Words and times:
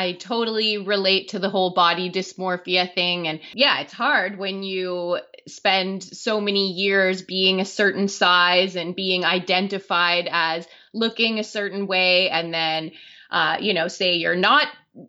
I 0.00 0.12
totally 0.12 0.78
relate 0.78 1.28
to 1.28 1.38
the 1.38 1.50
whole 1.50 1.74
body 1.74 2.10
dysmorphia 2.10 2.94
thing. 2.94 3.28
And 3.28 3.40
yeah, 3.52 3.80
it's 3.80 3.92
hard 3.92 4.38
when 4.38 4.62
you 4.62 5.18
spend 5.46 6.02
so 6.02 6.40
many 6.40 6.72
years 6.72 7.20
being 7.20 7.60
a 7.60 7.66
certain 7.66 8.08
size 8.08 8.76
and 8.76 8.96
being 8.96 9.26
identified 9.26 10.26
as 10.30 10.66
looking 10.94 11.38
a 11.38 11.44
certain 11.44 11.86
way. 11.86 12.30
And 12.30 12.54
then, 12.54 12.92
uh, 13.30 13.58
you 13.60 13.74
know, 13.74 13.88
say 13.88 14.14
you're 14.14 14.36
not 14.36 14.68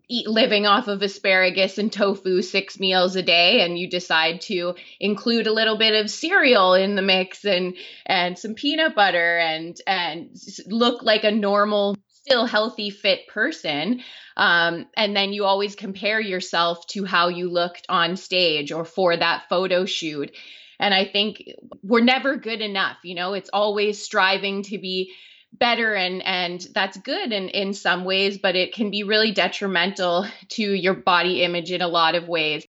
eat 0.10 0.28
living 0.28 0.68
off 0.68 0.90
of 0.90 1.02
asparagus 1.02 1.78
and 1.78 1.92
tofu 1.92 2.42
six 2.42 2.78
meals 2.78 3.16
a 3.16 3.24
day 3.24 3.62
and 3.62 3.80
you 3.80 3.90
decide 3.90 4.42
to 4.42 4.76
include 5.00 5.48
a 5.48 5.54
little 5.54 5.78
bit 5.78 6.00
of 6.00 6.10
cereal 6.12 6.76
in 6.76 6.96
the 6.96 7.02
mix 7.02 7.46
and 7.46 7.76
and 8.06 8.38
some 8.38 8.54
peanut 8.54 8.94
butter 8.94 9.40
and 9.40 9.82
and 9.88 10.38
look 10.68 11.02
like 11.02 11.24
a 11.24 11.32
normal 11.32 11.96
still 12.24 12.46
healthy 12.46 12.92
fit 12.92 13.28
person 13.28 14.02
um, 14.38 14.86
and 14.96 15.16
then 15.16 15.34
you 15.34 15.44
always 15.44 15.76
compare 15.76 16.20
yourself 16.20 16.86
to 16.86 17.04
how 17.04 17.30
you 17.30 17.50
looked 17.50 17.86
on 17.90 18.16
stage 18.16 18.72
or 18.72 18.86
for 18.86 19.18
that 19.18 19.44
photo 19.50 19.86
shoot. 19.86 20.32
And 20.80 20.94
i 20.94 21.06
think 21.06 21.44
we're 21.82 22.04
never 22.04 22.38
good 22.38 22.62
enough 22.62 22.98
you 23.04 23.16
know? 23.16 23.34
It's 23.34 23.50
always 23.52 24.02
striving 24.02 24.64
to 24.64 24.78
be 24.78 25.14
better 25.54 25.96
and 25.96 26.22
and 26.24 26.66
that's 26.74 26.98
good 26.98 27.32
in 27.32 27.50
in 27.50 27.74
some 27.74 28.06
ways 28.06 28.38
but 28.38 28.56
it 28.56 28.74
can 28.74 28.92
be 28.92 29.04
really 29.04 29.32
detrimental 29.32 30.26
to 30.50 30.64
your 30.64 30.94
body 30.94 31.44
image 31.44 31.72
in 31.72 31.82
a 31.82 31.88
lot 31.88 32.16
of 32.16 32.28
ways. 32.28 32.66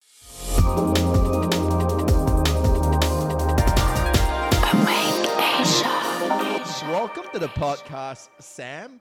Welcome 6.90 7.24
to 7.32 7.38
the 7.38 7.48
podcast 7.48 8.28
sam 8.40 9.00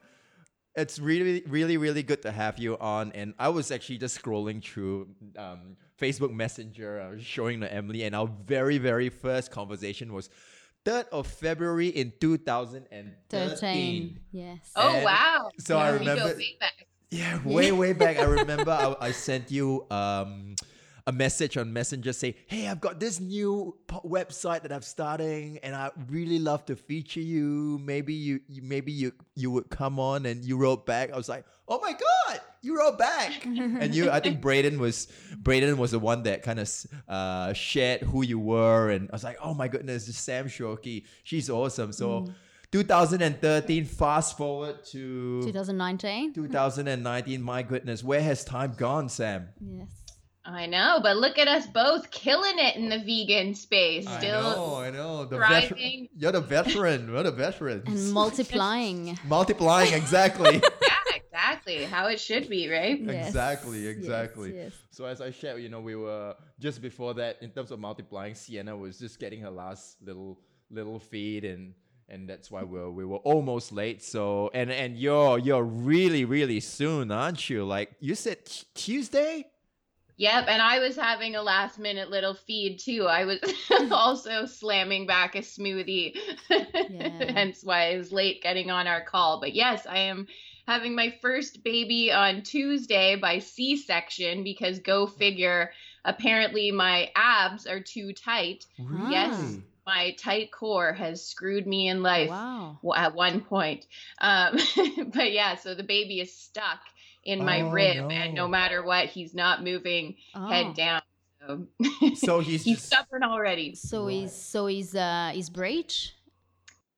it's 0.78 1.00
really 1.00 1.44
really 1.48 1.76
really 1.76 2.04
good 2.04 2.22
to 2.22 2.32
have 2.32 2.58
you 2.58 2.78
on 2.78 3.12
and 3.14 3.34
i 3.40 3.50
was 3.50 3.72
actually 3.72 3.98
just 3.98 4.22
scrolling 4.22 4.64
through 4.64 5.08
um, 5.38 5.76
facebook 6.00 6.32
messenger 6.32 7.02
i 7.02 7.10
was 7.10 7.24
showing 7.24 7.60
to 7.60 7.74
emily 7.74 8.04
and 8.04 8.16
our 8.16 8.28
very 8.46 8.78
very 8.78 9.10
first 9.10 9.52
conversation 9.52 10.14
was 10.14 10.30
3rd 10.88 11.10
of 11.10 11.28
February 11.28 11.90
in 11.90 12.14
2013. 12.22 14.20
Yes. 14.32 14.72
Oh, 14.76 14.96
and 14.96 15.04
wow. 15.04 15.50
So 15.60 15.78
yeah, 15.78 15.84
I 15.84 15.90
remember. 15.90 16.34
Yeah, 17.10 17.40
way, 17.46 17.74
way 17.74 17.92
back. 17.94 18.20
I 18.20 18.24
remember 18.24 18.72
I, 18.72 18.96
I 19.08 19.12
sent 19.12 19.52
you 19.52 19.86
um, 19.92 20.56
a 21.08 21.12
message 21.14 21.56
on 21.56 21.72
Messenger 21.72 22.12
say, 22.12 22.36
"Hey, 22.48 22.68
I've 22.68 22.82
got 22.82 23.00
this 23.00 23.22
new 23.22 23.78
website 24.06 24.64
that 24.64 24.74
I'm 24.74 24.82
starting, 24.82 25.58
and 25.64 25.74
I 25.74 25.90
really 26.10 26.38
love 26.38 26.66
to 26.66 26.76
feature 26.76 27.22
you. 27.22 27.80
Maybe 27.82 28.14
you, 28.14 28.42
you, 28.50 28.62
maybe 28.62 28.92
you, 28.92 29.14
you 29.34 29.50
would 29.52 29.70
come 29.70 30.00
on." 30.00 30.26
And 30.26 30.44
you 30.44 30.58
wrote 30.58 30.86
back. 30.86 31.12
I 31.14 31.16
was 31.16 31.30
like, 31.30 31.46
"Oh 31.68 31.80
my 31.80 31.94
god, 31.94 32.42
you 32.62 32.78
wrote 32.78 33.00
back!" 33.00 33.46
and 33.46 33.96
you, 33.96 34.12
I 34.12 34.20
think 34.20 34.42
Braden 34.42 34.80
was 34.80 35.08
Braden 35.38 35.78
was 35.78 35.92
the 35.92 36.00
one 36.00 36.24
that 36.24 36.44
kind 36.44 36.60
of 36.60 36.70
uh, 37.08 37.54
shared 37.54 38.02
who 38.02 38.24
you 38.26 38.38
were, 38.38 38.90
and 38.90 39.10
I 39.10 39.16
was 39.16 39.24
like, 39.24 39.38
"Oh 39.42 39.54
my 39.54 39.70
goodness, 39.70 40.14
Sam 40.14 40.48
Shorkey, 40.48 41.06
she's 41.24 41.50
awesome." 41.50 41.92
So. 41.94 42.22
Mm. 42.22 42.36
2013 42.70 43.86
fast 43.86 44.36
forward 44.36 44.84
to 44.84 45.42
2019 45.42 46.34
2019 46.34 47.42
my 47.42 47.64
goodness 47.64 48.04
where 48.04 48.22
has 48.22 48.44
time 48.44 48.74
gone 48.78 49.08
sam 49.08 49.48
yes 49.62 50.07
I 50.48 50.66
know, 50.66 51.00
but 51.04 51.18
look 51.18 51.38
at 51.38 51.50
us 51.50 51.68
both 51.68 52.10
killing 52.10 52.58
it 52.58 52.78
in 52.78 52.88
the 52.88 53.00
vegan 53.00 53.54
space. 53.54 54.06
Still 54.06 54.40
I 54.40 54.56
know, 54.56 54.76
I 54.76 54.90
know. 54.92 55.26
The 55.26 55.36
thriving. 55.36 56.08
you're 56.16 56.32
the 56.32 56.40
veteran. 56.40 57.10
You're 57.10 57.24
the 57.24 57.32
veteran. 57.32 57.84
And 57.86 58.14
multiplying. 58.14 59.20
multiplying, 59.26 59.94
exactly. 59.94 60.54
yeah, 60.82 61.16
exactly. 61.16 61.84
How 61.84 62.08
it 62.08 62.22
should 62.22 62.48
be, 62.50 62.70
right? 62.70 62.98
Yes. 62.98 63.28
Exactly, 63.28 63.88
exactly. 63.88 64.56
Yes, 64.56 64.72
yes. 64.74 64.74
So 64.92 65.04
as 65.06 65.20
I 65.20 65.32
shared, 65.32 65.62
you 65.62 65.68
know, 65.68 65.82
we 65.82 65.96
were 65.98 66.34
just 66.60 66.82
before 66.82 67.14
that 67.16 67.38
in 67.42 67.52
terms 67.52 67.72
of 67.72 67.80
multiplying, 67.80 68.34
Sienna 68.34 68.76
was 68.76 68.98
just 69.00 69.20
getting 69.20 69.42
her 69.42 69.52
last 69.52 69.98
little 70.02 70.40
little 70.70 71.00
feed 71.00 71.44
and 71.46 71.74
and 72.10 72.30
that's 72.30 72.50
why 72.50 72.64
we 72.64 72.80
are 72.80 72.90
we 72.90 73.04
were 73.04 73.18
almost 73.18 73.74
late. 73.74 74.02
So 74.02 74.50
and 74.54 74.72
and 74.72 74.98
you're 74.98 75.40
you're 75.40 75.64
really 75.64 76.24
really 76.24 76.62
soon, 76.62 77.12
aren't 77.12 77.50
you? 77.50 77.66
Like 77.66 77.92
you 78.00 78.16
said 78.16 78.46
t- 78.46 78.66
Tuesday. 78.74 79.48
Yep, 80.18 80.46
and 80.48 80.62
I 80.62 80.80
was 80.80 80.96
having 80.96 81.36
a 81.36 81.44
last 81.44 81.78
minute 81.78 82.10
little 82.10 82.34
feed 82.34 82.80
too. 82.80 83.06
I 83.06 83.26
was 83.26 83.40
also 83.92 84.46
slamming 84.46 85.06
back 85.06 85.36
a 85.36 85.40
smoothie. 85.40 86.18
Yeah. 86.90 87.32
Hence 87.34 87.64
why 87.64 87.92
I 87.92 87.98
was 87.98 88.14
late 88.14 88.42
getting 88.42 88.72
on 88.72 88.88
our 88.88 89.04
call. 89.04 89.42
But 89.42 89.54
yes, 89.54 89.86
I 89.86 90.00
am 90.00 90.28
having 90.66 90.96
my 90.96 91.14
first 91.22 91.62
baby 91.64 92.12
on 92.12 92.44
Tuesday 92.44 93.18
by 93.18 93.40
C-section 93.40 94.44
because 94.44 94.80
go 94.80 95.06
figure, 95.06 95.72
apparently 96.06 96.72
my 96.72 97.12
abs 97.14 97.68
are 97.68 97.82
too 97.82 98.14
tight. 98.14 98.66
Really? 98.80 99.12
Yes 99.12 99.58
my 99.86 100.12
tight 100.20 100.52
core 100.52 100.92
has 100.92 101.24
screwed 101.26 101.66
me 101.66 101.88
in 101.88 102.04
life 102.04 102.30
wow. 102.30 102.78
at 102.96 103.16
one 103.16 103.40
point. 103.40 103.86
Um, 104.20 104.58
but 105.14 105.32
yeah, 105.32 105.56
so 105.56 105.74
the 105.74 105.84
baby 105.84 106.20
is 106.20 106.34
stuck 106.34 106.82
in 107.28 107.44
my 107.44 107.62
oh, 107.62 107.70
rib, 107.70 107.98
no. 107.98 108.10
and 108.10 108.34
no 108.34 108.48
matter 108.48 108.82
what, 108.82 109.08
he's 109.08 109.36
not 109.36 109.62
moving 109.62 110.16
oh. 110.34 110.48
head 110.48 110.74
down. 110.74 111.02
So, 111.46 111.68
so 112.16 112.40
he's 112.40 112.64
he's 112.64 112.78
just... 112.78 112.88
stubborn 112.88 113.24
already. 113.24 113.76
So 113.76 114.06
right. 114.06 114.14
he's 114.14 114.34
so 114.34 114.66
he's 114.66 114.96
uh 114.96 115.32
he's 115.34 115.50
breech. 115.50 116.14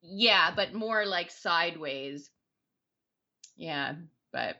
Yeah, 0.01 0.53
but 0.56 0.73
more 0.73 1.06
like 1.06 1.31
sideways. 1.31 2.29
Yeah, 3.57 3.95
but 4.31 4.57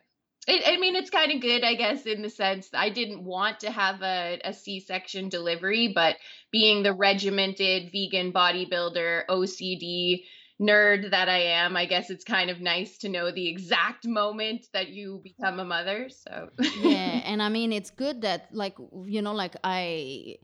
it, 0.47 0.63
I 0.66 0.78
mean, 0.78 0.96
it's 0.96 1.12
kind 1.12 1.31
of 1.31 1.40
good, 1.40 1.63
I 1.63 1.75
guess, 1.75 2.06
in 2.06 2.24
the 2.24 2.30
sense 2.30 2.69
I 2.74 2.90
didn't 2.90 3.24
want 3.24 3.59
to 3.59 3.72
have 3.72 4.01
a 4.01 4.41
a 4.44 4.53
C-section 4.53 5.30
delivery, 5.30 5.91
but 5.94 6.18
being 6.51 6.81
the 6.81 6.94
regimented 6.94 7.91
vegan 7.91 8.34
bodybuilder, 8.34 9.28
OCD 9.30 10.24
nerd 10.62 11.12
that 11.12 11.30
I 11.30 11.40
am, 11.40 11.78
I 11.78 11.86
guess 11.86 12.09
it's 12.09 12.24
kind 12.24 12.50
of 12.50 12.59
nice 12.59 12.97
to 13.00 13.09
know 13.09 13.31
the 13.31 13.47
exact 13.47 14.06
moment 14.06 14.68
that 14.74 14.90
you 14.90 15.22
become 15.24 15.59
a 15.59 15.66
mother. 15.66 16.09
So 16.09 16.50
yeah, 16.81 17.22
and 17.25 17.42
I 17.42 17.50
mean 17.50 17.72
it's 17.72 17.90
good 17.90 18.22
that 18.22 18.50
like 18.53 18.75
you 19.06 19.22
know 19.22 19.34
like 19.34 19.56
I 19.64 20.38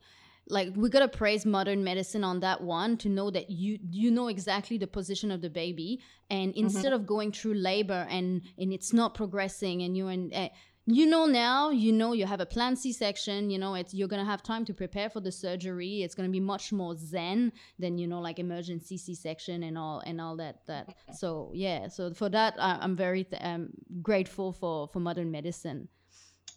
like 0.48 0.70
we 0.76 0.90
gotta 0.90 1.08
praise 1.08 1.46
modern 1.46 1.84
medicine 1.84 2.24
on 2.24 2.40
that 2.42 2.62
one 2.62 2.98
to 2.98 3.10
know 3.10 3.30
that 3.32 3.50
you 3.50 3.80
you 3.90 4.12
know 4.12 4.28
exactly 4.28 4.78
the 4.78 4.88
position 4.88 5.32
of 5.32 5.42
the 5.42 5.50
baby 5.50 6.02
and 6.30 6.52
mm-hmm. 6.52 6.66
instead 6.66 6.86
mm-hmm. 6.86 6.94
of 6.94 7.08
going 7.08 7.32
through 7.32 7.56
labor 7.56 8.08
and 8.10 8.42
and 8.58 8.72
it's 8.72 8.94
not 8.94 9.16
progressing 9.16 9.82
and 9.82 9.98
you're 9.98 10.12
in 10.12 10.32
uh, 10.34 10.50
you 10.88 11.06
know 11.06 11.26
now 11.26 11.72
you 11.72 11.92
know 11.92 12.14
you 12.14 12.26
have 12.26 12.40
a 12.40 12.46
planned 12.46 12.78
c-section 12.78 13.50
you 13.50 13.58
know 13.58 13.74
it's 13.74 13.94
you're 13.94 14.08
gonna 14.08 14.26
have 14.26 14.44
time 14.44 14.64
to 14.64 14.74
prepare 14.74 15.10
for 15.10 15.20
the 15.20 15.32
surgery 15.32 16.04
it's 16.04 16.14
gonna 16.14 16.30
be 16.30 16.40
much 16.40 16.72
more 16.72 16.96
zen 16.96 17.52
than 17.80 17.98
you 17.98 18.08
know 18.08 18.20
like 18.22 18.38
emergency 18.38 18.98
c-section 18.98 19.64
and 19.64 19.78
all 19.78 20.02
and 20.06 20.22
all 20.22 20.36
that 20.36 20.60
that 20.68 20.94
so 21.16 21.52
yeah 21.54 21.88
so 21.88 22.14
for 22.14 22.30
that 22.30 22.56
I, 22.60 22.84
am 22.84 22.96
very 22.96 23.24
th- 23.24 23.42
I'm 23.42 23.74
grateful 24.02 24.52
for 24.52 24.88
for 24.88 25.00
modern 25.00 25.32
medicine 25.32 25.88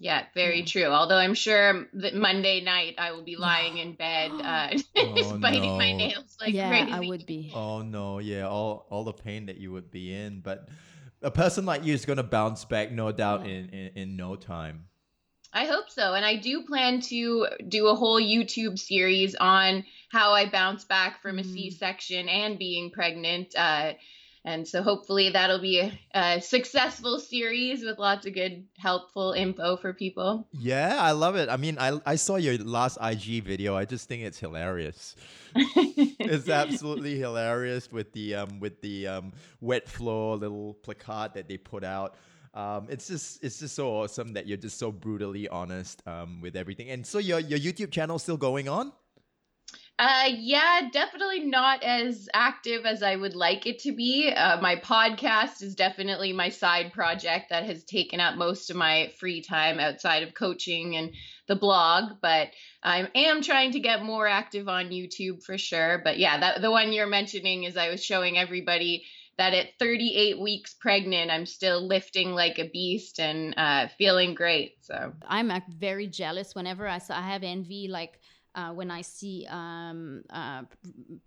yeah, 0.00 0.27
very 0.33 0.60
yeah. 0.60 0.65
true. 0.65 0.84
Although 0.84 1.16
I'm 1.16 1.34
sure 1.34 1.89
that 1.95 2.15
Monday 2.15 2.60
night 2.60 2.95
I 2.99 3.12
will 3.12 3.25
be 3.25 3.37
lying 3.49 3.78
in 3.78 3.95
bed, 3.95 4.31
uh, 4.31 4.69
oh, 4.97 5.39
biting 5.43 5.62
no. 5.62 5.77
my 5.77 5.93
nails 5.93 6.37
like 6.41 6.55
yeah, 6.55 6.69
crazy. 6.69 6.93
I 6.93 7.00
would 7.00 7.27
be. 7.27 7.53
Oh 7.55 7.83
no, 7.83 8.19
yeah, 8.19 8.47
all 8.47 8.87
all 8.91 9.05
the 9.05 9.12
pain 9.12 9.47
that 9.47 9.56
you 9.56 9.72
would 9.72 9.91
be 9.91 10.15
in, 10.15 10.41
but 10.41 10.69
a 11.22 11.30
person 11.30 11.66
like 11.66 11.84
you 11.84 11.94
is 11.94 12.04
going 12.04 12.18
to 12.18 12.22
bounce 12.22 12.64
back, 12.64 12.92
no 12.92 13.12
doubt, 13.12 13.46
in, 13.46 13.68
in, 13.70 13.90
in 13.94 14.16
no 14.16 14.36
time. 14.36 14.84
I 15.52 15.64
hope 15.64 15.88
so. 15.88 16.14
And 16.14 16.24
I 16.24 16.36
do 16.36 16.62
plan 16.62 17.00
to 17.02 17.46
do 17.68 17.86
a 17.88 17.94
whole 17.94 18.20
YouTube 18.20 18.78
series 18.78 19.34
on 19.34 19.84
how 20.10 20.32
I 20.32 20.48
bounce 20.48 20.84
back 20.84 21.22
from 21.22 21.38
a. 21.38 21.44
C 21.44 21.70
section 21.70 22.28
and 22.28 22.58
being 22.58 22.90
pregnant. 22.90 23.54
Uh, 23.56 23.92
and 24.48 24.66
so 24.66 24.82
hopefully 24.82 25.28
that'll 25.28 25.60
be 25.60 25.78
a, 25.78 25.92
a, 26.14 26.41
successful 26.41 27.20
series 27.20 27.84
with 27.84 27.98
lots 27.98 28.26
of 28.26 28.32
good, 28.32 28.64
helpful 28.78 29.32
info 29.32 29.76
for 29.76 29.92
people. 29.92 30.48
Yeah, 30.53 30.97
I 30.98 31.12
love 31.12 31.36
it. 31.36 31.50
I 31.50 31.59
mean, 31.59 31.77
I, 31.78 32.00
I 32.06 32.16
saw 32.16 32.36
your 32.36 32.56
last 32.56 32.97
IG 33.03 33.45
video. 33.45 33.77
I 33.77 33.84
just 33.84 34.09
think 34.09 34.22
it's 34.22 34.39
hilarious. 34.39 35.16
it's 35.54 36.48
absolutely 36.48 37.18
hilarious 37.18 37.92
with 37.92 38.10
the 38.12 38.36
um 38.36 38.59
with 38.59 38.80
the 38.80 39.06
um 39.06 39.33
wet 39.60 39.86
floor 39.86 40.36
little 40.36 40.74
placard 40.83 41.34
that 41.34 41.47
they 41.47 41.59
put 41.59 41.84
out. 41.84 42.15
Um, 42.54 42.86
it's 42.89 43.06
just 43.09 43.45
it's 43.45 43.59
just 43.59 43.74
so 43.74 43.91
awesome 43.91 44.33
that 44.33 44.47
you're 44.47 44.56
just 44.56 44.78
so 44.78 44.91
brutally 44.91 45.47
honest 45.48 46.03
um 46.06 46.41
with 46.41 46.56
everything. 46.56 46.89
And 46.89 47.06
so 47.06 47.18
your 47.18 47.41
your 47.41 47.59
YouTube 47.59 47.91
channel 47.92 48.18
still 48.18 48.39
going 48.39 48.66
on? 48.68 48.92
Uh, 49.98 50.28
yeah, 50.39 50.89
definitely 50.92 51.41
not 51.41 51.83
as 51.83 52.28
active 52.33 52.86
as 52.86 53.03
I 53.03 53.16
would 53.16 53.34
like 53.34 53.66
it 53.66 53.80
to 53.80 53.92
be. 53.92 54.30
Uh, 54.30 54.60
my 54.60 54.77
podcast 54.77 55.60
is 55.60 55.74
definitely 55.74 56.33
my 56.33 56.50
side 56.50 56.92
project 56.92 57.50
that 57.50 57.65
has 57.65 57.83
taken 57.83 58.21
up 58.21 58.36
most 58.36 58.71
of 58.71 58.77
my 58.77 59.10
free 59.18 59.42
time 59.42 59.80
outside 59.80 60.22
of 60.22 60.34
coaching 60.34 60.95
and 60.95 61.12
the 61.48 61.56
blog. 61.56 62.21
But 62.22 62.50
I 62.80 63.09
am 63.12 63.42
trying 63.42 63.72
to 63.72 63.80
get 63.80 64.04
more 64.04 64.28
active 64.28 64.68
on 64.68 64.91
YouTube 64.91 65.42
for 65.42 65.59
sure. 65.59 66.00
But 66.04 66.18
yeah, 66.18 66.39
that 66.39 66.62
the 66.62 66.71
one 66.71 66.92
you're 66.92 67.09
mentioning 67.09 67.65
is 67.65 67.77
I 67.77 67.91
was 67.91 68.04
showing 68.04 68.39
everybody 68.39 69.04
that 69.36 69.53
at 69.53 69.78
38 69.80 70.41
weeks 70.41 70.74
pregnant, 70.74 71.30
I'm 71.30 71.47
still 71.47 71.84
lifting 71.84 72.33
like 72.33 72.60
a 72.60 72.68
beast 72.68 73.18
and 73.18 73.54
uh, 73.56 73.89
feeling 73.98 74.34
great. 74.34 74.77
So 74.83 75.12
I'm 75.27 75.50
very 75.77 76.06
jealous 76.06 76.54
whenever 76.54 76.86
I, 76.86 77.00
I 77.10 77.22
have 77.22 77.42
envy, 77.42 77.89
like 77.89 78.21
uh, 78.59 78.72
when 78.72 78.91
I 78.91 79.03
see 79.03 79.47
um, 79.49 80.25
uh, 80.31 80.63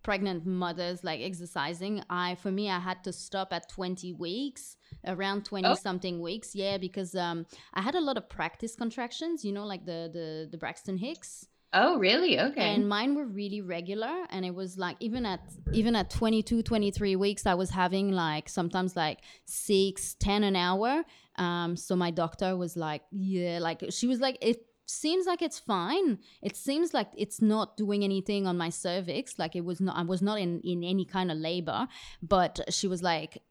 pregnant 0.04 0.45
mothers 0.45 1.01
like 1.01 1.22
exercising, 1.22 2.04
I 2.10 2.36
for 2.36 2.51
me 2.51 2.69
I 2.69 2.80
had 2.80 3.04
to 3.06 3.13
stop 3.13 3.54
at 3.54 3.69
20 3.69 4.12
weeks, 4.13 4.75
around 5.06 5.45
20 5.45 5.68
oh. 5.68 5.75
something 5.75 6.22
weeks. 6.22 6.54
Yeah, 6.54 6.78
because 6.78 7.16
um, 7.16 7.45
I 7.74 7.81
had 7.81 7.95
a 7.95 8.01
lot 8.01 8.18
of 8.18 8.28
practice 8.28 8.75
contractions. 8.75 9.45
You 9.45 9.54
know, 9.54 9.66
like 9.66 9.86
the 9.86 10.10
the 10.12 10.50
the 10.51 10.57
Braxton 10.57 10.98
Hicks. 10.98 11.48
Oh, 11.74 11.98
really? 11.98 12.38
Okay. 12.38 12.75
And 12.75 12.89
mine 12.89 13.16
were 13.16 13.25
really 13.25 13.62
regular 13.62 14.25
and 14.30 14.44
it 14.44 14.54
was 14.54 14.78
like 14.78 14.98
even 15.00 15.25
at 15.25 15.39
even 15.72 15.95
at 15.95 16.10
22, 16.10 16.63
23 16.63 17.16
weeks 17.16 17.45
I 17.45 17.54
was 17.54 17.69
having 17.69 18.12
like 18.12 18.50
sometimes 18.50 18.98
like 18.98 19.19
6, 19.45 20.16
10 20.19 20.44
an 20.44 20.57
hour. 20.57 21.04
Um 21.38 21.78
so 21.78 21.95
my 21.95 22.12
doctor 22.12 22.57
was 22.57 22.75
like, 22.75 23.04
yeah, 23.10 23.60
like 23.62 23.86
she 23.89 24.06
was 24.06 24.19
like 24.19 24.38
it 24.42 24.66
seems 24.86 25.25
like 25.25 25.42
it's 25.42 25.60
fine. 25.60 26.19
It 26.42 26.56
seems 26.56 26.94
like 26.94 27.07
it's 27.18 27.42
not 27.42 27.78
doing 27.78 28.04
anything 28.04 28.48
on 28.48 28.57
my 28.57 28.69
cervix. 28.69 29.39
Like 29.39 29.56
it 29.56 29.66
was 29.66 29.80
not, 29.80 29.98
I 29.98 30.04
was 30.04 30.22
not 30.22 30.39
in, 30.39 30.62
in 30.62 30.83
any 30.83 31.06
kind 31.06 31.31
of 31.31 31.38
labor. 31.38 31.88
But 32.22 32.60
she 32.69 32.88
was 32.88 33.01
like, 33.01 33.42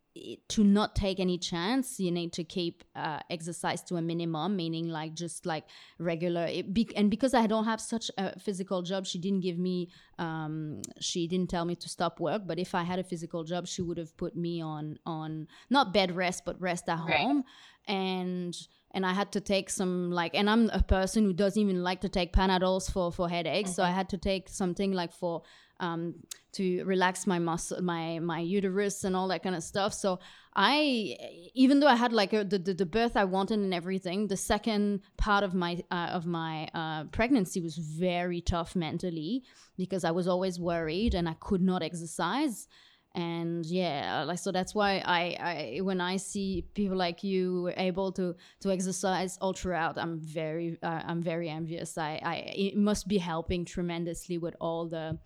to 0.49 0.65
not 0.65 0.97
take 0.97 1.21
any 1.21 1.39
chance 1.39 2.01
you 2.01 2.11
need 2.11 2.33
to 2.33 2.43
keep 2.43 2.83
uh, 2.97 3.21
exercise 3.31 3.81
to 3.81 3.95
a 3.95 4.03
minimum 4.03 4.57
meaning 4.57 4.89
like 4.89 5.15
just 5.15 5.47
like 5.47 5.65
regular 6.01 6.49
be- 6.73 6.91
and 6.97 7.11
because 7.11 7.33
i 7.33 7.47
don't 7.47 7.65
have 7.65 7.81
such 7.81 8.11
a 8.19 8.39
physical 8.39 8.83
job 8.83 9.07
she 9.07 9.19
didn't 9.21 9.41
give 9.41 9.57
me 9.57 9.89
um, 10.19 10.83
she 11.01 11.29
didn't 11.29 11.49
tell 11.49 11.65
me 11.65 11.77
to 11.77 11.89
stop 11.89 12.19
work 12.19 12.43
but 12.45 12.59
if 12.59 12.75
i 12.75 12.83
had 12.83 12.99
a 12.99 13.05
physical 13.05 13.45
job 13.45 13.69
she 13.69 13.83
would 13.83 13.99
have 13.99 14.17
put 14.17 14.35
me 14.35 14.61
on 14.61 14.99
on 15.07 15.47
not 15.71 15.93
bed 15.93 16.15
rest 16.17 16.45
but 16.45 16.61
rest 16.61 16.89
at 16.89 16.99
right. 17.07 17.21
home 17.21 17.45
and 17.87 18.57
and 18.93 19.07
I 19.07 19.13
had 19.13 19.33
to 19.33 19.41
take 19.41 19.71
some 19.71 20.11
like 20.11 20.35
and 20.35 20.49
I'm 20.49 20.71
a 20.71 20.83
person 20.83 21.25
who 21.25 21.33
doesn't 21.33 21.61
even 21.61 21.83
like 21.83 22.01
to 22.03 22.09
take 22.09 22.33
Panadols 22.33 22.91
for 22.91 23.13
for 23.13 23.29
headaches, 23.29 23.75
so 23.75 23.83
I 23.83 23.91
had 23.91 24.09
to 24.11 24.19
take 24.19 24.49
something 24.49 24.93
like 24.93 25.13
for 25.13 25.43
um, 25.81 26.15
to 26.53 26.85
relax 26.85 27.27
my 27.27 27.39
muscle, 27.39 27.83
my 27.83 28.19
my 28.19 28.41
uterus 28.41 29.05
and 29.05 29.17
all 29.17 29.29
that 29.29 29.43
kind 29.43 29.57
of 29.57 29.63
stuff. 29.63 29.95
So 29.95 30.19
I, 30.55 31.17
even 31.55 31.81
though 31.81 31.87
I 31.87 31.95
had 31.95 32.13
like 32.13 32.33
a, 32.33 32.45
the, 32.45 32.59
the, 32.59 32.75
the 32.75 32.87
birth 32.87 33.17
I 33.17 33.25
wanted 33.25 33.61
and 33.61 33.73
everything, 33.73 34.27
the 34.27 34.37
second 34.37 35.01
part 35.17 35.45
of 35.45 35.55
my 35.55 35.83
uh, 35.91 36.11
of 36.13 36.27
my 36.27 36.69
uh, 36.75 37.05
pregnancy 37.05 37.61
was 37.61 37.77
very 37.77 38.41
tough 38.41 38.77
mentally 38.77 39.45
because 39.77 40.05
I 40.05 40.11
was 40.11 40.29
always 40.29 40.61
worried 40.61 41.15
and 41.15 41.29
I 41.29 41.35
could 41.41 41.63
not 41.63 41.83
exercise 41.83 42.69
and 43.15 43.67
yeah 43.67 44.23
like 44.23 44.39
so 44.39 44.53
that's 44.53 44.73
why 44.73 45.03
i 45.05 45.37
i 45.41 45.81
when 45.81 46.01
i 46.01 46.17
see 46.17 46.65
people 46.75 46.97
like 46.97 47.25
you 47.25 47.73
able 47.77 48.13
to 48.13 48.37
to 48.61 48.71
exercise 48.71 49.37
all 49.41 49.53
throughout 49.53 49.99
i'm 49.99 50.21
very 50.21 50.79
uh, 50.83 51.03
i'm 51.07 51.21
very 51.21 51.49
envious. 51.49 51.99
I 51.99 52.21
i 52.23 52.35
it 52.55 52.77
must 52.77 53.09
be 53.09 53.19
helping 53.19 53.65
tremendously 53.65 54.39
with 54.39 54.55
all 54.61 54.87
the 54.87 55.19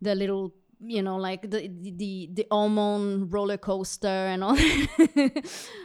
the 0.00 0.16
little 0.16 0.52
you 0.84 1.02
know 1.02 1.16
like 1.16 1.42
the 1.42 1.68
the 1.68 2.28
the 2.32 2.46
hormone 2.50 3.28
roller 3.30 3.56
coaster 3.56 4.08
and 4.08 4.42
all 4.42 4.56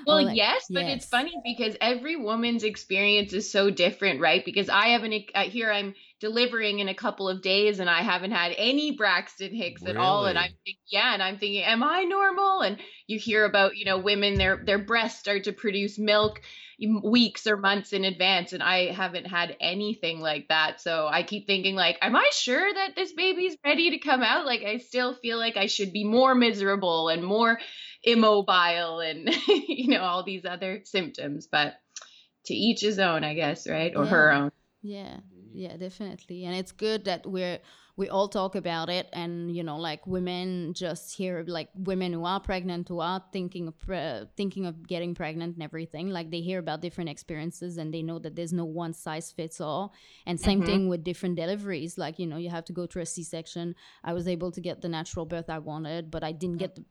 well 0.08 0.18
all 0.26 0.32
yes 0.32 0.66
but 0.70 0.86
yes. 0.86 0.98
it's 0.98 1.06
funny 1.06 1.34
because 1.44 1.76
every 1.82 2.16
woman's 2.16 2.64
experience 2.64 3.32
is 3.34 3.50
so 3.50 3.70
different 3.70 4.20
right? 4.20 4.44
Because 4.44 4.70
i 4.70 4.88
have 4.90 5.04
an 5.04 5.14
uh, 5.36 5.44
here 5.44 5.72
i'm 5.72 5.94
delivering 6.20 6.80
in 6.80 6.90
a 6.90 6.96
couple 6.96 7.30
of 7.30 7.42
days 7.42 7.80
and 7.80 7.90
I 7.90 8.02
haven't 8.02 8.32
had 8.32 8.54
any 8.58 8.92
Braxton 8.92 9.54
Hicks 9.54 9.84
really? 9.84 9.96
at 9.96 9.98
all. 9.98 10.26
And 10.26 10.38
I'm 10.38 10.52
thinking, 10.66 10.82
yeah, 10.88 11.14
and 11.14 11.22
I'm 11.22 11.38
thinking, 11.38 11.64
am 11.64 11.84
I 11.84 12.04
normal? 12.04 12.62
And 12.62 12.78
you 13.06 13.20
hear 13.20 13.46
about, 13.46 13.78
you 13.78 13.86
know, 13.86 14.00
women, 14.00 14.36
their 14.36 14.58
their 14.58 14.80
breasts 14.80 15.20
start 15.20 15.44
to 15.44 15.54
produce 15.54 16.00
milk 16.00 16.42
weeks 17.04 17.48
or 17.48 17.58
months 17.58 17.92
in 17.92 18.06
advance 18.06 18.54
and 18.54 18.62
I 18.62 18.92
haven't 18.92 19.26
had 19.26 19.56
anything 19.60 20.20
like 20.20 20.48
that. 20.50 20.80
So 20.82 21.08
I 21.08 21.24
keep 21.24 21.48
thinking 21.48 21.76
like, 21.76 21.98
am 22.02 22.16
I 22.16 22.30
sure 22.34 22.74
that 22.74 22.96
this 22.96 23.14
baby's 23.14 23.58
ready 23.66 23.92
to 23.92 24.00
come 24.00 24.22
out? 24.22 24.46
Like 24.46 24.64
I 24.64 24.78
still 24.78 25.16
feel 25.16 25.38
like 25.38 25.58
I 25.58 25.68
should 25.68 25.92
be 25.92 26.04
more 26.04 26.36
miserable 26.36 27.10
and 27.10 27.24
more 27.24 27.60
immobile 28.04 29.00
and 29.00 29.30
you 29.48 29.90
know 29.90 30.02
all 30.02 30.24
these 30.24 30.46
other 30.46 30.82
symptoms, 30.84 31.48
but 31.52 31.76
to 32.46 32.54
each 32.54 32.82
his 32.82 32.98
own, 32.98 33.24
I 33.24 33.34
guess, 33.34 33.68
right? 33.68 33.94
Or 33.96 34.04
yeah. 34.04 34.10
her 34.10 34.32
own. 34.32 34.52
Yeah 34.82 35.18
yeah 35.58 35.76
definitely 35.76 36.46
and 36.46 36.56
it's 36.56 36.72
good 36.72 37.06
that 37.06 37.26
we're 37.26 37.58
we 37.96 38.08
all 38.10 38.28
talk 38.28 38.56
about 38.56 38.90
it 38.90 39.10
and 39.12 39.56
you 39.56 39.64
know 39.64 39.78
like 39.78 40.06
women 40.06 40.72
just 40.74 41.16
hear 41.18 41.44
like 41.48 41.70
women 41.74 42.14
who 42.14 42.24
are 42.26 42.40
pregnant 42.40 42.88
who 42.88 43.00
are 43.00 43.24
thinking 43.34 43.68
of 43.68 43.90
uh, 43.90 44.26
thinking 44.38 44.68
of 44.68 44.88
getting 44.88 45.16
pregnant 45.16 45.56
and 45.56 45.64
everything 45.64 46.10
like 46.10 46.30
they 46.30 46.42
hear 46.42 46.60
about 46.60 46.80
different 46.80 47.10
experiences 47.10 47.78
and 47.78 47.92
they 47.92 48.04
know 48.04 48.20
that 48.20 48.36
there's 48.36 48.54
no 48.54 48.66
one 48.66 48.94
size 48.94 49.32
fits 49.32 49.60
all 49.60 49.94
and 50.28 50.40
same 50.40 50.60
mm-hmm. 50.60 50.68
thing 50.68 50.90
with 50.90 51.04
different 51.04 51.36
deliveries 51.36 51.98
like 51.98 52.20
you 52.20 52.28
know 52.28 52.38
you 52.38 52.52
have 52.52 52.64
to 52.64 52.74
go 52.74 52.86
through 52.86 53.02
a 53.02 53.06
c-section 53.06 53.74
i 54.04 54.14
was 54.14 54.28
able 54.28 54.52
to 54.52 54.62
get 54.62 54.82
the 54.82 54.90
natural 54.90 55.26
birth 55.26 55.50
i 55.50 55.58
wanted 55.58 56.12
but 56.12 56.24
i 56.24 56.32
didn't 56.32 56.58
get 56.58 56.76
the 56.76 56.86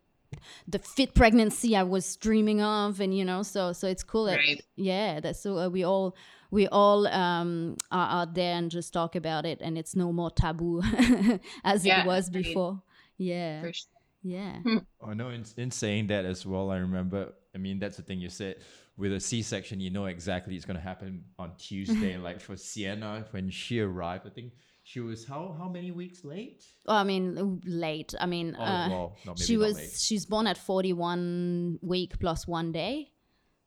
the 0.68 0.78
fit 0.78 1.14
pregnancy 1.14 1.76
I 1.76 1.82
was 1.82 2.16
dreaming 2.16 2.60
of, 2.60 3.00
and 3.00 3.16
you 3.16 3.24
know, 3.24 3.42
so 3.42 3.72
so 3.72 3.86
it's 3.86 4.02
cool 4.02 4.24
that 4.24 4.36
right. 4.36 4.62
yeah, 4.76 5.20
that's 5.20 5.40
so 5.40 5.58
uh, 5.58 5.68
we 5.68 5.84
all 5.84 6.16
we 6.50 6.68
all 6.68 7.06
um, 7.08 7.76
are 7.90 8.22
out 8.22 8.34
there 8.34 8.54
and 8.54 8.70
just 8.70 8.92
talk 8.92 9.16
about 9.16 9.46
it, 9.46 9.60
and 9.60 9.76
it's 9.76 9.96
no 9.96 10.12
more 10.12 10.30
taboo 10.30 10.82
as 11.64 11.84
yeah, 11.84 12.02
it 12.02 12.06
was 12.06 12.30
before. 12.30 12.82
Yeah. 13.18 13.62
Sure. 13.62 13.72
Yeah. 14.22 14.56
Hmm. 14.58 14.78
I 15.06 15.14
know 15.14 15.28
in, 15.28 15.44
in 15.56 15.70
saying 15.70 16.08
that 16.08 16.24
as 16.24 16.44
well, 16.44 16.70
I 16.70 16.78
remember, 16.78 17.32
I 17.54 17.58
mean, 17.58 17.78
that's 17.78 17.96
the 17.96 18.02
thing 18.02 18.18
you 18.18 18.28
said. 18.28 18.56
With 18.96 19.12
a 19.12 19.20
C 19.20 19.42
section, 19.42 19.78
you 19.78 19.90
know 19.90 20.06
exactly 20.06 20.56
it's 20.56 20.64
going 20.64 20.78
to 20.78 20.82
happen 20.82 21.24
on 21.38 21.52
Tuesday. 21.58 22.16
like 22.28 22.40
for 22.40 22.56
Sienna, 22.56 23.26
when 23.30 23.50
she 23.50 23.80
arrived, 23.80 24.26
I 24.26 24.30
think 24.30 24.52
she 24.84 25.00
was 25.00 25.26
how 25.26 25.54
how 25.58 25.68
many 25.68 25.90
weeks 25.90 26.24
late? 26.24 26.64
Oh, 26.86 26.94
I 26.94 27.04
mean, 27.04 27.60
late. 27.66 28.14
I 28.18 28.26
mean, 28.26 28.56
oh, 28.58 28.62
uh, 28.62 28.88
well, 28.88 29.16
no, 29.26 29.34
she 29.36 29.58
was 29.58 29.76
late. 29.76 29.92
she's 29.98 30.24
born 30.24 30.46
at 30.46 30.56
41 30.56 31.80
week 31.82 32.18
plus 32.18 32.48
one 32.48 32.72
day. 32.72 33.10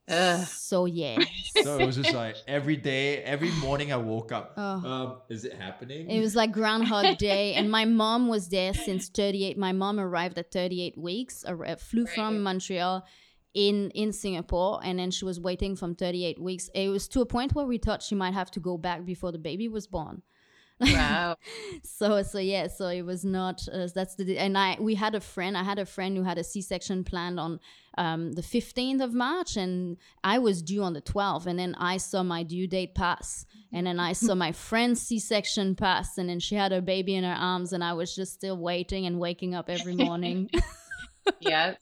Uh, 0.09 0.44
so 0.45 0.85
yeah. 0.85 1.19
so 1.61 1.77
it 1.77 1.85
was 1.85 1.95
just 1.95 2.13
like 2.13 2.35
every 2.47 2.75
day, 2.75 3.17
every 3.23 3.51
morning 3.51 3.94
I 3.94 3.97
woke 3.97 4.31
up. 4.31 4.53
Oh. 4.57 4.61
Um, 4.61 5.17
is 5.29 5.45
it 5.45 5.53
happening? 5.53 6.09
It 6.09 6.19
was 6.19 6.35
like 6.35 6.51
Groundhog 6.51 7.17
Day, 7.17 7.53
and 7.53 7.69
my 7.69 7.85
mom 7.85 8.27
was 8.27 8.50
there 8.50 8.73
since 8.73 9.09
38. 9.09 9.57
My 9.57 9.71
mom 9.71 10.00
arrived 10.00 10.38
at 10.38 10.51
38 10.51 10.97
weeks. 10.97 11.45
Uh, 11.45 11.75
flew 11.75 12.06
right. 12.06 12.15
from 12.15 12.41
Montreal 12.41 13.06
in 13.53 13.91
in 13.91 14.11
Singapore, 14.11 14.79
and 14.83 14.97
then 14.97 15.11
she 15.11 15.25
was 15.25 15.39
waiting 15.39 15.75
from 15.75 15.95
38 15.95 16.41
weeks. 16.41 16.69
It 16.73 16.89
was 16.89 17.07
to 17.09 17.21
a 17.21 17.25
point 17.25 17.53
where 17.53 17.65
we 17.65 17.77
thought 17.77 18.01
she 18.01 18.15
might 18.15 18.33
have 18.33 18.51
to 18.51 18.59
go 18.59 18.77
back 18.77 19.05
before 19.05 19.31
the 19.31 19.39
baby 19.39 19.67
was 19.67 19.88
born. 19.88 20.24
Wow. 20.79 21.38
so 21.83 22.24
so 22.24 22.39
yeah, 22.39 22.67
so 22.67 22.88
it 22.88 23.01
was 23.01 23.25
not 23.25 23.67
uh, 23.71 23.88
that's 23.93 24.15
the 24.15 24.38
and 24.38 24.57
I 24.57 24.77
we 24.79 24.95
had 24.95 25.15
a 25.15 25.19
friend. 25.19 25.57
I 25.57 25.63
had 25.63 25.79
a 25.79 25.86
friend 25.86 26.15
who 26.15 26.24
had 26.24 26.38
a 26.38 26.43
C-section 26.43 27.03
planned 27.03 27.39
on 27.39 27.59
um, 27.98 28.31
the 28.33 28.41
15th 28.41 29.03
of 29.03 29.13
March, 29.13 29.57
and 29.57 29.98
I 30.24 30.39
was 30.39 30.62
due 30.62 30.83
on 30.83 30.93
the 30.93 31.01
12th, 31.01 31.48
and 31.48 31.59
then 31.59 31.75
I 31.75 31.98
saw 31.98 32.24
my 32.24 32.43
due 32.43 32.67
date 32.67 32.95
pass, 32.95 33.45
and 33.74 33.86
then 33.86 34.00
I 34.00 34.13
saw 34.13 34.36
my 34.36 34.51
friend's 34.51 35.01
C-section 35.01 35.75
pass, 35.75 36.17
and 36.17 36.29
then 36.29 36.39
she 36.39 36.55
had 36.55 36.71
her 36.71 36.81
baby 36.81 37.15
in 37.15 37.24
her 37.24 37.33
arms, 37.33 37.74
and 37.74 37.83
I 37.83 37.93
was 37.93 38.15
just 38.15 38.33
still 38.33 38.57
waiting 38.57 39.05
and 39.05 39.19
waking 39.19 39.53
up 39.53 39.69
every 39.69 39.95
morning. 39.95 40.50
yeah 41.39 41.75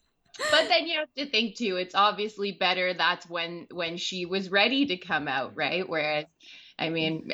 but 0.51 0.67
then 0.67 0.87
you 0.87 0.99
have 0.99 1.13
to 1.17 1.25
think 1.29 1.55
too 1.55 1.77
it's 1.77 1.95
obviously 1.95 2.51
better 2.51 2.93
that's 2.93 3.29
when 3.29 3.67
when 3.71 3.97
she 3.97 4.25
was 4.25 4.49
ready 4.49 4.85
to 4.85 4.97
come 4.97 5.27
out 5.27 5.53
right 5.55 5.87
whereas 5.87 6.25
I 6.79 6.89
mean, 6.89 7.31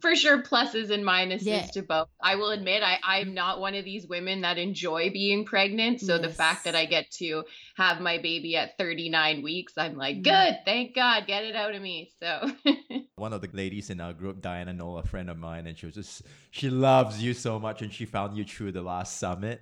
for 0.00 0.16
sure, 0.16 0.42
pluses 0.42 0.90
and 0.90 1.04
minuses 1.04 1.44
yeah. 1.44 1.66
to 1.74 1.82
both. 1.82 2.08
I 2.22 2.36
will 2.36 2.50
admit, 2.50 2.82
I, 2.82 2.98
I'm 3.02 3.34
not 3.34 3.60
one 3.60 3.74
of 3.74 3.84
these 3.84 4.06
women 4.06 4.40
that 4.40 4.56
enjoy 4.56 5.10
being 5.10 5.44
pregnant. 5.44 6.00
So 6.00 6.14
yes. 6.14 6.22
the 6.22 6.30
fact 6.30 6.64
that 6.64 6.74
I 6.74 6.86
get 6.86 7.10
to 7.18 7.44
have 7.76 8.00
my 8.00 8.16
baby 8.16 8.56
at 8.56 8.78
39 8.78 9.42
weeks, 9.42 9.74
I'm 9.76 9.96
like, 9.96 10.16
mm. 10.16 10.24
good, 10.24 10.60
thank 10.64 10.94
God, 10.94 11.26
get 11.26 11.44
it 11.44 11.54
out 11.54 11.74
of 11.74 11.82
me. 11.82 12.10
So 12.18 12.50
one 13.16 13.34
of 13.34 13.42
the 13.42 13.50
ladies 13.52 13.90
in 13.90 14.00
our 14.00 14.14
group, 14.14 14.40
Diana 14.40 14.72
Noel, 14.72 14.98
a 14.98 15.02
friend 15.02 15.28
of 15.28 15.36
mine, 15.36 15.66
and 15.66 15.76
she 15.76 15.84
was 15.84 15.94
just, 15.94 16.22
she 16.50 16.70
loves 16.70 17.22
you 17.22 17.34
so 17.34 17.58
much, 17.58 17.82
and 17.82 17.92
she 17.92 18.06
found 18.06 18.34
you 18.34 18.44
through 18.44 18.72
the 18.72 18.82
last 18.82 19.18
summit 19.18 19.60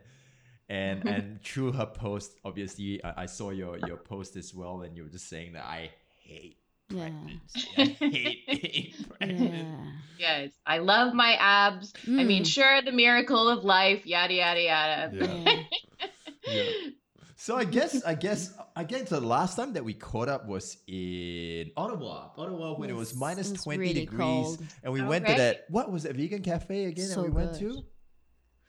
and 0.68 1.04
and 1.08 1.42
through 1.42 1.72
her 1.72 1.86
post 1.86 2.38
obviously 2.44 3.02
I, 3.04 3.22
I, 3.22 3.26
saw 3.26 3.50
your 3.50 3.78
your 3.78 3.96
post 3.96 4.36
as 4.36 4.54
well 4.54 4.82
and 4.82 4.96
you 4.96 5.02
were 5.02 5.08
just 5.08 5.28
saying 5.28 5.54
that 5.54 5.64
i 5.64 5.90
hate 6.22 6.61
pregnancy. 6.92 7.68
Yeah. 7.76 8.08
I 8.08 8.08
hate 8.08 8.46
being 8.46 8.94
pregnant. 9.18 9.54
Yeah. 9.54 9.92
Yes, 10.18 10.50
I 10.66 10.78
love 10.78 11.14
my 11.14 11.34
abs. 11.34 11.92
Mm. 12.06 12.20
I 12.20 12.24
mean, 12.24 12.42
mm. 12.44 12.46
sure, 12.46 12.82
the 12.82 12.92
miracle 12.92 13.48
of 13.48 13.64
life, 13.64 14.06
yada 14.06 14.34
yada 14.34 14.60
yada. 14.60 15.10
Yeah. 15.12 15.62
yeah. 16.46 16.90
So 17.42 17.56
I 17.56 17.64
guess 17.64 18.04
I 18.04 18.14
guess 18.14 18.54
I 18.76 18.84
guess 18.84 19.08
the 19.08 19.20
last 19.20 19.56
time 19.56 19.72
that 19.72 19.84
we 19.84 19.94
caught 19.94 20.28
up 20.28 20.46
was 20.46 20.76
in 20.86 21.72
Ottawa. 21.76 22.30
Ottawa 22.38 22.78
when 22.78 22.88
yes, 22.88 22.94
it 22.94 22.98
was 22.98 23.16
minus 23.16 23.48
it 23.48 23.54
was 23.54 23.64
twenty 23.64 23.80
really 23.80 23.94
degrees, 24.06 24.18
cold. 24.20 24.62
and 24.84 24.92
we 24.92 25.00
okay. 25.00 25.08
went 25.08 25.26
to 25.26 25.34
that. 25.34 25.64
What 25.68 25.90
was 25.90 26.04
it? 26.04 26.14
Vegan 26.14 26.42
cafe 26.42 26.84
again 26.84 27.08
so 27.08 27.22
that 27.22 27.22
we 27.22 27.30
went 27.30 27.58
to. 27.58 27.82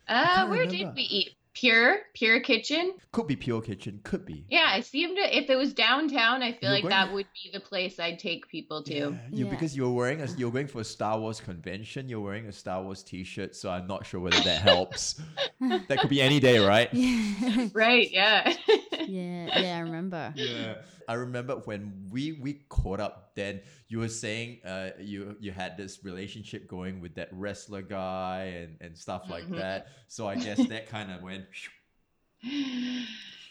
Uh, 0.07 0.47
where 0.47 0.61
remember. 0.61 0.75
did 0.75 0.95
we 0.95 1.03
eat? 1.03 1.29
Pure, 1.53 1.97
Pure 2.15 2.39
Kitchen. 2.41 2.93
Could 3.11 3.27
be 3.27 3.35
Pure 3.35 3.61
Kitchen. 3.61 3.99
Could 4.03 4.25
be. 4.25 4.43
Yeah, 4.49 4.69
I 4.69 4.81
seem 4.81 5.15
to. 5.15 5.37
If 5.37 5.49
it 5.49 5.55
was 5.55 5.73
downtown, 5.73 6.41
I 6.41 6.51
feel 6.51 6.71
you're 6.71 6.81
like 6.81 6.89
that 6.89 7.13
would 7.13 7.27
be 7.33 7.51
the 7.53 7.59
place 7.59 7.99
I'd 7.99 8.17
take 8.17 8.47
people 8.47 8.81
to. 8.83 8.93
Yeah, 8.93 9.11
you 9.31 9.45
yeah. 9.45 9.51
because 9.51 9.77
you're 9.77 9.91
wearing 9.91 10.21
a 10.21 10.27
you're 10.35 10.51
going 10.51 10.67
for 10.67 10.81
a 10.81 10.83
Star 10.83 11.19
Wars 11.19 11.39
convention. 11.39 12.09
You're 12.09 12.21
wearing 12.21 12.47
a 12.47 12.51
Star 12.51 12.81
Wars 12.81 13.03
T-shirt, 13.03 13.55
so 13.55 13.69
I'm 13.69 13.85
not 13.85 14.05
sure 14.05 14.19
whether 14.19 14.39
that 14.41 14.61
helps. 14.61 15.21
that 15.61 15.99
could 15.99 16.09
be 16.09 16.21
any 16.21 16.39
day, 16.39 16.57
right? 16.57 16.91
Yeah. 16.91 17.67
right. 17.73 18.09
Yeah. 18.11 18.53
yeah. 18.99 19.59
Yeah. 19.59 19.77
I 19.77 19.79
remember. 19.81 20.33
Yeah. 20.35 20.75
I 21.07 21.13
remember 21.13 21.55
when 21.65 22.07
we 22.09 22.33
we 22.33 22.65
caught 22.69 22.99
up. 22.99 23.31
Then 23.35 23.61
you 23.87 23.99
were 23.99 24.09
saying 24.09 24.59
uh, 24.65 24.91
you 24.99 25.35
you 25.39 25.51
had 25.51 25.77
this 25.77 26.03
relationship 26.03 26.67
going 26.67 27.01
with 27.01 27.15
that 27.15 27.29
wrestler 27.31 27.81
guy 27.81 28.53
and 28.61 28.77
and 28.81 28.97
stuff 28.97 29.23
like 29.29 29.43
mm-hmm. 29.43 29.55
that. 29.55 29.87
So 30.07 30.27
I 30.27 30.35
guess 30.35 30.65
that 30.69 30.89
kind 30.89 31.11
of 31.11 31.21
went. 31.21 31.45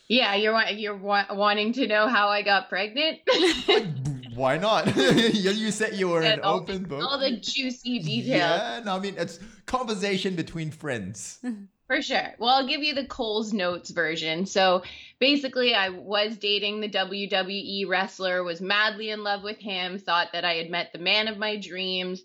Yeah, 0.09 0.35
you're 0.35 0.61
you're 0.68 0.97
wa- 0.97 1.26
wanting 1.30 1.73
to 1.75 1.87
know 1.87 2.09
how 2.09 2.28
I 2.28 2.42
got 2.42 2.68
pregnant. 2.68 3.21
Why 4.35 4.59
not? 4.59 4.87
you 4.97 5.71
said 5.71 5.94
you 5.94 6.09
were 6.09 6.23
an 6.23 6.40
open 6.42 6.85
book. 6.85 7.02
All 7.02 7.18
the 7.18 7.37
juicy 7.37 7.99
details. 7.99 8.26
Yeah, 8.26 8.80
no, 8.85 8.97
I 8.97 8.99
mean 8.99 9.14
it's 9.16 9.38
conversation 9.66 10.35
between 10.35 10.71
friends. 10.71 11.38
For 11.92 12.00
sure. 12.00 12.34
Well, 12.38 12.49
I'll 12.49 12.66
give 12.66 12.82
you 12.82 12.94
the 12.94 13.04
Cole's 13.04 13.52
Notes 13.52 13.90
version. 13.90 14.46
So 14.46 14.82
basically, 15.18 15.75
I 15.75 15.90
was 15.90 16.38
dating 16.38 16.80
the 16.80 16.88
WWE 16.88 17.87
wrestler, 17.87 18.42
was 18.42 18.62
madly 18.62 19.11
in 19.11 19.22
love 19.22 19.42
with 19.42 19.58
him, 19.58 19.99
thought 19.99 20.28
that 20.32 20.42
I 20.42 20.54
had 20.54 20.70
met 20.70 20.94
the 20.94 20.99
man 20.99 21.28
of 21.28 21.37
my 21.37 21.56
dreams. 21.56 22.22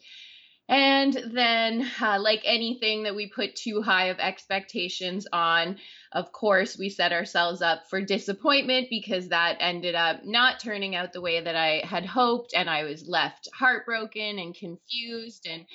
And 0.70 1.12
then, 1.34 1.86
uh, 2.02 2.18
like 2.22 2.44
anything 2.46 3.04
that 3.04 3.16
we 3.16 3.28
put 3.28 3.58
too 3.58 3.82
high 3.82 4.06
of 4.06 4.20
expectations 4.20 5.28
on, 5.34 5.80
of 6.14 6.32
course, 6.32 6.78
we 6.78 6.88
set 6.88 7.12
ourselves 7.12 7.62
up 7.62 7.90
for 7.90 8.00
disappointment 8.00 8.88
because 8.90 9.28
that 9.28 9.58
ended 9.60 9.96
up 9.96 10.24
not 10.24 10.62
turning 10.62 10.96
out 10.96 11.12
the 11.12 11.20
way 11.20 11.42
that 11.42 11.58
I 11.58 11.82
had 11.86 12.06
hoped. 12.06 12.54
And 12.54 12.70
I 12.70 12.86
was 12.86 13.06
left 13.06 13.50
heartbroken 13.54 14.40
and 14.40 14.56
confused. 14.56 15.46
And 15.46 15.66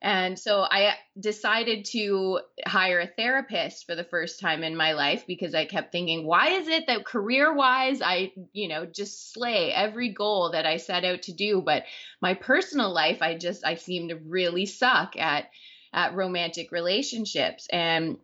and 0.00 0.38
so 0.38 0.60
I 0.62 0.94
decided 1.18 1.86
to 1.86 2.40
hire 2.64 3.00
a 3.00 3.08
therapist 3.08 3.84
for 3.84 3.96
the 3.96 4.04
first 4.04 4.38
time 4.38 4.62
in 4.62 4.76
my 4.76 4.92
life 4.92 5.24
because 5.26 5.56
I 5.56 5.64
kept 5.64 5.90
thinking, 5.90 6.24
why 6.24 6.50
is 6.50 6.68
it 6.68 6.86
that 6.86 7.04
career 7.04 7.52
wise, 7.52 8.00
I, 8.00 8.32
you 8.52 8.68
know, 8.68 8.86
just 8.86 9.32
slay 9.32 9.72
every 9.72 10.10
goal 10.10 10.52
that 10.52 10.66
I 10.66 10.76
set 10.76 11.04
out 11.04 11.22
to 11.22 11.32
do. 11.32 11.62
But 11.62 11.84
my 12.20 12.34
personal 12.34 12.92
life, 12.92 13.22
I 13.22 13.36
just, 13.36 13.66
I 13.66 13.74
seem 13.74 14.10
to 14.10 14.16
really 14.16 14.66
suck 14.66 15.16
at, 15.16 15.46
at 15.92 16.14
romantic 16.14 16.70
relationships. 16.70 17.66
And 17.68 18.18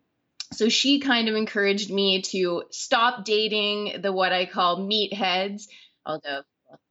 so 0.52 0.68
she 0.68 1.00
kind 1.00 1.28
of 1.28 1.34
encouraged 1.34 1.90
me 1.90 2.22
to 2.22 2.64
stop 2.70 3.24
dating 3.24 4.00
the 4.00 4.12
what 4.12 4.32
I 4.32 4.46
call 4.46 4.78
meatheads, 4.78 5.66
although 6.06 6.42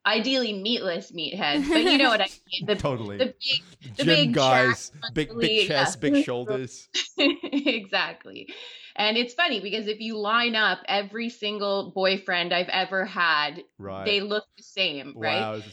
ideally 0.06 0.54
meatless 0.54 1.12
meatheads, 1.12 1.68
but 1.70 1.84
you 1.84 1.98
know 1.98 2.10
what 2.10 2.22
I 2.22 2.28
mean. 2.52 2.66
The, 2.66 2.76
totally. 2.76 3.18
The 3.18 3.26
big, 3.26 3.96
the 3.98 4.04
Gym 4.04 4.06
big 4.06 4.34
guys, 4.34 4.92
big, 5.14 5.38
big 5.38 5.68
chest, 5.68 6.00
yeah. 6.02 6.10
big 6.10 6.24
shoulders. 6.24 6.88
exactly. 7.18 8.48
And 8.96 9.18
it's 9.18 9.34
funny 9.34 9.60
because 9.60 9.88
if 9.88 10.00
you 10.00 10.18
line 10.18 10.56
up 10.56 10.80
every 10.88 11.30
single 11.30 11.92
boyfriend 11.96 12.54
I've 12.54 12.70
ever 12.70 13.06
had, 13.06 13.64
right. 13.80 14.06
they 14.06 14.22
look 14.22 14.46
the 14.56 14.64
same, 14.64 15.14
wow. 15.16 15.54
right? 15.54 15.64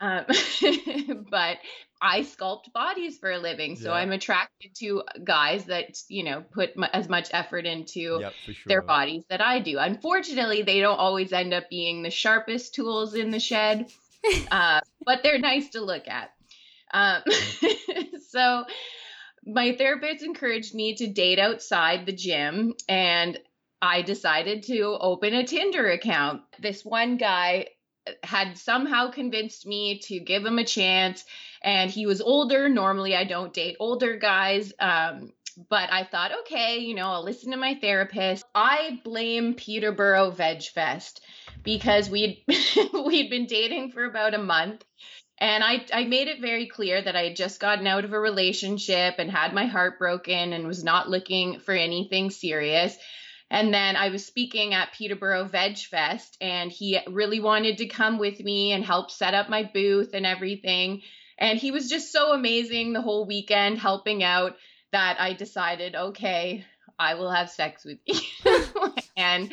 Um, 0.00 0.24
but 1.30 1.58
I 2.00 2.20
sculpt 2.20 2.72
bodies 2.72 3.18
for 3.18 3.30
a 3.30 3.38
living, 3.38 3.76
so 3.76 3.90
yeah. 3.90 3.96
I'm 3.96 4.12
attracted 4.12 4.74
to 4.76 5.02
guys 5.24 5.64
that 5.66 5.98
you 6.08 6.22
know 6.24 6.42
put 6.42 6.70
m- 6.76 6.84
as 6.92 7.08
much 7.08 7.28
effort 7.32 7.66
into 7.66 8.18
yep, 8.20 8.34
sure. 8.44 8.54
their 8.66 8.82
bodies 8.82 9.24
that 9.30 9.40
I 9.40 9.58
do. 9.58 9.78
Unfortunately, 9.78 10.62
they 10.62 10.80
don't 10.80 10.98
always 10.98 11.32
end 11.32 11.52
up 11.52 11.68
being 11.68 12.02
the 12.02 12.10
sharpest 12.10 12.74
tools 12.74 13.14
in 13.14 13.30
the 13.30 13.40
shed, 13.40 13.90
uh, 14.50 14.80
but 15.04 15.22
they're 15.22 15.38
nice 15.38 15.70
to 15.70 15.80
look 15.80 16.06
at. 16.06 16.30
Um, 16.92 17.22
so 18.30 18.64
my 19.44 19.74
therapist 19.76 20.22
encouraged 20.22 20.74
me 20.74 20.94
to 20.96 21.08
date 21.08 21.38
outside 21.38 22.06
the 22.06 22.12
gym, 22.12 22.74
and 22.88 23.38
I 23.82 24.02
decided 24.02 24.64
to 24.64 24.96
open 25.00 25.34
a 25.34 25.44
Tinder 25.44 25.88
account. 25.90 26.42
This 26.60 26.84
one 26.84 27.16
guy 27.16 27.68
had 28.22 28.56
somehow 28.58 29.10
convinced 29.10 29.66
me 29.66 29.98
to 30.00 30.20
give 30.20 30.44
him 30.44 30.58
a 30.58 30.64
chance 30.64 31.24
and 31.62 31.90
he 31.90 32.06
was 32.06 32.20
older. 32.20 32.68
Normally, 32.68 33.16
I 33.16 33.24
don't 33.24 33.52
date 33.52 33.76
older 33.80 34.16
guys. 34.16 34.72
Um, 34.78 35.32
but 35.68 35.92
I 35.92 36.04
thought, 36.04 36.30
okay, 36.40 36.78
you 36.78 36.94
know, 36.94 37.08
I'll 37.08 37.24
listen 37.24 37.50
to 37.50 37.56
my 37.56 37.74
therapist. 37.74 38.44
I 38.54 39.00
blame 39.02 39.54
Peterborough 39.54 40.30
Veg 40.30 40.62
Fest 40.62 41.20
because 41.64 42.08
we'd 42.08 42.44
we'd 42.92 43.30
been 43.30 43.46
dating 43.46 43.90
for 43.90 44.04
about 44.04 44.34
a 44.34 44.38
month. 44.38 44.84
And 45.40 45.62
I, 45.62 45.84
I 45.92 46.04
made 46.04 46.26
it 46.26 46.40
very 46.40 46.66
clear 46.66 47.00
that 47.00 47.14
I 47.14 47.22
had 47.22 47.36
just 47.36 47.60
gotten 47.60 47.86
out 47.86 48.04
of 48.04 48.12
a 48.12 48.18
relationship 48.18 49.16
and 49.18 49.30
had 49.30 49.52
my 49.52 49.66
heart 49.66 49.98
broken 49.98 50.52
and 50.52 50.66
was 50.66 50.82
not 50.82 51.08
looking 51.08 51.60
for 51.60 51.72
anything 51.72 52.30
serious. 52.30 52.96
And 53.50 53.72
then 53.72 53.96
I 53.96 54.10
was 54.10 54.26
speaking 54.26 54.74
at 54.74 54.92
Peterborough 54.92 55.44
Veg 55.44 55.78
Fest, 55.78 56.36
and 56.40 56.70
he 56.70 56.98
really 57.08 57.40
wanted 57.40 57.78
to 57.78 57.86
come 57.86 58.18
with 58.18 58.38
me 58.40 58.72
and 58.72 58.84
help 58.84 59.10
set 59.10 59.32
up 59.32 59.48
my 59.48 59.62
booth 59.62 60.10
and 60.12 60.26
everything. 60.26 61.02
And 61.38 61.58
he 61.58 61.70
was 61.70 61.88
just 61.88 62.12
so 62.12 62.32
amazing 62.32 62.92
the 62.92 63.00
whole 63.00 63.26
weekend 63.26 63.78
helping 63.78 64.24
out 64.24 64.56
that 64.92 65.20
I 65.20 65.34
decided, 65.34 65.94
okay, 65.94 66.64
I 66.98 67.14
will 67.14 67.30
have 67.30 67.50
sex 67.50 67.84
with 67.84 67.98
you. 68.06 68.20
and 69.16 69.52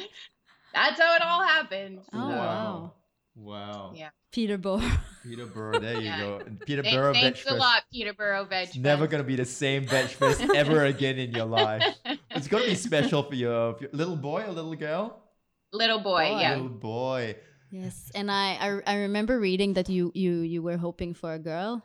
that's 0.74 1.00
how 1.00 1.16
it 1.16 1.22
all 1.22 1.44
happened. 1.44 2.00
Oh, 2.12 2.30
wow. 2.30 2.94
Wow. 3.36 3.94
Yeah. 3.96 4.10
Peterborough. 4.32 4.82
Peterborough, 5.24 5.80
there 5.80 5.96
you 5.96 6.02
yeah. 6.02 6.20
go. 6.20 6.42
Peterborough 6.66 7.14
Thanks, 7.14 7.42
thanks 7.44 7.52
a 7.52 7.56
lot, 7.56 7.84
Peterborough 7.92 8.46
Veg 8.46 8.68
Fest. 8.68 8.80
Never 8.80 9.08
gonna 9.08 9.24
be 9.24 9.36
the 9.36 9.46
same 9.46 9.86
Veg 9.86 10.08
Fest 10.08 10.42
ever 10.56 10.84
again 10.86 11.18
in 11.18 11.32
your 11.32 11.46
life. 11.46 11.84
It's 12.32 12.50
gonna 12.50 12.66
be 12.66 12.76
special 12.76 13.24
for 13.24 13.36
your, 13.36 13.76
for 13.76 13.84
your 13.84 13.92
little 13.94 14.18
boy 14.18 14.44
or 14.44 14.52
little 14.52 14.76
girl. 14.76 15.18
Little 15.72 16.00
boy, 16.00 16.32
boy. 16.32 16.40
yeah. 16.40 16.56
Little 16.56 16.68
boy. 16.68 17.36
Yes, 17.82 18.12
and 18.16 18.32
I, 18.32 18.58
I 18.62 18.94
I 18.94 18.96
remember 19.02 19.40
reading 19.40 19.74
that 19.74 19.90
you 19.90 20.12
you 20.16 20.40
you 20.40 20.62
were 20.62 20.78
hoping 20.78 21.14
for 21.14 21.34
a 21.34 21.40
girl. 21.40 21.84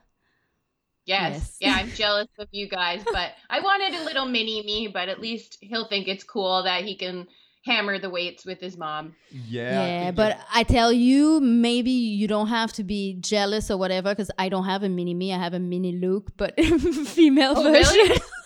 Yes. 1.06 1.32
yes. 1.35 1.56
yeah, 1.61 1.75
I'm 1.75 1.90
jealous 1.90 2.28
of 2.38 2.47
you 2.52 2.68
guys, 2.68 3.02
but 3.04 3.32
I 3.49 3.61
wanted 3.61 4.00
a 4.00 4.04
little 4.04 4.26
mini 4.26 4.62
me, 4.62 4.88
but 4.92 5.09
at 5.09 5.20
least 5.20 5.59
he'll 5.61 5.88
think 5.88 6.06
it's 6.06 6.23
cool 6.23 6.62
that 6.62 6.85
he 6.85 6.94
can 6.97 7.26
hammer 7.64 7.99
the 7.99 8.11
weights 8.11 8.44
with 8.47 8.61
his 8.61 8.76
mom. 8.76 9.16
Yeah. 9.30 10.04
Yeah, 10.04 10.11
but 10.12 10.38
I 10.54 10.62
tell 10.62 10.92
you, 10.92 11.40
maybe 11.40 11.90
you 11.90 12.28
don't 12.28 12.49
have 12.49 12.73
to 12.75 12.85
be 12.85 13.16
jealous 13.20 13.70
or 13.70 13.76
whatever 13.76 14.11
because 14.11 14.30
I 14.38 14.49
don't 14.49 14.66
have 14.66 14.85
a 14.85 14.88
mini 14.88 15.14
me. 15.14 15.32
I 15.32 15.38
have 15.38 15.54
a 15.54 15.59
mini 15.59 15.92
Luke, 15.92 16.28
but 16.37 16.54
female 17.06 17.54
oh, 17.56 17.62
version. 17.62 17.97
Really? 17.97 18.20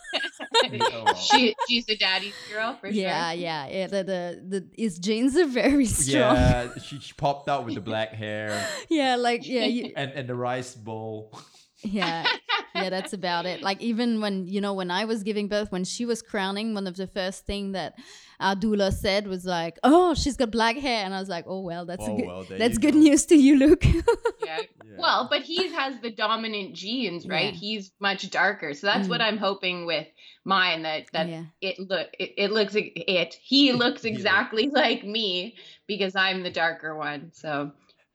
Oh, 1.06 1.14
she 1.14 1.54
she's 1.68 1.86
the 1.86 1.96
daddy's 1.96 2.34
girl 2.52 2.76
for 2.80 2.88
yeah, 2.88 3.30
sure. 3.30 3.40
Yeah, 3.40 3.68
yeah. 3.68 3.86
The, 3.86 4.04
the 4.04 4.42
the 4.48 4.68
his 4.76 4.98
genes 4.98 5.36
are 5.36 5.46
very 5.46 5.86
strong. 5.86 6.36
Yeah, 6.36 6.68
she, 6.84 6.98
she 7.00 7.12
popped 7.14 7.48
out 7.48 7.64
with 7.64 7.74
the 7.74 7.80
black 7.80 8.12
hair. 8.12 8.66
yeah, 8.88 9.16
like 9.16 9.46
yeah, 9.46 9.64
you, 9.64 9.92
and 9.96 10.12
and 10.12 10.28
the 10.28 10.34
rice 10.34 10.74
bowl. 10.74 11.38
Yeah, 11.82 12.26
yeah, 12.74 12.90
that's 12.90 13.12
about 13.12 13.46
it. 13.46 13.60
Like 13.62 13.80
even 13.82 14.20
when 14.20 14.46
you 14.46 14.60
know 14.60 14.72
when 14.72 14.90
I 14.90 15.04
was 15.04 15.22
giving 15.22 15.48
birth, 15.48 15.70
when 15.70 15.84
she 15.84 16.06
was 16.06 16.22
crowning, 16.22 16.74
one 16.74 16.86
of 16.86 16.96
the 16.96 17.06
first 17.06 17.44
thing 17.44 17.72
that 17.72 17.94
our 18.40 18.54
doula 18.54 18.92
said 18.92 19.26
was 19.26 19.44
like, 19.44 19.78
"Oh, 19.82 20.14
she's 20.14 20.36
got 20.36 20.50
black 20.50 20.76
hair," 20.76 21.04
and 21.04 21.14
I 21.14 21.20
was 21.20 21.28
like, 21.28 21.44
"Oh 21.46 21.60
well, 21.60 21.86
that's 21.86 22.02
oh, 22.02 22.16
good, 22.16 22.26
well, 22.26 22.44
that's 22.48 22.78
good 22.78 22.94
go. 22.94 23.00
news 23.00 23.26
to 23.26 23.36
you, 23.36 23.56
Luke." 23.56 23.84
yeah. 23.84 24.00
yeah. 24.44 24.58
Well, 24.98 25.28
but 25.30 25.42
he 25.42 25.72
has 25.72 25.98
the 26.00 26.10
dominant 26.10 26.74
genes, 26.74 27.26
right? 27.26 27.52
Yeah. 27.52 27.58
He's 27.58 27.92
much 28.00 28.30
darker, 28.30 28.74
so 28.74 28.86
that's 28.86 29.06
mm. 29.06 29.10
what 29.10 29.20
I'm 29.20 29.38
hoping 29.38 29.86
with 29.86 30.06
mine 30.44 30.82
that 30.82 31.06
that 31.12 31.28
yeah. 31.28 31.44
it 31.60 31.78
look 31.78 32.08
it, 32.18 32.34
it 32.36 32.52
looks 32.52 32.74
it 32.76 33.34
he 33.42 33.72
looks 33.84 34.04
exactly 34.04 34.68
like 34.68 35.04
me 35.04 35.56
because 35.86 36.14
I'm 36.14 36.42
the 36.42 36.50
darker 36.50 36.96
one. 36.96 37.30
So 37.32 37.72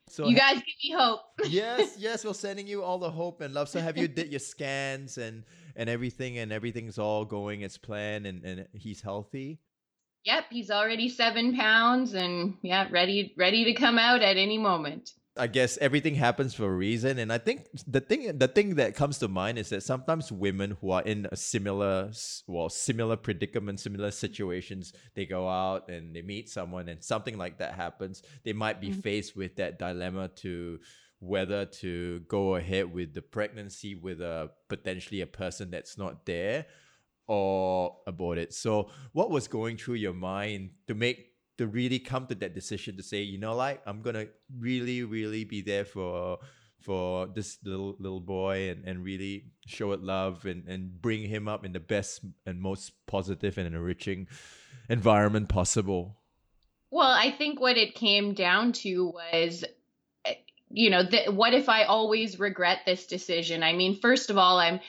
so 0.09 0.27
you 0.27 0.35
guys 0.35 0.55
give 0.55 0.63
me 0.83 0.95
hope. 0.97 1.21
yes, 1.47 1.95
yes, 1.99 2.25
we're 2.25 2.33
sending 2.33 2.65
you 2.65 2.83
all 2.83 2.97
the 2.97 3.11
hope 3.11 3.41
and 3.41 3.53
love. 3.53 3.69
So 3.69 3.79
have 3.79 3.97
you 3.97 4.07
did 4.07 4.31
your 4.31 4.39
scans 4.39 5.17
and 5.17 5.43
and 5.75 5.89
everything 5.89 6.39
and 6.39 6.51
everything's 6.51 6.97
all 6.97 7.25
going 7.25 7.63
as 7.63 7.77
planned 7.77 8.25
and 8.25 8.43
and 8.43 8.67
he's 8.73 9.01
healthy? 9.01 9.59
Yep, 10.25 10.45
he's 10.49 10.69
already 10.69 11.09
seven 11.09 11.55
pounds 11.55 12.13
and 12.13 12.55
yeah, 12.61 12.87
ready 12.91 13.33
ready 13.37 13.63
to 13.65 13.73
come 13.73 13.97
out 13.97 14.21
at 14.21 14.37
any 14.37 14.57
moment. 14.57 15.13
I 15.37 15.47
guess 15.47 15.77
everything 15.77 16.15
happens 16.15 16.53
for 16.53 16.65
a 16.65 16.75
reason, 16.75 17.17
and 17.17 17.31
I 17.31 17.37
think 17.37 17.67
the 17.87 18.01
thing 18.01 18.37
the 18.37 18.49
thing 18.49 18.75
that 18.75 18.95
comes 18.95 19.19
to 19.19 19.29
mind 19.29 19.57
is 19.57 19.69
that 19.69 19.83
sometimes 19.83 20.31
women 20.31 20.75
who 20.81 20.91
are 20.91 21.01
in 21.01 21.27
a 21.31 21.37
similar 21.37 22.11
well 22.47 22.69
similar 22.69 23.15
predicament, 23.15 23.79
similar 23.79 24.11
situations, 24.11 24.91
they 25.15 25.25
go 25.25 25.47
out 25.47 25.89
and 25.89 26.13
they 26.13 26.21
meet 26.21 26.49
someone, 26.49 26.89
and 26.89 27.01
something 27.01 27.37
like 27.37 27.59
that 27.59 27.75
happens. 27.75 28.21
They 28.43 28.53
might 28.53 28.81
be 28.81 28.89
mm-hmm. 28.89 28.99
faced 28.99 29.37
with 29.37 29.55
that 29.55 29.79
dilemma 29.79 30.27
to 30.37 30.79
whether 31.19 31.65
to 31.65 32.19
go 32.27 32.55
ahead 32.55 32.93
with 32.93 33.13
the 33.13 33.21
pregnancy 33.21 33.95
with 33.95 34.21
a 34.21 34.51
potentially 34.67 35.21
a 35.21 35.27
person 35.27 35.69
that's 35.71 35.97
not 35.97 36.25
there 36.25 36.65
or 37.29 37.95
abort 38.07 38.39
it. 38.39 38.53
So, 38.53 38.89
what 39.13 39.29
was 39.29 39.47
going 39.47 39.77
through 39.77 39.95
your 39.95 40.13
mind 40.13 40.71
to 40.87 40.95
make 40.95 41.27
to 41.59 41.67
really 41.67 41.99
come 41.99 42.25
to 42.25 42.35
that 42.35 42.55
decision 42.55 42.97
to 42.97 43.03
say, 43.03 43.21
you 43.21 43.37
know, 43.37 43.55
like 43.55 43.81
I'm 43.85 44.01
gonna 44.01 44.25
really, 44.57 45.03
really 45.03 45.43
be 45.43 45.61
there 45.61 45.85
for 45.85 46.39
for 46.79 47.27
this 47.27 47.59
little 47.63 47.95
little 47.99 48.19
boy 48.19 48.69
and, 48.69 48.83
and 48.83 49.03
really 49.03 49.51
show 49.67 49.91
it 49.91 50.01
love 50.01 50.45
and, 50.45 50.67
and 50.67 51.01
bring 51.01 51.21
him 51.21 51.47
up 51.47 51.63
in 51.65 51.71
the 51.71 51.79
best 51.79 52.25
and 52.47 52.59
most 52.59 52.93
positive 53.05 53.59
and 53.59 53.67
enriching 53.67 54.27
environment 54.89 55.49
possible. 55.49 56.17
Well, 56.89 57.11
I 57.11 57.29
think 57.29 57.59
what 57.59 57.77
it 57.77 57.93
came 57.93 58.33
down 58.33 58.71
to 58.71 59.13
was 59.13 59.63
eh, 60.25 60.33
you 60.71 60.89
know, 60.89 61.05
th- 61.05 61.29
what 61.29 61.53
if 61.53 61.69
I 61.69 61.83
always 61.83 62.39
regret 62.39 62.79
this 62.87 63.05
decision? 63.05 63.61
I 63.61 63.73
mean, 63.73 63.99
first 63.99 64.31
of 64.31 64.37
all, 64.39 64.57
I'm 64.57 64.79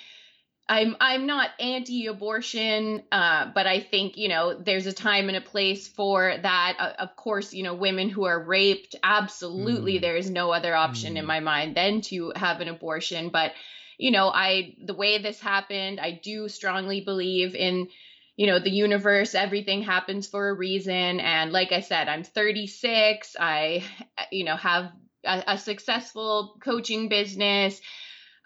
I'm 0.71 0.97
I'm 1.01 1.27
not 1.27 1.51
anti-abortion, 1.59 3.03
uh, 3.11 3.51
but 3.53 3.67
I 3.67 3.81
think 3.81 4.17
you 4.17 4.29
know 4.29 4.55
there's 4.55 4.87
a 4.87 4.93
time 4.93 5.27
and 5.27 5.37
a 5.37 5.41
place 5.41 5.89
for 5.89 6.33
that. 6.41 6.77
Uh, 6.79 6.93
of 7.01 7.17
course, 7.17 7.53
you 7.53 7.65
know 7.65 7.75
women 7.75 8.09
who 8.09 8.25
are 8.25 8.41
raped, 8.41 8.95
absolutely, 9.03 9.99
mm. 9.99 10.01
there 10.01 10.17
is 10.17 10.31
no 10.31 10.53
other 10.53 10.73
option 10.73 11.15
mm. 11.15 11.19
in 11.19 11.27
my 11.27 11.41
mind 11.41 11.77
than 11.77 12.03
to 12.03 12.33
have 12.37 12.61
an 12.61 12.69
abortion. 12.69 13.31
But 13.31 13.53
you 13.99 14.13
know, 14.13 14.29
I 14.29 14.77
the 14.81 14.95
way 14.95 15.19
this 15.19 15.41
happened, 15.41 15.99
I 15.99 16.13
do 16.23 16.49
strongly 16.49 17.01
believe 17.01 17.57
in 17.57 17.89
you 18.37 18.47
know 18.47 18.61
the 18.61 18.71
universe. 18.71 19.35
Everything 19.35 19.83
happens 19.83 20.29
for 20.29 20.51
a 20.51 20.55
reason, 20.55 21.19
and 21.19 21.51
like 21.51 21.73
I 21.73 21.81
said, 21.81 22.09
I'm 22.09 22.23
36. 22.23 23.35
I 23.41 23.83
you 24.31 24.45
know 24.45 24.55
have 24.55 24.93
a, 25.25 25.43
a 25.49 25.59
successful 25.59 26.55
coaching 26.63 27.09
business 27.09 27.81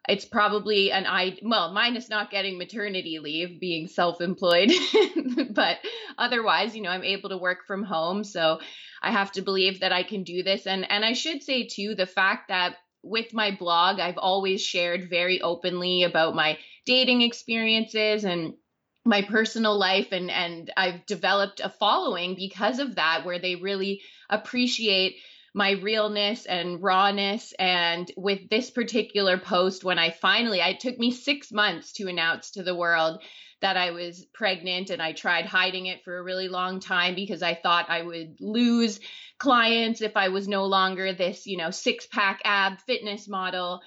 it's 0.09 0.25
probably 0.25 0.93
an 0.93 1.07
I 1.07 1.39
well, 1.43 1.73
mine 1.73 1.97
is 1.97 2.11
not 2.11 2.31
getting 2.31 2.59
maternity 2.59 3.19
leave, 3.19 3.59
being 3.59 3.89
self-employed, 3.89 4.71
but 5.51 5.79
otherwise, 6.19 6.77
you 6.77 6.83
know, 6.83 6.91
I'm 6.91 7.05
able 7.05 7.31
to 7.31 7.39
work 7.39 7.67
from 7.67 7.85
home, 7.85 8.25
so 8.25 8.61
I 9.03 9.11
have 9.11 9.33
to 9.33 9.43
believe 9.43 9.81
that 9.81 9.93
I 9.93 10.03
can 10.03 10.23
do 10.23 10.43
this. 10.43 10.67
And 10.67 10.91
and 10.91 11.05
I 11.05 11.15
should 11.15 11.43
say 11.43 11.67
too 11.67 11.95
the 11.95 12.07
fact 12.07 12.49
that 12.49 12.77
with 13.03 13.33
my 13.33 13.51
blog, 13.51 14.01
I've 14.01 14.19
always 14.19 14.63
shared 14.63 15.09
very 15.09 15.41
openly 15.41 16.03
about 16.03 16.35
my 16.35 16.59
dating 16.87 17.23
experiences 17.23 18.25
and 18.25 18.55
my 19.07 19.23
personal 19.23 19.79
life 19.79 20.09
and 20.13 20.31
and 20.31 20.73
I've 20.77 21.05
developed 21.07 21.61
a 21.61 21.69
following 21.69 22.35
because 22.35 22.79
of 22.79 22.95
that 22.95 23.25
where 23.25 23.39
they 23.39 23.57
really 23.57 24.01
appreciate 24.31 25.17
my 25.55 25.73
realness 25.73 26.47
and 26.47 26.83
rawness. 26.83 27.55
And 27.59 28.11
with 28.17 28.51
this 28.51 28.71
particular 28.71 29.39
post, 29.39 29.85
when 29.85 29.99
I 29.99 30.11
finally, 30.11 30.59
it 30.59 30.81
took 30.81 30.99
me 30.99 31.13
six 31.13 31.53
months 31.53 31.93
to 31.95 32.09
announce 32.09 32.53
to 32.53 32.65
the 32.65 32.75
world 32.75 33.23
that 33.61 33.77
I 33.77 33.93
was 33.93 34.27
pregnant 34.35 34.91
and 34.91 35.01
I 35.01 35.13
tried 35.13 35.47
hiding 35.47 35.87
it 35.87 36.05
for 36.05 36.19
a 36.19 36.23
really 36.23 36.49
long 36.49 36.81
time 36.81 37.15
because 37.15 37.43
I 37.43 37.55
thought 37.55 37.89
I 37.89 38.03
would 38.03 38.37
lose 38.41 39.01
clients 39.39 40.03
if 40.03 40.17
I 40.17 40.29
was 40.29 40.49
no 40.49 40.67
longer 40.67 41.15
this, 41.15 41.47
you 41.47 41.57
know, 41.57 41.71
six 41.71 42.07
pack 42.07 42.43
ab 42.45 42.81
fitness 42.81 43.29
model. 43.29 43.81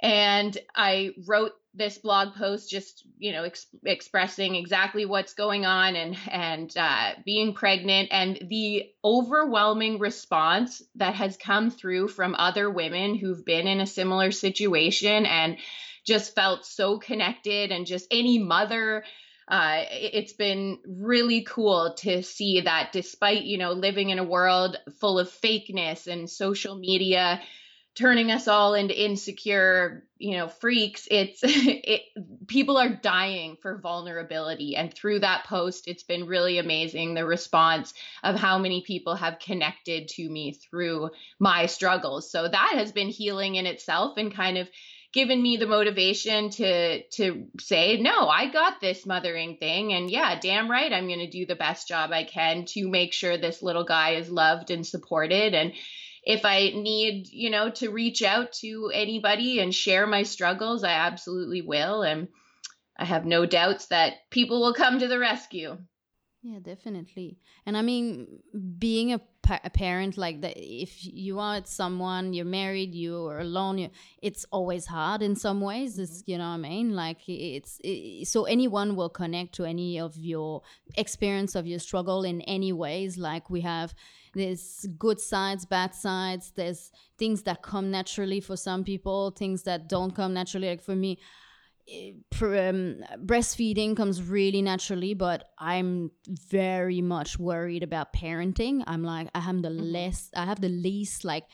And 0.00 0.56
I 0.74 1.10
wrote 1.26 1.52
this 1.74 1.98
blog 1.98 2.34
post 2.34 2.68
just 2.68 3.06
you 3.18 3.32
know 3.32 3.44
ex- 3.44 3.66
expressing 3.84 4.54
exactly 4.56 5.06
what's 5.06 5.34
going 5.34 5.64
on 5.64 5.94
and 5.94 6.16
and 6.30 6.76
uh, 6.76 7.12
being 7.24 7.54
pregnant 7.54 8.08
and 8.10 8.38
the 8.48 8.90
overwhelming 9.04 9.98
response 9.98 10.82
that 10.96 11.14
has 11.14 11.36
come 11.36 11.70
through 11.70 12.08
from 12.08 12.34
other 12.34 12.68
women 12.68 13.14
who've 13.14 13.44
been 13.44 13.68
in 13.68 13.80
a 13.80 13.86
similar 13.86 14.32
situation 14.32 15.26
and 15.26 15.58
just 16.04 16.34
felt 16.34 16.66
so 16.66 16.98
connected 16.98 17.70
and 17.70 17.86
just 17.86 18.06
any 18.10 18.38
mother 18.38 19.04
uh, 19.48 19.82
it's 19.90 20.32
been 20.32 20.78
really 20.86 21.42
cool 21.42 21.94
to 21.98 22.22
see 22.22 22.62
that 22.62 22.90
despite 22.92 23.42
you 23.42 23.58
know 23.58 23.72
living 23.72 24.10
in 24.10 24.18
a 24.18 24.24
world 24.24 24.76
full 25.00 25.18
of 25.18 25.28
fakeness 25.28 26.08
and 26.08 26.28
social 26.28 26.76
media 26.76 27.40
turning 27.94 28.30
us 28.30 28.48
all 28.48 28.74
into 28.74 28.98
insecure 28.98 30.04
you 30.18 30.36
know 30.36 30.48
freaks. 30.48 31.08
It's 31.10 31.40
it 31.44 32.02
people 32.46 32.76
are 32.76 32.88
dying 32.88 33.56
for 33.60 33.78
vulnerability. 33.78 34.76
And 34.76 34.92
through 34.92 35.20
that 35.20 35.44
post 35.44 35.88
it's 35.88 36.02
been 36.02 36.26
really 36.26 36.58
amazing 36.58 37.14
the 37.14 37.24
response 37.24 37.92
of 38.22 38.36
how 38.36 38.58
many 38.58 38.82
people 38.86 39.14
have 39.14 39.38
connected 39.38 40.08
to 40.08 40.28
me 40.28 40.52
through 40.52 41.10
my 41.38 41.66
struggles. 41.66 42.30
So 42.30 42.46
that 42.48 42.72
has 42.76 42.92
been 42.92 43.08
healing 43.08 43.56
in 43.56 43.66
itself 43.66 44.16
and 44.16 44.34
kind 44.34 44.58
of 44.58 44.68
given 45.12 45.42
me 45.42 45.56
the 45.56 45.66
motivation 45.66 46.50
to 46.50 47.02
to 47.08 47.48
say 47.58 47.96
no 47.96 48.28
i 48.28 48.48
got 48.48 48.80
this 48.80 49.04
mothering 49.04 49.56
thing. 49.56 49.92
And 49.92 50.10
yeah 50.10 50.38
damn 50.38 50.70
right 50.70 50.92
i'm 50.92 51.08
going 51.08 51.18
to 51.18 51.30
do 51.30 51.46
the 51.46 51.56
best 51.56 51.88
job 51.88 52.12
i 52.12 52.24
can 52.24 52.66
to 52.66 52.88
make 52.88 53.12
sure 53.12 53.36
this 53.36 53.62
little 53.62 53.84
guy 53.84 54.10
is 54.10 54.30
loved 54.30 54.70
and 54.70 54.86
supported. 54.86 55.54
And 55.54 55.72
if 56.22 56.44
I 56.44 56.70
need, 56.74 57.28
you 57.28 57.50
know, 57.50 57.70
to 57.70 57.90
reach 57.90 58.22
out 58.22 58.52
to 58.60 58.90
anybody 58.92 59.60
and 59.60 59.74
share 59.74 60.06
my 60.06 60.22
struggles, 60.22 60.84
I 60.84 60.92
absolutely 60.92 61.62
will. 61.62 62.02
And 62.02 62.28
I 62.98 63.04
have 63.04 63.24
no 63.24 63.46
doubts 63.46 63.86
that 63.86 64.14
people 64.30 64.60
will 64.60 64.74
come 64.74 64.98
to 64.98 65.08
the 65.08 65.18
rescue. 65.18 65.78
Yeah, 66.42 66.58
definitely. 66.58 67.38
And 67.66 67.76
I 67.76 67.82
mean, 67.82 68.26
being 68.78 69.12
a, 69.12 69.20
pa- 69.42 69.60
a 69.62 69.68
parent 69.68 70.16
like 70.16 70.40
that, 70.40 70.54
if 70.56 71.04
you 71.04 71.38
are 71.38 71.56
with 71.56 71.66
someone, 71.66 72.32
you're 72.32 72.46
married, 72.46 72.94
you 72.94 73.26
are 73.26 73.40
alone, 73.40 73.76
you, 73.76 73.90
it's 74.22 74.46
always 74.50 74.86
hard 74.86 75.20
in 75.20 75.36
some 75.36 75.60
ways. 75.60 75.98
It's, 75.98 76.22
mm-hmm. 76.22 76.30
you 76.30 76.38
know 76.38 76.48
what 76.48 76.54
I 76.54 76.68
mean? 76.68 76.96
Like, 76.96 77.18
it's 77.28 77.78
it, 77.84 78.26
so 78.26 78.44
anyone 78.44 78.96
will 78.96 79.10
connect 79.10 79.54
to 79.56 79.64
any 79.64 80.00
of 80.00 80.16
your 80.16 80.62
experience 80.96 81.54
of 81.54 81.66
your 81.66 81.78
struggle 81.78 82.24
in 82.24 82.40
any 82.42 82.72
ways. 82.72 83.18
Like, 83.18 83.50
we 83.50 83.60
have 83.60 83.94
there's 84.34 84.86
good 84.98 85.20
sides, 85.20 85.66
bad 85.66 85.94
sides. 85.94 86.52
There's 86.54 86.90
things 87.18 87.42
that 87.42 87.62
come 87.62 87.90
naturally 87.90 88.40
for 88.40 88.56
some 88.56 88.84
people, 88.84 89.30
things 89.30 89.62
that 89.64 89.88
don't 89.88 90.14
come 90.14 90.34
naturally. 90.34 90.68
Like 90.68 90.82
for 90.82 90.96
me, 90.96 91.18
eh, 91.88 92.12
um, 92.40 93.02
breastfeeding 93.24 93.96
comes 93.96 94.22
really 94.22 94.62
naturally, 94.62 95.14
but 95.14 95.50
I'm 95.58 96.10
very 96.28 97.00
much 97.00 97.38
worried 97.38 97.82
about 97.82 98.12
parenting. 98.12 98.84
I'm 98.86 99.02
like, 99.02 99.28
I 99.34 99.40
have 99.40 99.62
the 99.62 99.68
mm-hmm. 99.68 99.92
less, 99.92 100.30
I 100.34 100.44
have 100.44 100.60
the 100.60 100.68
least 100.68 101.24
like 101.24 101.44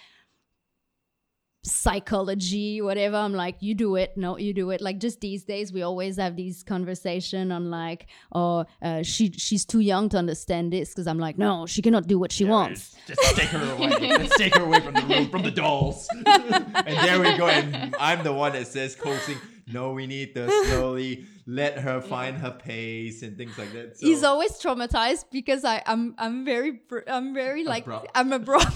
psychology 1.67 2.81
whatever. 2.81 3.17
I'm 3.17 3.35
like 3.35 3.57
you 3.61 3.75
do 3.75 3.97
it. 3.97 4.17
No 4.17 4.39
you 4.39 4.53
do 4.53 4.71
it. 4.71 4.81
Like 4.81 4.99
just 4.99 5.21
these 5.21 5.45
days 5.45 5.73
we 5.73 5.83
always 5.83 6.17
have 6.17 6.37
these 6.37 6.63
conversation 6.63 7.53
on 7.53 7.71
like 7.71 8.07
oh 8.33 8.65
uh, 8.83 9.03
she 9.03 9.33
she's 9.33 9.65
too 9.65 9.81
young 9.81 10.09
to 10.11 10.19
understand 10.19 10.73
this. 10.73 10.91
Because 10.91 11.07
i'm 11.07 11.19
like 11.19 11.39
no 11.39 11.67
she 11.67 11.83
cannot 11.83 12.07
do 12.07 12.19
what 12.19 12.33
she 12.33 12.45
yeah, 12.45 12.51
wants. 12.51 12.97
just 13.07 13.21
take 13.37 13.49
her 13.49 13.73
away. 13.73 14.19
Let's 14.19 14.37
take 14.37 14.55
her 14.57 14.65
away 14.65 14.81
from 14.81 14.95
the 14.95 15.03
room 15.03 15.29
from 15.29 15.43
the 15.43 15.51
dolls. 15.51 16.09
And 16.87 16.97
there 16.99 17.21
we 17.21 17.37
go 17.37 17.49
and 17.49 17.95
i'm 17.99 18.23
the 18.23 18.33
one 18.33 18.53
that 18.53 18.67
says 18.67 18.95
coaching 18.95 19.39
no 19.67 19.93
we 19.93 20.07
need 20.07 20.35
to 20.35 20.49
slowly 20.67 21.27
let 21.47 21.79
her 21.79 22.01
find 22.01 22.37
her 22.39 22.51
pace 22.51 23.23
and 23.23 23.37
things 23.37 23.57
like 23.59 23.73
that. 23.73 23.99
So. 23.99 24.07
he's 24.07 24.23
always 24.23 24.53
traumatized 24.53 25.27
because 25.31 25.65
i 25.65 25.83
i'm 25.87 26.15
i'm 26.19 26.45
very 26.45 26.81
i'm 27.07 27.35
very 27.35 27.65
like 27.65 27.85
abrupt. 27.85 28.11
i'm 28.15 28.33
abrupt 28.33 28.73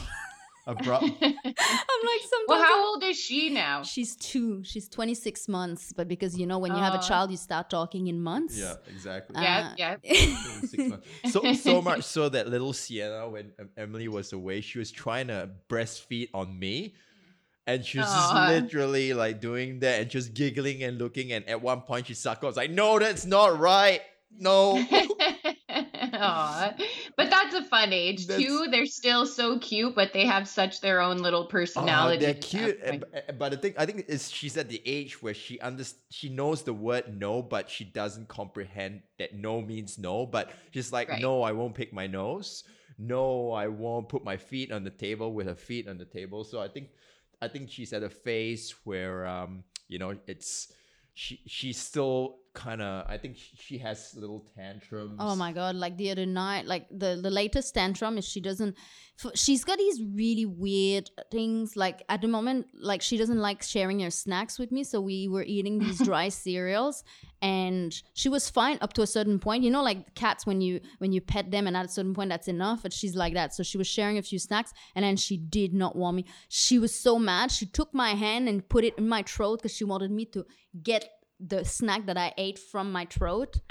abrupt. 0.70 1.04
I'm 1.22 1.33
like 1.33 2.22
sometimes. 2.22 2.48
Well, 2.48 2.62
how 2.62 2.87
old 2.88 3.02
is 3.04 3.18
she 3.18 3.50
now? 3.50 3.83
She's 3.83 4.16
two. 4.16 4.62
She's 4.64 4.88
26 4.88 5.48
months. 5.48 5.92
But 5.92 6.09
because 6.09 6.38
you 6.38 6.46
know, 6.46 6.59
when 6.59 6.72
you 6.72 6.78
have 6.78 6.94
a 6.94 7.02
child, 7.02 7.30
you 7.30 7.37
start 7.37 7.70
talking 7.70 8.06
in 8.06 8.22
months. 8.22 8.59
Yeah, 8.59 8.74
exactly. 8.88 9.37
Uh, 9.37 9.42
yeah, 9.76 9.96
yeah. 10.02 10.96
so 11.30 11.52
so 11.54 11.83
much 11.83 12.04
so 12.04 12.28
that 12.28 12.48
little 12.48 12.72
Sienna, 12.72 13.28
when 13.28 13.52
Emily 13.76 14.09
was 14.09 14.33
away, 14.33 14.61
she 14.61 14.78
was 14.78 14.90
trying 14.90 15.28
to 15.28 15.50
breastfeed 15.68 16.28
on 16.35 16.59
me. 16.59 16.94
And 17.66 17.85
she 17.85 17.98
was 17.98 18.06
just 18.09 18.35
literally 18.35 19.12
like 19.12 19.40
doing 19.40 19.80
that 19.80 20.00
and 20.00 20.11
just 20.11 20.35
giggling 20.35 20.83
and 20.83 20.98
looking. 20.98 21.30
And 21.30 21.48
at 21.48 21.62
one 21.62 21.83
point, 21.83 22.06
she 22.06 22.14
sucked. 22.14 22.42
I 22.42 22.46
was 22.46 22.56
like, 22.56 22.70
"No, 22.70 22.98
that's 22.98 23.24
not 23.26 23.59
right. 23.59 24.00
No." 24.37 24.85
But 26.20 26.80
that's 27.51 27.67
a 27.67 27.69
fun 27.69 27.93
age 27.93 28.27
that's... 28.27 28.43
too. 28.43 28.69
They're 28.71 28.87
still 28.87 29.27
so 29.27 29.59
cute, 29.59 29.95
but 29.95 30.13
they 30.13 30.27
have 30.27 30.49
such 30.49 30.81
their 30.81 31.01
own 31.01 31.19
little 31.19 31.47
personality. 31.47 32.25
Uh, 32.25 32.33
they're 32.33 32.35
cute, 32.35 33.05
but 33.39 33.53
I 33.53 33.57
think 33.57 33.75
I 33.79 33.87
think 33.87 34.05
is 34.09 34.31
she's 34.31 34.57
at 34.57 34.69
the 34.69 34.83
age 34.85 35.23
where 35.23 35.35
she 35.35 35.61
under 35.61 35.85
she 36.11 36.29
knows 36.29 36.63
the 36.63 36.73
word 36.73 37.19
no, 37.19 37.43
but 37.43 37.69
she 37.69 37.85
doesn't 37.85 38.29
comprehend 38.29 39.03
that 39.19 39.35
no 39.35 39.61
means 39.61 39.99
no. 39.99 40.27
But 40.27 40.53
she's 40.71 40.93
like, 40.93 41.09
right. 41.09 41.21
no, 41.21 41.43
I 41.43 41.53
won't 41.53 41.75
pick 41.75 41.93
my 41.93 42.07
nose. 42.07 42.65
No, 42.99 43.53
I 43.53 43.69
won't 43.69 44.09
put 44.09 44.25
my 44.25 44.37
feet 44.37 44.71
on 44.71 44.85
the 44.85 44.91
table 44.91 45.33
with 45.33 45.47
her 45.47 45.55
feet 45.55 45.89
on 45.89 45.99
the 45.99 46.05
table. 46.05 46.45
So 46.45 46.61
I 46.61 46.69
think 46.69 46.89
I 47.41 47.49
think 47.49 47.71
she's 47.71 47.93
at 47.93 48.03
a 48.03 48.11
phase 48.11 48.75
where 48.85 49.27
um 49.27 49.65
you 49.89 49.99
know 49.99 50.17
it's 50.27 50.73
she 51.15 51.41
she's 51.47 51.79
still 51.79 52.37
kind 52.53 52.83
of 52.83 53.07
i 53.09 53.17
think 53.17 53.37
she 53.37 53.79
has 53.79 54.13
little 54.17 54.45
tantrums. 54.57 55.17
Oh 55.21 55.37
my 55.37 55.53
god 55.53 55.77
like 55.77 55.97
the 55.97 56.11
other 56.11 56.27
night 56.27 56.67
like 56.67 56.87
the 56.91 57.19
the 57.23 57.31
latest 57.31 57.75
tantrum 57.75 58.19
is 58.19 58.27
she 58.27 58.41
doesn't 58.41 58.77
she's 59.35 59.65
got 59.65 59.79
these 59.79 60.03
really 60.15 60.47
weird 60.47 61.11
things 61.31 61.77
like 61.77 62.03
at 62.09 62.23
the 62.23 62.29
moment 62.29 62.67
like 62.75 63.03
she 63.03 63.17
doesn't 63.17 63.39
like 63.39 63.63
sharing 63.63 64.01
her 64.01 64.11
snacks 64.11 64.59
with 64.59 64.73
me 64.73 64.83
so 64.83 65.01
we 65.01 65.29
were 65.29 65.45
eating 65.45 65.79
these 65.79 65.99
dry 66.05 66.29
cereals 66.29 67.05
and 67.43 68.03
she 68.13 68.29
was 68.29 68.51
fine 68.51 68.79
up 68.81 68.93
to 68.95 69.03
a 69.03 69.07
certain 69.07 69.39
point. 69.39 69.65
You 69.65 69.71
know 69.71 69.83
like 69.83 70.15
cats 70.15 70.47
when 70.47 70.61
you 70.61 70.81
when 70.99 71.13
you 71.13 71.21
pet 71.21 71.51
them 71.51 71.67
and 71.67 71.77
at 71.77 71.87
a 71.87 71.89
certain 71.89 72.15
point 72.15 72.31
that's 72.31 72.49
enough 72.49 72.83
but 72.83 72.93
she's 72.93 73.15
like 73.15 73.35
that. 73.35 73.55
So 73.55 73.63
she 73.63 73.79
was 73.79 73.87
sharing 73.87 74.19
a 74.19 74.23
few 74.23 74.39
snacks 74.39 74.73
and 74.95 75.05
then 75.05 75.17
she 75.17 75.37
did 75.37 75.73
not 75.73 75.97
want 75.97 76.17
me. 76.17 76.27
She 76.49 76.79
was 76.79 76.95
so 76.95 77.19
mad 77.19 77.51
she 77.51 77.67
took 77.67 77.95
my 77.95 78.11
hand 78.11 78.49
and 78.49 78.69
put 78.69 78.85
it 78.85 78.97
in 78.99 79.09
my 79.09 79.23
throat 79.23 79.61
because 79.63 79.75
she 79.75 79.85
wanted 79.85 80.11
me 80.11 80.25
to 80.27 80.45
get 80.83 81.09
the 81.40 81.64
snack 81.64 82.07
that 82.07 82.16
I 82.18 82.33
ate 82.37 82.59
from 82.59 82.92
my 82.92 83.07
throat. 83.07 83.61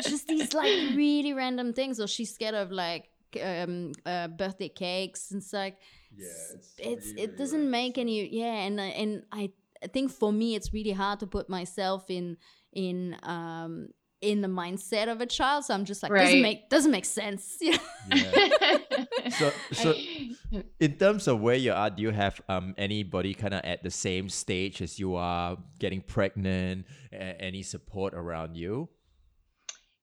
Just 0.00 0.28
these 0.28 0.52
like 0.54 0.74
really 0.92 1.32
random 1.32 1.72
things. 1.72 2.00
Or 2.00 2.06
she's 2.06 2.32
scared 2.34 2.54
of 2.54 2.70
like 2.70 3.08
um, 3.42 3.92
uh, 4.04 4.28
birthday 4.28 4.68
cakes. 4.68 5.30
And 5.30 5.42
it's 5.42 5.52
like, 5.52 5.78
Yeah, 6.16 6.26
it's 6.54 6.74
it's 6.78 7.06
really, 7.06 7.22
it 7.22 7.36
doesn't 7.36 7.70
make 7.70 7.98
any 7.98 8.28
yeah 8.28 8.64
and 8.66 8.80
I- 8.80 8.94
and 9.02 9.22
I 9.32 9.50
I 9.82 9.88
think 9.88 10.10
for 10.10 10.32
me 10.32 10.54
it's 10.54 10.72
really 10.72 10.92
hard 10.92 11.20
to 11.20 11.26
put 11.26 11.48
myself 11.48 12.10
in 12.10 12.36
in 12.72 13.16
um 13.22 13.88
in 14.20 14.40
the 14.40 14.48
mindset 14.48 15.10
of 15.10 15.20
a 15.20 15.26
child 15.26 15.64
so 15.64 15.74
I'm 15.74 15.84
just 15.84 16.02
like 16.02 16.12
doesn't 16.12 16.42
make 16.42 16.70
doesn't 16.70 16.90
make 16.90 17.04
sense 17.04 17.58
yeah 17.60 17.76
Yeah. 18.14 19.04
So, 19.30 19.52
so 19.72 19.94
in 20.80 20.92
terms 20.94 21.26
of 21.26 21.40
where 21.40 21.56
you 21.56 21.72
are, 21.72 21.90
do 21.90 22.02
you 22.02 22.10
have 22.10 22.40
um 22.48 22.74
anybody 22.78 23.34
kind 23.34 23.54
of 23.54 23.60
at 23.64 23.82
the 23.82 23.90
same 23.90 24.28
stage 24.28 24.80
as 24.80 24.98
you 24.98 25.16
are, 25.16 25.58
getting 25.78 26.00
pregnant? 26.00 26.86
A- 27.12 27.40
any 27.40 27.62
support 27.62 28.14
around 28.14 28.56
you? 28.56 28.88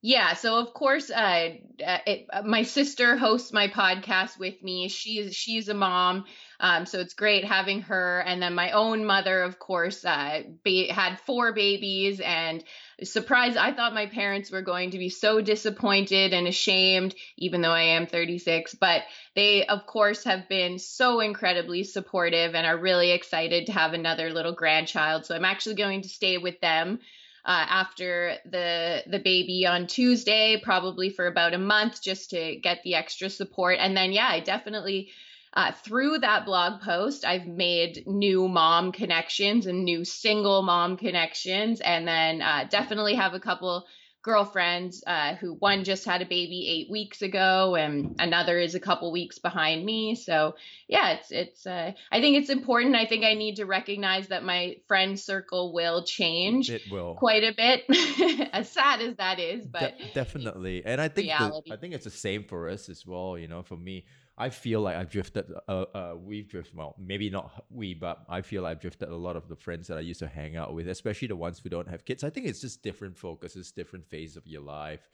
Yeah, 0.02 0.34
so 0.34 0.60
of 0.60 0.74
course, 0.74 1.10
uh, 1.10 1.52
uh, 1.86 1.98
it, 2.06 2.28
uh, 2.34 2.42
my 2.42 2.64
sister 2.64 3.16
hosts 3.16 3.54
my 3.54 3.70
podcast 3.70 4.38
with 4.38 4.62
me. 4.62 4.90
She 4.90 5.24
She's 5.24 5.36
she's 5.36 5.70
a 5.70 5.74
mom, 5.74 6.26
um, 6.64 6.86
so 6.86 7.02
it's 7.02 7.14
great 7.14 7.44
having 7.44 7.82
her. 7.82 8.24
And 8.26 8.42
then 8.42 8.56
my 8.56 8.72
own 8.72 9.04
mother, 9.04 9.44
of 9.44 9.60
course, 9.60 10.06
uh, 10.06 10.44
had 10.90 11.20
four 11.26 11.52
babies, 11.52 12.22
and 12.22 12.64
surprise, 13.04 13.58
I 13.58 13.74
thought 13.74 13.94
my 13.94 14.06
parents 14.06 14.50
were 14.50 14.62
going 14.62 14.92
to 14.92 14.98
be 14.98 15.10
so 15.10 15.42
disappointed 15.42 16.32
and 16.32 16.48
ashamed, 16.48 17.16
even 17.38 17.62
though 17.62 17.74
I 17.74 17.98
am 17.98 18.08
36. 18.08 18.76
But 18.76 19.02
they, 19.36 19.66
of 19.66 19.86
course, 19.86 20.24
have 20.24 20.48
been 20.48 20.80
so 20.80 21.20
incredibly 21.20 21.84
supportive 21.84 22.56
and 22.56 22.66
are 22.66 22.78
really 22.78 23.12
excited 23.12 23.66
to 23.66 23.74
have 23.74 23.92
another 23.92 24.32
little 24.32 24.54
grandchild. 24.54 25.26
So 25.26 25.36
I'm 25.36 25.44
actually 25.44 25.76
going 25.76 26.04
to 26.04 26.10
stay 26.10 26.38
with 26.38 26.62
them 26.62 27.00
uh, 27.44 27.66
after 27.68 28.38
the 28.46 29.04
the 29.06 29.20
baby 29.20 29.66
on 29.68 29.88
Tuesday, 29.88 30.62
probably 30.64 31.10
for 31.10 31.28
about 31.28 31.54
a 31.54 31.58
month, 31.58 32.02
just 32.02 32.30
to 32.30 32.56
get 32.56 32.84
the 32.84 32.96
extra 32.96 33.30
support. 33.30 33.80
And 33.82 33.98
then, 33.98 34.14
yeah, 34.14 34.30
I 34.30 34.40
definitely 34.40 35.10
uh, 35.54 35.72
through 35.72 36.20
that 36.20 36.46
blog 36.46 36.82
post, 36.82 37.26
I've 37.26 37.46
made 37.46 38.04
new 38.08 38.48
mom 38.48 38.92
connections 38.92 39.66
and 39.68 39.84
new 39.84 40.04
single 40.04 40.62
mom 40.64 40.98
connections, 40.98 41.80
and 41.80 42.08
then 42.08 42.42
uh, 42.42 42.66
definitely 42.70 43.16
have 43.16 43.34
a 43.34 43.40
couple 43.40 43.86
girlfriends 44.24 45.04
uh, 45.06 45.36
who 45.36 45.54
one 45.54 45.84
just 45.84 46.06
had 46.06 46.22
a 46.22 46.26
baby 46.26 46.66
eight 46.70 46.90
weeks 46.90 47.22
ago 47.22 47.76
and 47.76 48.16
another 48.20 48.58
is 48.58 48.74
a 48.74 48.80
couple 48.80 49.12
weeks 49.12 49.38
behind 49.38 49.84
me 49.84 50.16
so 50.16 50.56
yeah 50.88 51.12
it's 51.12 51.30
it's 51.30 51.68
uh, 51.68 51.92
i 52.10 52.22
think 52.22 52.38
it's 52.38 52.50
important 52.50 52.96
i 52.96 53.06
think 53.06 53.26
i 53.26 53.34
need 53.34 53.58
to 53.58 53.66
recognize 53.66 54.30
that 54.30 54.42
my 54.42 54.78
friend 54.88 55.20
circle 55.20 55.74
will 55.74 56.06
change 56.06 56.70
It 56.70 56.84
will. 56.90 57.16
quite 57.16 57.44
a 57.44 57.54
bit 57.54 57.84
as 58.54 58.72
sad 58.72 59.02
as 59.02 59.18
that 59.18 59.40
is 59.40 59.68
but 59.68 60.00
De- 60.00 60.14
definitely, 60.14 60.86
and 60.86 61.02
I 61.02 61.08
think 61.08 61.28
the. 61.28 61.74
I 61.74 61.76
think 61.76 61.94
it's 61.94 62.06
the 62.06 62.12
same 62.12 62.44
for 62.44 62.70
us 62.70 62.90
as 62.90 63.06
well. 63.06 63.38
You 63.38 63.48
know, 63.48 63.64
for 63.64 63.76
me, 63.76 64.06
I 64.38 64.50
feel 64.50 64.82
like 64.82 64.96
I've 64.96 65.12
drifted. 65.12 65.46
Uh, 65.68 65.86
uh, 65.94 66.16
we've 66.18 66.48
drifted. 66.48 66.76
Well, 66.76 66.96
maybe 66.98 67.30
not 67.30 67.66
we, 67.70 67.94
but 67.94 68.24
I 68.28 68.42
feel 68.42 68.64
like 68.64 68.72
I've 68.72 68.82
drifted 68.82 69.10
a 69.10 69.16
lot 69.16 69.36
of 69.36 69.48
the 69.48 69.56
friends 69.56 69.88
that 69.88 69.98
I 69.98 70.02
used 70.02 70.20
to 70.22 70.28
hang 70.28 70.58
out 70.58 70.74
with, 70.74 70.88
especially 70.88 71.28
the 71.28 71.36
ones 71.36 71.60
who 71.60 71.70
don't 71.70 71.88
have 71.88 72.04
kids. 72.04 72.24
I 72.24 72.32
think 72.32 72.48
it's 72.48 72.62
just 72.62 72.82
different 72.82 73.16
focuses, 73.16 73.72
different 73.72 74.08
phase 74.08 74.36
of 74.36 74.48
your 74.48 74.62
life. 74.62 75.08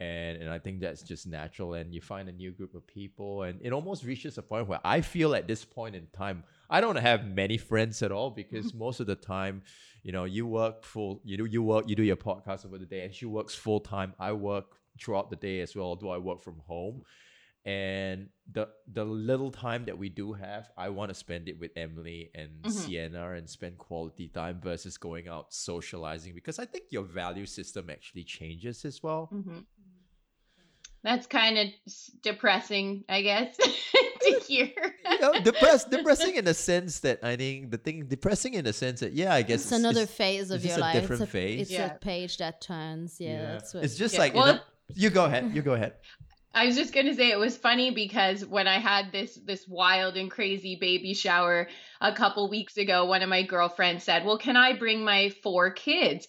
And, 0.00 0.42
and 0.42 0.50
I 0.50 0.58
think 0.58 0.80
that's 0.80 1.02
just 1.02 1.26
natural. 1.26 1.74
And 1.74 1.94
you 1.94 2.00
find 2.00 2.28
a 2.28 2.32
new 2.32 2.50
group 2.50 2.74
of 2.74 2.86
people, 2.86 3.42
and 3.42 3.60
it 3.62 3.72
almost 3.72 4.02
reaches 4.02 4.36
a 4.38 4.42
point 4.42 4.66
where 4.66 4.80
I 4.82 5.00
feel 5.00 5.34
at 5.34 5.46
this 5.46 5.64
point 5.64 5.94
in 5.94 6.08
time, 6.12 6.42
I 6.68 6.80
don't 6.80 6.96
have 6.96 7.26
many 7.26 7.56
friends 7.56 8.02
at 8.02 8.10
all 8.10 8.30
because 8.30 8.74
most 8.86 8.98
of 8.98 9.06
the 9.06 9.14
time, 9.14 9.62
you 10.02 10.10
know, 10.10 10.24
you 10.24 10.46
work 10.46 10.82
full, 10.82 11.20
you 11.22 11.36
do 11.36 11.44
you 11.44 11.62
work, 11.62 11.88
you 11.88 11.94
do 11.94 12.02
your 12.02 12.16
podcast 12.16 12.66
over 12.66 12.78
the 12.78 12.86
day, 12.86 13.04
and 13.04 13.14
she 13.14 13.26
works 13.26 13.54
full 13.54 13.78
time. 13.78 14.14
I 14.18 14.32
work 14.32 14.76
throughout 14.98 15.30
the 15.30 15.36
day 15.36 15.60
as 15.60 15.76
well, 15.76 15.94
Do 15.94 16.08
I 16.08 16.18
work 16.18 16.40
from 16.40 16.60
home. 16.66 17.02
And 17.64 18.28
the 18.50 18.68
the 18.90 19.04
little 19.04 19.50
time 19.50 19.84
that 19.84 19.98
we 19.98 20.08
do 20.08 20.32
have, 20.32 20.70
I 20.78 20.88
want 20.88 21.10
to 21.10 21.14
spend 21.14 21.48
it 21.48 21.58
with 21.60 21.72
Emily 21.76 22.30
and 22.34 22.64
Mhm. 22.64 22.70
Sienna 22.72 23.32
and 23.32 23.48
spend 23.50 23.76
quality 23.76 24.28
time 24.28 24.60
versus 24.62 24.96
going 24.96 25.28
out 25.28 25.52
socializing 25.52 26.34
because 26.34 26.58
I 26.58 26.64
think 26.64 26.84
your 26.90 27.04
value 27.04 27.44
system 27.46 27.90
actually 27.90 28.24
changes 28.24 28.84
as 28.86 29.02
well. 29.02 29.28
Mhm. 29.32 29.64
that's 31.02 31.26
kind 31.26 31.56
of 31.58 31.66
depressing 32.22 33.04
i 33.08 33.22
guess 33.22 33.56
to 34.22 34.30
hear 34.46 34.70
you 35.10 35.18
know, 35.18 35.40
depressed, 35.42 35.90
depressing 35.90 36.34
in 36.36 36.44
the 36.44 36.52
sense 36.54 37.00
that 37.00 37.20
I 37.22 37.36
think 37.36 37.70
the 37.70 37.78
thing 37.78 38.06
depressing 38.06 38.54
in 38.54 38.64
the 38.64 38.72
sense 38.72 39.00
that 39.00 39.12
yeah, 39.12 39.34
I 39.34 39.42
guess 39.42 39.62
it's 39.62 39.72
another 39.72 40.06
phase 40.06 40.50
of 40.50 40.56
it's 40.62 40.66
your 40.66 40.76
a 40.76 40.80
life 40.80 41.00
different 41.00 41.22
it's 41.22 41.30
a, 41.30 41.32
phase. 41.32 41.60
it's 41.60 41.70
Yeah. 41.70 41.86
a 41.86 41.98
page 41.98 42.36
that 42.38 42.60
turns 42.60 43.16
yeah, 43.18 43.52
that's 43.52 43.74
what 43.74 43.84
it's 43.84 43.96
just 43.96 44.14
Yeah, 44.14 44.20
like 44.20 44.34
well, 44.34 44.46
you, 44.46 44.52
know, 44.52 44.60
you 44.94 45.10
go 45.10 45.24
ahead, 45.24 45.50
you 45.54 45.62
go 45.62 45.72
ahead. 45.72 45.94
I 46.52 46.66
was 46.66 46.76
just 46.76 46.92
gonna 46.92 47.14
say 47.14 47.30
it 47.30 47.38
was 47.38 47.56
funny 47.56 47.92
because 47.92 48.44
when 48.44 48.66
I 48.66 48.78
had 48.78 49.12
this 49.12 49.36
this 49.44 49.66
wild 49.68 50.16
and 50.16 50.30
crazy 50.30 50.76
baby 50.76 51.14
shower 51.14 51.68
a 52.00 52.12
couple 52.12 52.50
weeks 52.50 52.76
ago, 52.76 53.04
one 53.04 53.22
of 53.22 53.28
my 53.28 53.42
girlfriends 53.42 54.04
said, 54.04 54.24
"Well, 54.24 54.38
can 54.38 54.56
I 54.56 54.72
bring 54.72 55.04
my 55.04 55.30
four 55.42 55.70
kids?" 55.70 56.26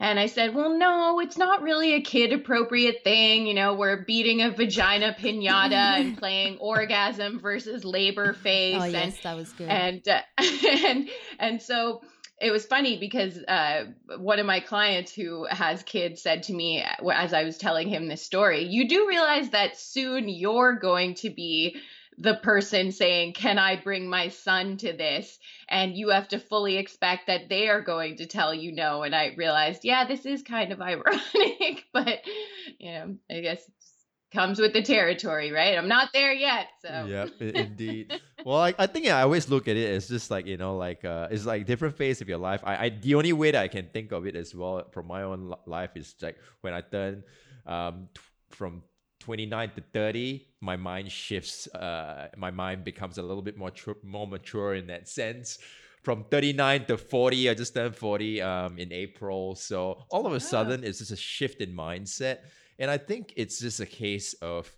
And 0.00 0.18
I 0.18 0.26
said, 0.26 0.54
"Well, 0.54 0.78
no, 0.78 1.20
it's 1.20 1.36
not 1.36 1.60
really 1.60 1.94
a 1.94 2.00
kid 2.00 2.32
appropriate 2.32 3.02
thing. 3.04 3.46
You 3.46 3.54
know, 3.54 3.74
we're 3.74 4.04
beating 4.04 4.40
a 4.40 4.50
vagina 4.50 5.14
pinata 5.18 5.72
and 6.00 6.16
playing 6.16 6.58
orgasm 6.58 7.38
versus 7.38 7.84
labor 7.84 8.32
face." 8.32 8.76
oh 8.80 8.84
and 8.84 8.92
yes 8.92 9.20
that 9.22 9.36
was 9.36 9.52
good 9.52 9.68
and 9.68 10.08
uh, 10.08 10.20
and 10.82 11.10
and 11.38 11.60
so 11.60 12.00
it 12.40 12.50
was 12.50 12.64
funny 12.64 12.98
because 12.98 13.38
uh, 13.38 13.86
one 14.18 14.38
of 14.38 14.46
my 14.46 14.60
clients 14.60 15.12
who 15.12 15.46
has 15.46 15.82
kids 15.82 16.22
said 16.22 16.44
to 16.44 16.54
me 16.54 16.84
as 17.12 17.32
I 17.32 17.44
was 17.44 17.58
telling 17.58 17.88
him 17.88 18.08
this 18.08 18.22
story, 18.22 18.64
"You 18.64 18.88
do 18.88 19.08
realize 19.08 19.50
that 19.50 19.78
soon 19.78 20.28
you're 20.28 20.74
going 20.74 21.14
to 21.16 21.30
be." 21.30 21.76
The 22.20 22.34
person 22.34 22.90
saying, 22.90 23.34
Can 23.34 23.60
I 23.60 23.76
bring 23.76 24.10
my 24.10 24.26
son 24.26 24.76
to 24.78 24.92
this? 24.92 25.38
And 25.68 25.96
you 25.96 26.08
have 26.08 26.26
to 26.30 26.40
fully 26.40 26.76
expect 26.76 27.28
that 27.28 27.48
they 27.48 27.68
are 27.68 27.80
going 27.80 28.16
to 28.16 28.26
tell 28.26 28.52
you 28.52 28.72
no. 28.72 29.04
And 29.04 29.14
I 29.14 29.34
realized, 29.36 29.84
yeah, 29.84 30.04
this 30.04 30.26
is 30.26 30.42
kind 30.42 30.72
of 30.72 30.80
ironic, 30.82 31.84
but 31.92 32.22
you 32.80 32.90
know, 32.90 33.16
I 33.30 33.40
guess 33.40 33.62
comes 34.30 34.60
with 34.60 34.72
the 34.72 34.82
territory, 34.82 35.50
right? 35.52 35.76
I'm 35.78 35.88
not 35.88 36.10
there 36.12 36.32
yet. 36.32 36.66
So 36.82 37.06
Yeah, 37.08 37.26
indeed. 37.40 38.20
well, 38.44 38.58
I, 38.58 38.74
I 38.78 38.86
think 38.86 39.06
I 39.06 39.22
always 39.22 39.48
look 39.48 39.68
at 39.68 39.76
it 39.76 39.90
as 39.90 40.08
just 40.08 40.30
like 40.30 40.46
you 40.46 40.56
know, 40.56 40.76
like 40.76 41.04
uh, 41.04 41.28
it's 41.30 41.46
like 41.46 41.66
different 41.66 41.96
phase 41.96 42.20
of 42.20 42.28
your 42.28 42.38
life. 42.38 42.60
I, 42.64 42.86
I 42.86 42.88
the 42.90 43.14
only 43.14 43.32
way 43.32 43.50
that 43.50 43.62
I 43.62 43.68
can 43.68 43.88
think 43.92 44.12
of 44.12 44.26
it 44.26 44.36
as 44.36 44.54
well 44.54 44.84
from 44.92 45.06
my 45.06 45.22
own 45.22 45.54
life 45.66 45.90
is 45.96 46.14
like 46.20 46.36
when 46.60 46.74
I 46.74 46.80
turn 46.80 47.22
um 47.66 48.08
t- 48.14 48.20
from 48.50 48.82
29 49.20 49.70
to 49.76 49.82
30 49.92 50.46
my 50.60 50.76
mind 50.76 51.10
shifts 51.12 51.66
uh 51.74 52.28
my 52.36 52.50
mind 52.50 52.84
becomes 52.84 53.18
a 53.18 53.22
little 53.22 53.42
bit 53.42 53.58
more 53.58 53.70
tr- 53.70 54.00
more 54.02 54.26
mature 54.26 54.74
in 54.74 54.86
that 54.86 55.06
sense 55.08 55.58
from 56.02 56.24
39 56.30 56.86
to 56.86 56.96
40 56.96 57.50
i 57.50 57.54
just 57.54 57.74
turned 57.74 57.94
40 57.94 58.40
um 58.40 58.78
in 58.78 58.90
april 58.92 59.54
so 59.54 60.02
all 60.08 60.24
of 60.26 60.32
a 60.32 60.40
sudden 60.40 60.82
it's 60.84 60.98
just 61.00 61.10
a 61.10 61.16
shift 61.16 61.60
in 61.60 61.74
mindset 61.74 62.38
and 62.78 62.90
i 62.90 62.98
think 62.98 63.32
it's 63.36 63.58
just 63.60 63.80
a 63.80 63.86
case 63.86 64.34
of 64.42 64.74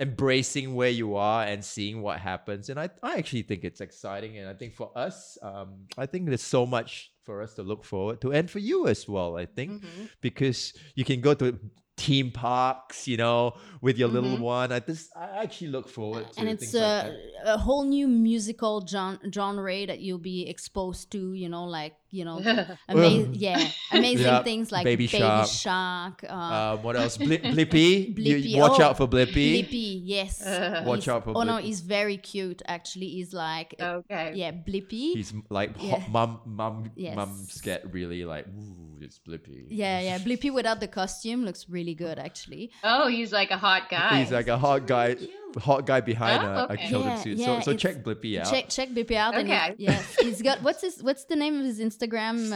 embracing 0.00 0.74
where 0.74 0.88
you 0.90 1.14
are 1.16 1.44
and 1.44 1.64
seeing 1.64 2.02
what 2.02 2.18
happens 2.18 2.68
and 2.70 2.80
i, 2.80 2.88
I 3.02 3.16
actually 3.18 3.42
think 3.42 3.62
it's 3.62 3.80
exciting 3.80 4.38
and 4.38 4.48
i 4.48 4.54
think 4.54 4.74
for 4.74 4.90
us 4.96 5.38
um, 5.42 5.86
i 5.98 6.06
think 6.06 6.26
there's 6.26 6.42
so 6.42 6.66
much 6.66 7.12
for 7.22 7.40
us 7.42 7.54
to 7.54 7.62
look 7.62 7.84
forward 7.84 8.20
to 8.22 8.32
and 8.32 8.50
for 8.50 8.58
you 8.58 8.88
as 8.88 9.08
well 9.08 9.36
i 9.36 9.46
think 9.46 9.82
Mhm. 9.82 10.08
because 10.20 10.72
you 10.96 11.04
can 11.04 11.20
go 11.20 11.34
to 11.34 11.58
theme 11.98 12.30
parks 12.32 13.06
you 13.06 13.16
know 13.18 13.52
with 13.80 13.96
your 13.98 14.08
little 14.08 14.36
Mhm. 14.38 14.40
one 14.40 14.72
i 14.72 14.80
just 14.80 15.10
i 15.14 15.42
actually 15.44 15.68
look 15.68 15.88
forward 15.88 16.32
to 16.32 16.40
and 16.40 16.48
it's 16.48 16.72
things 16.72 16.74
like 16.74 17.04
a, 17.44 17.52
a 17.54 17.58
whole 17.58 17.84
new 17.84 18.08
musical 18.08 18.80
gen- 18.80 19.20
genre 19.30 19.86
that 19.86 20.00
you'll 20.00 20.18
be 20.18 20.48
exposed 20.48 21.12
to 21.12 21.34
you 21.34 21.48
know 21.50 21.64
like 21.64 21.94
you 22.12 22.24
know 22.24 22.38
ama- 22.88 23.08
yeah 23.32 23.58
amazing 23.90 24.26
Yeah, 24.26 24.42
things 24.42 24.70
like 24.70 24.84
Baby 24.84 25.06
baby, 25.06 25.18
Shark. 25.18 25.48
shark, 25.48 26.24
uh, 26.28 26.34
um, 26.76 26.82
what 26.84 26.94
else 26.96 27.16
Bli- 27.16 27.38
Blippi, 27.54 28.08
You- 28.08 28.14
Blippi, 28.14 28.58
watch 28.60 28.78
oh, 28.80 28.84
out 28.84 28.96
for 28.98 29.08
blippy, 29.08 29.64
Blippi, 29.66 30.00
yes 30.04 30.40
Watch 30.86 31.04
He's- 31.04 31.08
out 31.08 31.24
for 31.24 31.32
oh 31.36 31.42
no 31.42 31.56
he's 31.56 31.80
very 31.80 32.18
cute 32.18 32.60
actually 32.66 33.08
he's 33.08 33.32
like 33.32 33.74
okay. 33.80 34.32
yeah 34.34 34.50
Blippi 34.52 35.14
he's 35.18 35.32
like 35.50 35.70
Yeah. 35.80 35.98
hot 35.98 36.10
mum 36.10 36.40
mum 36.46 36.90
Yes. 36.94 37.16
mums 37.16 37.60
get 37.62 37.92
really 37.92 38.24
like 38.24 38.46
ooh, 38.46 38.98
it's 39.00 39.18
Blippi. 39.18 39.66
Yeah, 39.68 39.98
yeah. 40.00 40.18
Blippi 40.18 40.52
without 40.52 40.78
the 40.78 40.86
costume 40.86 41.44
looks 41.44 41.68
really 41.68 41.94
good, 41.94 42.18
actually. 42.20 42.70
Oh, 42.84 43.08
he's 43.08 43.32
like 43.32 43.50
a 43.50 43.56
hot 43.56 43.90
guy. 43.90 44.18
He's 44.20 44.30
like 44.30 44.46
a 44.46 44.56
hot 44.56 44.86
guy, 44.86 45.16
hot 45.58 45.86
guy 45.86 46.00
behind 46.00 46.40
Oh, 46.44 46.46
a, 46.46 46.54
a 46.66 46.72
okay. 46.74 46.88
children's 46.88 47.18
Yeah, 47.18 47.22
suit. 47.24 47.38
yeah, 47.38 47.60
so 47.60 47.72
so 47.72 47.76
check 47.76 47.96
Blippi 48.04 48.38
out. 48.38 48.48
Check 48.50 48.68
check 48.68 48.90
Blippi 48.90 49.16
out. 49.16 49.34
And 49.34 49.48
Okay. 49.50 49.74
he, 49.78 49.84
yes, 49.86 50.16
he's 50.20 50.40
got 50.42 50.62
what's 50.62 50.82
his 50.82 51.02
what's 51.02 51.24
the 51.24 51.34
name 51.36 51.58
of 51.58 51.64
his 51.64 51.80
Instagram? 51.80 52.01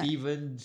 Steven, 0.05 0.59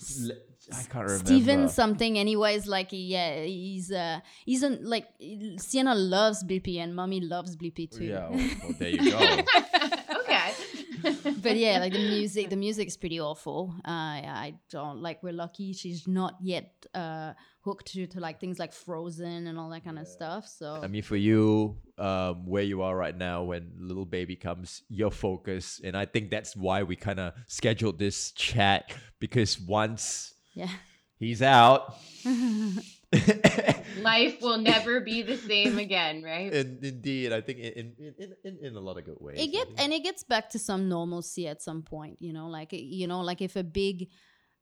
I 0.71 0.83
can't 0.83 1.05
remember. 1.05 1.25
Steven 1.25 1.69
something. 1.69 2.17
Anyways, 2.17 2.67
like 2.67 2.89
yeah, 2.91 3.43
he's 3.43 3.91
uh 3.91 4.19
he's 4.45 4.63
an 4.63 4.79
like 4.83 5.07
Sienna 5.57 5.95
loves 5.95 6.43
Blippi 6.43 6.77
and 6.77 6.95
mommy 6.95 7.21
loves 7.21 7.55
Blippi 7.55 7.89
too. 7.89 8.05
Yeah, 8.05 8.29
well, 8.31 8.49
well, 8.63 8.73
there 8.79 8.89
you 8.89 9.11
go. 9.11 9.19
but 11.41 11.57
yeah, 11.57 11.79
like 11.79 11.93
the 11.93 11.99
music, 11.99 12.49
the 12.49 12.55
music's 12.55 12.97
pretty 12.97 13.19
awful. 13.19 13.73
Uh, 13.85 13.89
I 13.89 14.55
don't 14.69 15.01
like. 15.01 15.23
We're 15.23 15.33
lucky 15.33 15.73
she's 15.73 16.07
not 16.07 16.35
yet 16.41 16.85
uh, 16.93 17.33
hooked 17.61 17.87
to, 17.93 18.07
to 18.07 18.19
like 18.19 18.39
things 18.39 18.59
like 18.59 18.73
Frozen 18.73 19.47
and 19.47 19.57
all 19.59 19.69
that 19.69 19.83
kind 19.83 19.99
of 19.99 20.07
stuff. 20.07 20.47
So 20.47 20.79
I 20.81 20.87
mean, 20.87 21.03
for 21.03 21.15
you, 21.15 21.77
um, 21.97 22.45
where 22.45 22.63
you 22.63 22.81
are 22.81 22.95
right 22.95 23.15
now, 23.15 23.43
when 23.43 23.71
little 23.77 24.05
baby 24.05 24.35
comes, 24.35 24.83
your 24.89 25.11
focus, 25.11 25.81
and 25.83 25.95
I 25.95 26.05
think 26.05 26.29
that's 26.29 26.55
why 26.55 26.83
we 26.83 26.95
kind 26.95 27.19
of 27.19 27.33
scheduled 27.47 27.99
this 27.99 28.31
chat 28.31 28.93
because 29.19 29.59
once 29.59 30.33
yeah, 30.53 30.69
he's 31.17 31.41
out, 31.41 31.95
Life 34.01 34.41
will 34.41 34.57
never 34.57 35.01
be 35.01 35.21
the 35.21 35.37
same 35.37 35.77
again, 35.77 36.23
right? 36.23 36.53
and 36.53 36.83
indeed, 36.83 37.33
I 37.33 37.41
think 37.41 37.59
in 37.59 37.93
in, 37.97 38.13
in, 38.17 38.33
in 38.43 38.57
in 38.65 38.75
a 38.75 38.79
lot 38.79 38.97
of 38.97 39.05
good 39.05 39.17
ways. 39.19 39.37
it 39.39 39.43
I 39.43 39.45
get 39.47 39.67
and 39.77 39.93
it 39.93 40.03
gets 40.03 40.23
back 40.23 40.49
to 40.51 40.59
some 40.59 40.87
normalcy 40.87 41.47
at 41.47 41.61
some 41.61 41.83
point. 41.83 42.17
You 42.19 42.33
know, 42.33 42.47
like 42.47 42.69
you 42.71 43.07
know, 43.07 43.21
like 43.21 43.41
if 43.41 43.55
a 43.55 43.63
big 43.63 44.09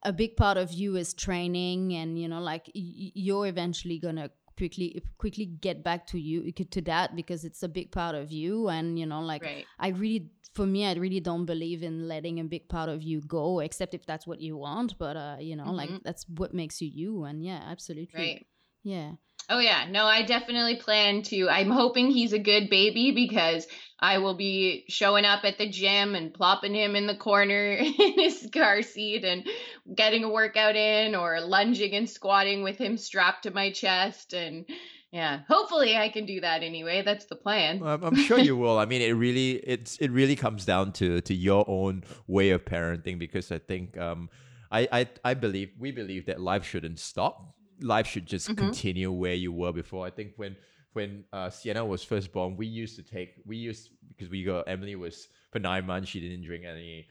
a 0.03 0.11
big 0.13 0.35
part 0.35 0.57
of 0.57 0.71
you 0.71 0.95
is 0.95 1.13
training, 1.13 1.93
and 1.93 2.19
you 2.19 2.27
know, 2.27 2.41
like 2.41 2.65
y- 2.73 2.81
y- 2.81 3.11
you're 3.13 3.47
eventually 3.47 3.99
gonna 3.99 4.31
quickly 4.59 4.87
quickly 5.17 5.45
get 5.67 5.83
back 5.83 6.05
to 6.11 6.17
you 6.19 6.51
to 6.77 6.81
that 6.81 7.15
because 7.15 7.41
it's 7.49 7.63
a 7.63 7.67
big 7.79 7.91
part 7.99 8.15
of 8.21 8.31
you 8.31 8.69
and 8.75 8.99
you 9.01 9.07
know 9.11 9.21
like 9.33 9.41
Right. 9.43 9.65
I 9.79 9.89
really, 10.03 10.29
for 10.53 10.65
me, 10.65 10.81
I 10.85 10.93
really 11.05 11.21
don't 11.29 11.45
believe 11.45 11.83
in 11.89 11.95
letting 12.13 12.39
a 12.39 12.43
big 12.43 12.67
part 12.67 12.89
of 12.89 13.01
you 13.09 13.21
go, 13.21 13.59
except 13.67 13.93
if 13.93 14.03
that's 14.05 14.27
what 14.27 14.41
you 14.41 14.57
want. 14.57 14.97
But 15.03 15.15
uh, 15.15 15.37
you 15.39 15.55
know, 15.55 15.71
like 15.81 15.89
Mhm. 15.89 16.03
that's 16.03 16.23
what 16.39 16.53
makes 16.53 16.81
you 16.81 16.89
you. 17.01 17.11
And 17.29 17.37
yeah, 17.49 17.61
absolutely, 17.73 18.19
Right. 18.19 18.45
yeah. 18.83 19.09
Oh 19.49 19.59
yeah, 19.59 19.87
no, 19.89 20.05
I 20.05 20.21
definitely 20.21 20.75
plan 20.75 21.23
to. 21.23 21.49
I'm 21.49 21.71
hoping 21.71 22.11
he's 22.11 22.33
a 22.33 22.39
good 22.39 22.69
baby 22.69 23.11
because 23.11 23.65
I 23.99 24.19
will 24.19 24.35
be 24.35 24.85
showing 24.89 25.25
up 25.25 25.43
at 25.43 25.57
the 25.57 25.67
gym 25.67 26.13
and 26.13 26.33
plopping 26.33 26.75
him 26.75 26.95
in 26.95 27.07
the 27.07 27.15
corner 27.15 27.73
in 27.73 28.13
his 28.19 28.47
car 28.53 28.83
seat 28.83 29.25
and 29.25 29.47
getting 29.93 30.23
a 30.23 30.29
workout 30.29 30.75
in 30.75 31.15
or 31.15 31.41
lunging 31.41 31.93
and 31.93 32.07
squatting 32.07 32.61
with 32.61 32.77
him 32.77 32.95
strapped 32.95 33.43
to 33.43 33.51
my 33.51 33.71
chest 33.71 34.33
and 34.33 34.65
yeah, 35.11 35.39
hopefully 35.47 35.97
I 35.97 36.09
can 36.09 36.27
do 36.27 36.41
that 36.41 36.61
anyway. 36.61 37.01
That's 37.01 37.25
the 37.25 37.35
plan. 37.35 37.81
I'm, 37.83 38.03
I'm 38.03 38.15
sure 38.15 38.37
you 38.37 38.55
will. 38.63 38.77
I 38.77 38.85
mean, 38.85 39.01
it 39.01 39.13
really 39.13 39.53
it's 39.53 39.97
it 39.97 40.11
really 40.11 40.35
comes 40.35 40.65
down 40.65 40.91
to 40.93 41.21
to 41.21 41.33
your 41.33 41.65
own 41.67 42.03
way 42.27 42.51
of 42.51 42.63
parenting 42.65 43.17
because 43.17 43.51
I 43.51 43.57
think 43.57 43.97
um 43.97 44.29
I 44.71 44.87
I, 44.91 45.07
I 45.25 45.33
believe 45.33 45.71
we 45.79 45.91
believe 45.91 46.27
that 46.27 46.39
life 46.39 46.63
shouldn't 46.63 46.99
stop. 46.99 47.55
Life 47.81 48.07
should 48.07 48.25
just 48.25 48.49
Mhm. 48.49 48.57
continue 48.57 49.11
where 49.11 49.33
you 49.33 49.51
were 49.51 49.71
before. 49.73 50.05
I 50.05 50.09
think 50.09 50.33
when 50.37 50.55
when 50.93 51.23
uh, 51.31 51.49
Sienna 51.51 51.85
was 51.85 52.03
first 52.03 52.31
born, 52.33 52.57
we 52.57 52.65
used 52.65 52.95
to 52.95 53.03
take 53.03 53.35
we 53.45 53.57
used 53.57 53.91
because 54.07 54.29
we 54.29 54.43
got 54.43 54.67
Emily 54.67 54.95
was 54.95 55.27
for 55.51 55.59
nine 55.59 55.85
months 55.85 56.09
she 56.09 56.19
didn't 56.19 56.43
drink 56.43 56.65
any 56.65 57.07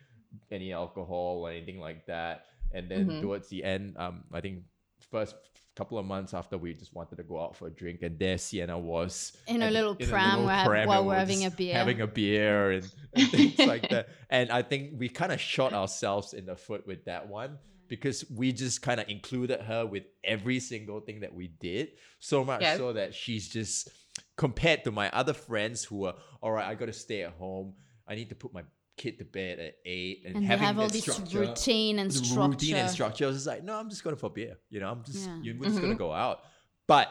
any 0.51 0.73
alcohol 0.73 1.47
or 1.47 1.51
anything 1.51 1.79
like 1.79 2.05
that, 2.07 2.47
and 2.73 2.91
then 2.91 3.07
Mhm. 3.07 3.21
towards 3.21 3.49
the 3.49 3.63
end, 3.65 3.97
um, 3.97 4.25
I 4.33 4.41
think 4.41 4.65
first 5.11 5.37
couple 5.77 5.97
of 5.97 6.05
months 6.05 6.35
after 6.35 6.59
we 6.59 6.75
just 6.75 6.93
wanted 6.93 7.17
to 7.17 7.23
go 7.23 7.41
out 7.41 7.55
for 7.57 7.69
a 7.69 7.71
drink, 7.71 8.03
and 8.03 8.19
there 8.19 8.37
Sienna 8.37 8.77
was 8.77 9.33
In 9.47 9.63
a 9.63 9.71
little 9.71 9.95
in 9.97 10.09
a 10.09 10.11
pram 10.11 10.41
little 10.41 10.65
pram 10.67 10.89
while 10.89 11.03
we're 11.05 11.13
we're 11.13 11.19
having 11.19 11.45
a 11.47 11.51
beer. 11.51 11.75
having 11.75 12.01
a 12.01 12.07
beer 12.07 12.73
and, 12.73 12.93
and 13.15 13.29
things 13.31 13.59
like 13.61 13.89
that. 13.89 14.09
And 14.29 14.51
I 14.51 14.63
think 14.63 14.99
we 14.99 15.09
kind 15.09 15.31
of 15.33 15.41
shot 15.41 15.73
ourselves 15.73 16.35
in 16.35 16.47
the 16.47 16.57
foot 16.57 16.85
with 16.87 17.05
that 17.05 17.29
one 17.29 17.59
because 17.89 18.25
we 18.31 18.53
just 18.53 18.83
kind 18.83 19.01
of 19.01 19.09
included 19.09 19.61
her 19.63 19.87
with 19.87 20.05
every 20.25 20.61
single 20.61 21.01
thing 21.01 21.21
that 21.21 21.35
we 21.35 21.49
did. 21.49 21.93
So 22.21 22.45
much 22.45 22.63
Yeah. 22.63 22.77
so 22.77 22.93
that 22.93 23.15
she's 23.15 23.49
just 23.49 23.89
compared 24.37 24.85
to 24.85 24.91
my 24.91 25.11
other 25.11 25.33
friends 25.35 25.85
who 25.85 26.05
are 26.05 26.15
all 26.43 26.53
right. 26.53 26.67
I 26.67 26.75
got 26.75 26.87
to 26.87 26.93
stay 26.93 27.23
at 27.23 27.33
home. 27.33 27.75
I 28.07 28.15
need 28.15 28.29
to 28.31 28.35
put 28.35 28.53
my 28.53 28.63
kid 28.97 29.19
to 29.19 29.25
bed 29.25 29.59
at 29.61 29.75
eight 29.85 30.23
and, 30.27 30.37
And 30.37 30.45
having 30.45 30.65
have 30.67 30.79
all 30.79 30.89
this 30.89 31.07
routine 31.33 31.99
and 32.01 32.13
structure. 32.13 32.41
routine 32.41 32.77
and 32.77 32.91
structure. 32.91 33.25
I 33.25 33.29
was 33.29 33.37
just 33.37 33.47
like, 33.47 33.63
no, 33.63 33.75
I'm 33.77 33.89
just 33.91 34.03
gonna 34.03 34.17
for 34.17 34.31
beer. 34.31 34.57
You 34.71 34.81
know, 34.81 34.91
I'm 34.91 35.05
just 35.05 35.27
Yeah. 35.27 35.39
you, 35.43 35.57
we're 35.59 35.69
just 35.69 35.81
gonna 35.81 35.95
Mhm. 35.95 35.99
go 35.99 36.13
out. 36.13 36.43
But 36.89 37.09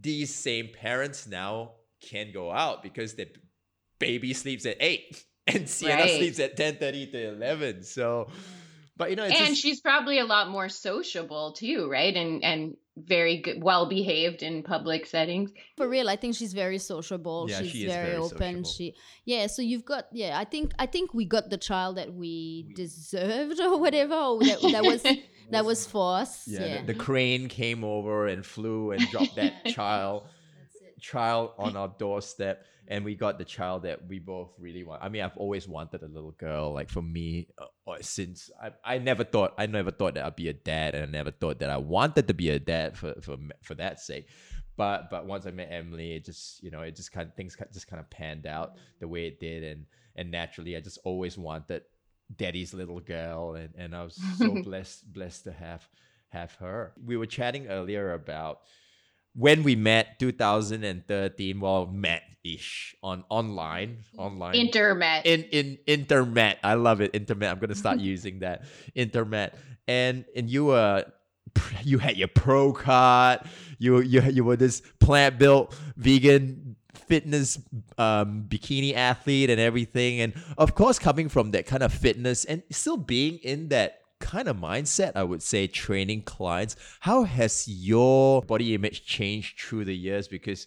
these 0.00 0.34
same 0.34 0.68
parents 0.72 1.26
now 1.26 1.74
can 2.00 2.32
go 2.32 2.50
out 2.50 2.82
because 2.82 3.14
their 3.14 3.26
baby 3.98 4.34
sleeps 4.34 4.66
at 4.66 4.76
eight 4.80 5.24
and 5.46 5.68
Sienna 5.68 6.02
Right. 6.02 6.16
sleeps 6.18 6.40
at 6.40 6.56
ten 6.56 6.76
thirty 6.76 7.06
to 7.12 7.28
eleven. 7.28 7.84
So, 7.84 8.28
but 8.96 9.10
you 9.10 9.16
know, 9.16 9.24
it's 9.24 9.38
and 9.38 9.48
just, 9.48 9.62
she's 9.62 9.80
probably 9.80 10.18
a 10.18 10.24
lot 10.24 10.48
more 10.50 10.68
sociable 10.68 11.52
too, 11.52 11.88
right? 11.90 12.14
And 12.14 12.44
and 12.44 12.76
very 12.96 13.38
good, 13.38 13.62
well 13.62 13.88
behaved 13.88 14.42
in 14.42 14.62
public 14.62 15.06
settings. 15.06 15.50
For 15.76 15.88
real, 15.88 16.08
I 16.08 16.16
think 16.16 16.36
she's 16.36 16.52
very 16.52 16.78
sociable. 16.78 17.46
Yeah, 17.48 17.58
she's 17.62 17.70
she 17.70 17.86
is 17.86 17.92
very, 17.92 18.06
very 18.06 18.16
open. 18.18 18.38
sociable. 18.38 18.70
She 18.70 18.94
yeah, 19.24 19.46
so 19.48 19.62
you've 19.62 19.84
got 19.84 20.06
yeah, 20.12 20.38
I 20.38 20.44
think 20.44 20.72
I 20.78 20.86
think 20.86 21.12
we 21.12 21.24
got 21.24 21.50
the 21.50 21.58
child 21.58 21.96
that 21.96 22.14
we 22.14 22.72
deserved 22.74 23.60
or 23.60 23.78
whatever. 23.78 24.14
Or 24.14 24.38
that, 24.40 24.60
that 24.62 24.84
was 24.84 25.02
that 25.50 25.64
was 25.64 25.86
for 25.86 26.18
us. 26.18 26.46
yeah, 26.46 26.64
Yeah. 26.64 26.80
The, 26.82 26.92
the 26.92 26.94
crane 26.94 27.48
came 27.48 27.82
over 27.82 28.28
and 28.28 28.46
flew 28.46 28.92
and 28.92 29.06
dropped 29.08 29.36
that 29.36 29.64
child 29.66 30.24
child 31.04 31.50
on 31.58 31.76
our 31.76 31.92
doorstep 31.98 32.64
and 32.88 33.04
we 33.04 33.14
got 33.14 33.38
the 33.38 33.44
child 33.44 33.82
that 33.82 34.06
we 34.08 34.18
both 34.18 34.52
really 34.58 34.84
want. 34.84 35.02
I 35.02 35.08
mean 35.08 35.22
i've 35.22 35.36
always 35.36 35.68
wanted 35.68 36.02
a 36.02 36.08
little 36.08 36.32
girl 36.32 36.72
like 36.72 36.88
for 36.88 37.02
me 37.02 37.48
uh, 37.58 37.90
uh, 37.90 37.96
since 38.00 38.50
I, 38.62 38.70
I 38.94 38.98
never 38.98 39.24
thought 39.24 39.54
i 39.58 39.66
never 39.66 39.90
thought 39.90 40.14
that 40.14 40.24
i'd 40.24 40.36
be 40.36 40.48
a 40.48 40.54
dad 40.54 40.94
and 40.94 41.02
i 41.04 41.06
never 41.06 41.30
thought 41.30 41.58
that 41.60 41.70
i 41.70 41.76
wanted 41.76 42.26
to 42.28 42.34
be 42.34 42.48
a 42.50 42.58
dad 42.58 42.96
for 42.96 43.14
for, 43.20 43.36
for 43.62 43.74
that 43.74 44.00
sake. 44.00 44.28
But 44.76 45.10
but 45.10 45.26
once 45.26 45.46
i 45.46 45.50
met 45.50 45.68
emily 45.70 46.14
it 46.16 46.24
just 46.24 46.62
you 46.62 46.70
know 46.70 46.80
it 46.80 46.96
just 46.96 47.12
kind 47.12 47.28
of 47.28 47.34
things 47.34 47.56
just 47.72 47.86
kind 47.86 48.00
of 48.00 48.08
panned 48.10 48.46
out 48.46 48.76
the 49.00 49.06
way 49.06 49.26
it 49.26 49.38
did 49.38 49.62
and 49.62 49.86
and 50.16 50.30
naturally 50.30 50.76
i 50.76 50.80
just 50.80 50.98
always 51.04 51.36
wanted 51.38 51.82
daddy's 52.36 52.72
little 52.74 53.00
girl 53.00 53.54
and 53.54 53.70
and 53.76 53.94
i 53.94 54.02
was 54.02 54.18
so 54.38 54.50
blessed 54.68 55.12
blessed 55.12 55.44
to 55.44 55.52
have 55.52 55.86
have 56.34 56.54
her. 56.56 56.92
We 57.02 57.16
were 57.16 57.26
chatting 57.26 57.68
earlier 57.68 58.12
about 58.12 58.60
when 59.34 59.62
we 59.62 59.76
met 59.76 60.18
2013 60.18 61.60
well 61.60 61.86
met 61.86 62.22
ish 62.44 62.94
on 63.02 63.24
online 63.28 63.98
online. 64.18 64.54
Intermet. 64.54 65.22
in 65.24 65.44
in 65.44 65.78
internet 65.86 66.58
i 66.62 66.74
love 66.74 67.00
it 67.00 67.10
internet 67.14 67.50
i'm 67.50 67.58
gonna 67.58 67.74
start 67.74 67.98
using 68.12 68.40
that. 68.40 68.64
Internet 68.94 69.56
and 69.88 70.24
and 70.36 70.48
you 70.48 70.66
were 70.66 71.04
you 71.82 71.98
had 71.98 72.16
your 72.16 72.28
pro 72.28 72.72
card. 72.72 73.40
You 73.78 74.00
you 74.00 74.22
you 74.22 74.44
were 74.44 74.56
this 74.56 74.82
plant 75.00 75.38
built 75.38 75.74
vegan 75.96 76.76
fitness 76.94 77.58
um 77.98 78.44
bikini 78.48 78.94
athlete 78.94 79.50
and 79.50 79.60
everything. 79.60 80.20
And 80.20 80.34
of 80.56 80.74
course 80.74 80.98
coming 80.98 81.28
from 81.28 81.50
that 81.52 81.66
kind 81.66 81.82
of 81.82 81.92
fitness 81.92 82.44
and 82.44 82.62
still 82.70 82.96
being 82.96 83.38
in 83.38 83.68
that 83.68 84.00
kind 84.34 84.48
of 84.48 84.56
mindset 84.56 85.12
i 85.14 85.22
would 85.22 85.42
say 85.42 85.66
training 85.66 86.22
clients 86.22 86.76
how 87.00 87.18
has 87.22 87.68
your 87.68 88.42
body 88.42 88.74
image 88.74 89.04
changed 89.06 89.60
through 89.60 89.84
the 89.84 89.96
years 89.96 90.26
because 90.28 90.66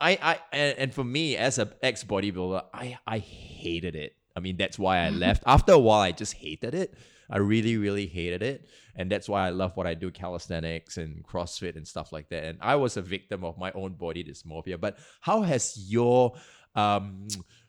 I, 0.00 0.18
I 0.20 0.38
and, 0.52 0.78
and 0.78 0.94
for 0.94 1.04
me 1.04 1.36
as 1.36 1.58
a 1.58 1.72
ex 1.82 2.04
bodybuilder, 2.04 2.62
I 2.72 2.98
I 3.06 3.18
hated 3.18 3.96
it. 3.96 4.16
I 4.36 4.40
mean 4.40 4.56
that's 4.56 4.78
why 4.78 4.98
I 4.98 5.10
left. 5.24 5.42
After 5.46 5.72
a 5.72 5.78
while, 5.78 6.00
I 6.00 6.12
just 6.12 6.34
hated 6.34 6.74
it. 6.74 6.94
I 7.30 7.38
really 7.38 7.78
really 7.78 8.06
hated 8.06 8.42
it, 8.42 8.68
and 8.96 9.10
that's 9.10 9.28
why 9.28 9.46
I 9.46 9.50
love 9.50 9.76
what 9.76 9.86
I 9.86 9.94
do, 9.94 10.10
calisthenics 10.10 10.98
and 10.98 11.24
CrossFit 11.24 11.76
and 11.76 11.88
stuff 11.88 12.12
like 12.12 12.28
that. 12.28 12.44
And 12.44 12.58
I 12.60 12.76
was 12.76 12.96
a 12.96 13.02
victim 13.02 13.44
of 13.44 13.56
my 13.56 13.72
own 13.72 13.94
body 13.94 14.22
dysmorphia. 14.22 14.78
But 14.78 14.98
how 15.20 15.40
has 15.42 15.74
your 15.88 16.34
um, 16.74 17.26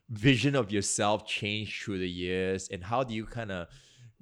vision 0.09 0.55
of 0.55 0.71
yourself 0.71 1.25
changed 1.25 1.83
through 1.83 1.99
the 1.99 2.09
years, 2.09 2.67
and 2.69 2.83
how 2.83 3.03
do 3.03 3.13
you 3.13 3.25
kind 3.25 3.51
of 3.51 3.67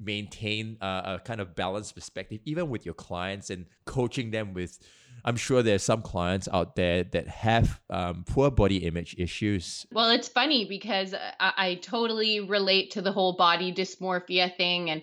maintain 0.04 0.78
a, 0.82 0.86
a 0.86 1.22
kind 1.24 1.42
of 1.42 1.56
balanced 1.56 1.96
perspective, 1.96 2.40
even 2.46 2.70
with 2.70 2.86
your 2.86 2.96
clients 2.96 3.50
and 3.50 3.66
coaching 3.86 4.32
them 4.32 4.54
with? 4.54 4.80
I'm 5.26 5.38
sure 5.38 5.64
there's 5.64 5.84
some 5.84 6.02
clients 6.02 6.50
out 6.52 6.76
there 6.76 7.04
that 7.04 7.28
have 7.28 7.80
um, 7.90 8.26
poor 8.28 8.52
body 8.52 8.78
image 8.78 9.16
issues. 9.18 9.86
Well, 9.92 10.10
it's 10.10 10.28
funny 10.28 10.66
because 10.66 11.14
I, 11.14 11.54
I 11.58 11.76
totally 11.76 12.42
relate 12.42 12.92
to 12.92 13.02
the 13.02 13.12
whole 13.12 13.36
body 13.38 13.74
dysmorphia 13.74 14.56
thing, 14.56 14.90
and 14.90 15.02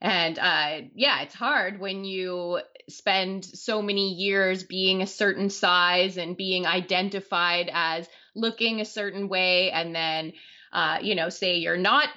and 0.00 0.38
uh, 0.38 0.88
yeah, 0.94 1.22
it's 1.22 1.34
hard 1.34 1.78
when 1.78 2.04
you 2.04 2.60
spend 2.88 3.44
so 3.44 3.82
many 3.82 4.14
years 4.14 4.64
being 4.64 5.02
a 5.02 5.06
certain 5.06 5.50
size 5.50 6.16
and 6.16 6.36
being 6.36 6.66
identified 6.66 7.70
as 7.72 8.08
looking 8.34 8.80
a 8.80 8.86
certain 8.86 9.28
way, 9.28 9.70
and 9.70 9.94
then 9.94 10.32
uh, 10.72 10.98
you 11.02 11.14
know, 11.14 11.28
say 11.28 11.56
you're 11.56 11.76
not 11.76 12.08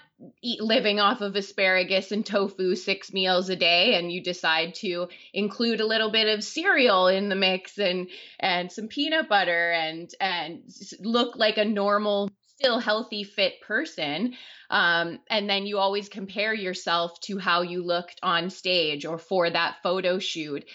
eat, 0.42 0.62
living 0.62 1.00
off 1.00 1.22
of 1.22 1.36
asparagus 1.36 2.12
and 2.12 2.26
tofu 2.26 2.76
six 2.76 3.14
meals 3.14 3.50
a 3.50 3.56
day 3.56 3.96
and 3.96 4.12
you 4.12 4.22
decide 4.22 4.76
to 4.76 5.08
include 5.34 5.82
a 5.82 5.86
little 5.86 6.12
bit 6.12 6.28
of 6.28 6.44
cereal 6.44 7.08
in 7.08 7.30
the 7.30 7.36
mix 7.36 7.78
and 7.78 8.08
and 8.40 8.72
some 8.72 8.88
peanut 8.88 9.30
butter 9.30 9.72
and 9.72 10.12
and 10.20 10.64
look 11.00 11.36
like 11.36 11.58
a 11.58 11.66
normal 11.66 12.30
still 12.58 12.80
healthy 12.80 13.24
fit 13.24 13.62
person. 13.62 14.36
Um, 14.70 15.20
and 15.30 15.50
then 15.50 15.66
you 15.66 15.80
always 15.80 16.08
compare 16.10 16.54
yourself 16.54 17.20
to 17.22 17.38
how 17.38 17.62
you 17.62 17.84
looked 17.84 18.20
on 18.24 18.50
stage 18.50 19.06
or 19.06 19.18
for 19.18 19.50
that 19.50 19.78
photo 19.84 20.20
shoot. 20.20 20.66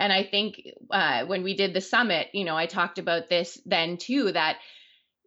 And 0.00 0.12
i 0.12 0.22
think 0.22 0.62
uh, 0.92 1.24
when 1.26 1.42
we 1.42 1.56
did 1.56 1.74
the 1.74 1.80
summit 1.80 2.28
you 2.32 2.44
know 2.44 2.56
i 2.56 2.66
talked 2.66 3.00
about 3.00 3.28
this 3.28 3.60
then 3.66 3.96
too 3.96 4.30
that 4.30 4.58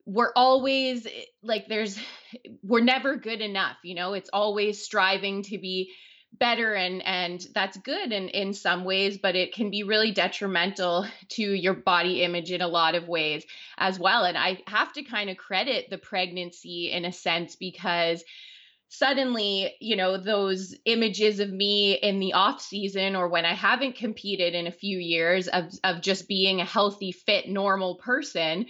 we're 0.06 0.32
always 0.36 1.06
eh, 1.06 1.10
like 1.44 1.68
there's 1.68 2.00
we're 2.64 2.84
never 2.84 3.16
good 3.16 3.42
enough 3.42 3.78
you 3.84 3.96
know? 3.96 4.14
It's 4.14 4.30
always 4.32 4.84
striving 4.84 5.44
to 5.44 5.58
be 5.58 5.92
better 6.40 6.74
and 6.74 7.06
and 7.06 7.46
that's 7.54 7.78
good 7.78 8.14
in 8.14 8.30
in 8.30 8.54
some 8.54 8.86
ways 8.86 9.18
but 9.18 9.36
it 9.36 9.54
can 9.54 9.70
be 9.70 9.84
really 9.84 10.12
detrimental 10.12 11.06
to 11.28 11.44
your 11.44 11.74
body 11.74 12.24
image 12.24 12.52
in 12.52 12.62
a 12.62 12.68
lot 12.68 12.96
of 12.96 13.08
ways 13.08 13.44
as 13.78 14.00
well. 14.00 14.24
And 14.24 14.38
i 14.38 14.62
have 14.68 14.94
to 14.94 15.04
kind 15.04 15.30
of 15.30 15.38
credit 15.38 15.90
the 15.90 15.98
pregnancy 15.98 16.92
in 16.92 17.06
a 17.06 17.12
sense 17.12 17.56
because 17.56 18.24
suddenly 18.88 19.74
you 19.80 19.96
know 19.96 20.18
those 20.18 20.76
images 20.86 21.40
of 21.40 21.50
me 21.50 21.94
in 21.94 22.20
the 22.20 22.34
off 22.34 22.62
season 22.62 23.16
or 23.16 23.30
when 23.30 23.46
i 23.46 23.54
haven't 23.54 23.96
competed 23.96 24.54
in 24.54 24.68
a 24.68 24.72
few 24.72 24.98
years 24.98 25.48
of 25.48 25.72
of 25.86 26.02
just 26.02 26.28
being 26.28 26.60
a 26.60 26.66
healthy 26.66 27.14
fit 27.14 27.48
normal 27.48 27.96
person 27.96 28.66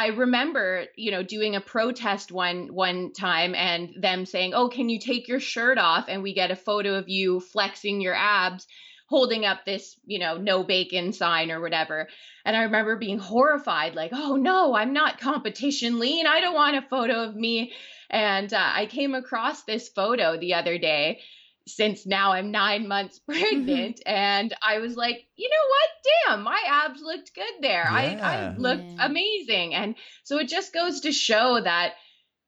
I 0.00 0.06
remember, 0.06 0.86
you 0.96 1.10
know, 1.10 1.22
doing 1.22 1.56
a 1.56 1.60
protest 1.60 2.32
one 2.32 2.72
one 2.72 3.12
time 3.12 3.54
and 3.54 3.90
them 4.00 4.24
saying, 4.24 4.54
"Oh, 4.54 4.70
can 4.70 4.88
you 4.88 4.98
take 4.98 5.28
your 5.28 5.40
shirt 5.40 5.76
off?" 5.76 6.06
and 6.08 6.22
we 6.22 6.32
get 6.32 6.50
a 6.50 6.56
photo 6.56 6.94
of 6.94 7.10
you 7.10 7.38
flexing 7.38 8.00
your 8.00 8.14
abs 8.14 8.66
holding 9.10 9.44
up 9.44 9.66
this, 9.66 9.96
you 10.06 10.18
know, 10.18 10.38
no 10.38 10.64
bacon 10.64 11.12
sign 11.12 11.50
or 11.50 11.60
whatever. 11.60 12.08
And 12.46 12.56
I 12.56 12.62
remember 12.62 12.96
being 12.96 13.18
horrified 13.18 13.94
like, 13.94 14.12
"Oh 14.14 14.36
no, 14.36 14.74
I'm 14.74 14.94
not 14.94 15.20
competition 15.20 15.98
lean. 15.98 16.26
I 16.26 16.40
don't 16.40 16.54
want 16.54 16.76
a 16.76 16.88
photo 16.88 17.24
of 17.24 17.36
me." 17.36 17.74
And 18.08 18.50
uh, 18.54 18.70
I 18.74 18.86
came 18.86 19.14
across 19.14 19.64
this 19.64 19.90
photo 19.90 20.38
the 20.38 20.54
other 20.54 20.78
day 20.78 21.20
since 21.66 22.06
now 22.06 22.32
I'm 22.32 22.50
nine 22.50 22.88
months 22.88 23.18
pregnant. 23.26 23.96
Mm-hmm. 23.96 24.14
And 24.14 24.54
I 24.62 24.78
was 24.78 24.96
like, 24.96 25.26
you 25.36 25.48
know 25.48 25.68
what? 25.68 26.36
Damn, 26.36 26.42
my 26.42 26.60
abs 26.66 27.02
looked 27.02 27.34
good 27.34 27.62
there. 27.62 27.84
Yeah. 27.84 27.94
I, 27.94 28.36
I 28.36 28.56
looked 28.56 28.84
yeah. 28.84 29.06
amazing. 29.06 29.74
And 29.74 29.94
so 30.24 30.38
it 30.38 30.48
just 30.48 30.72
goes 30.72 31.00
to 31.00 31.12
show 31.12 31.60
that 31.62 31.94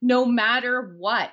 no 0.00 0.24
matter 0.24 0.94
what, 0.98 1.32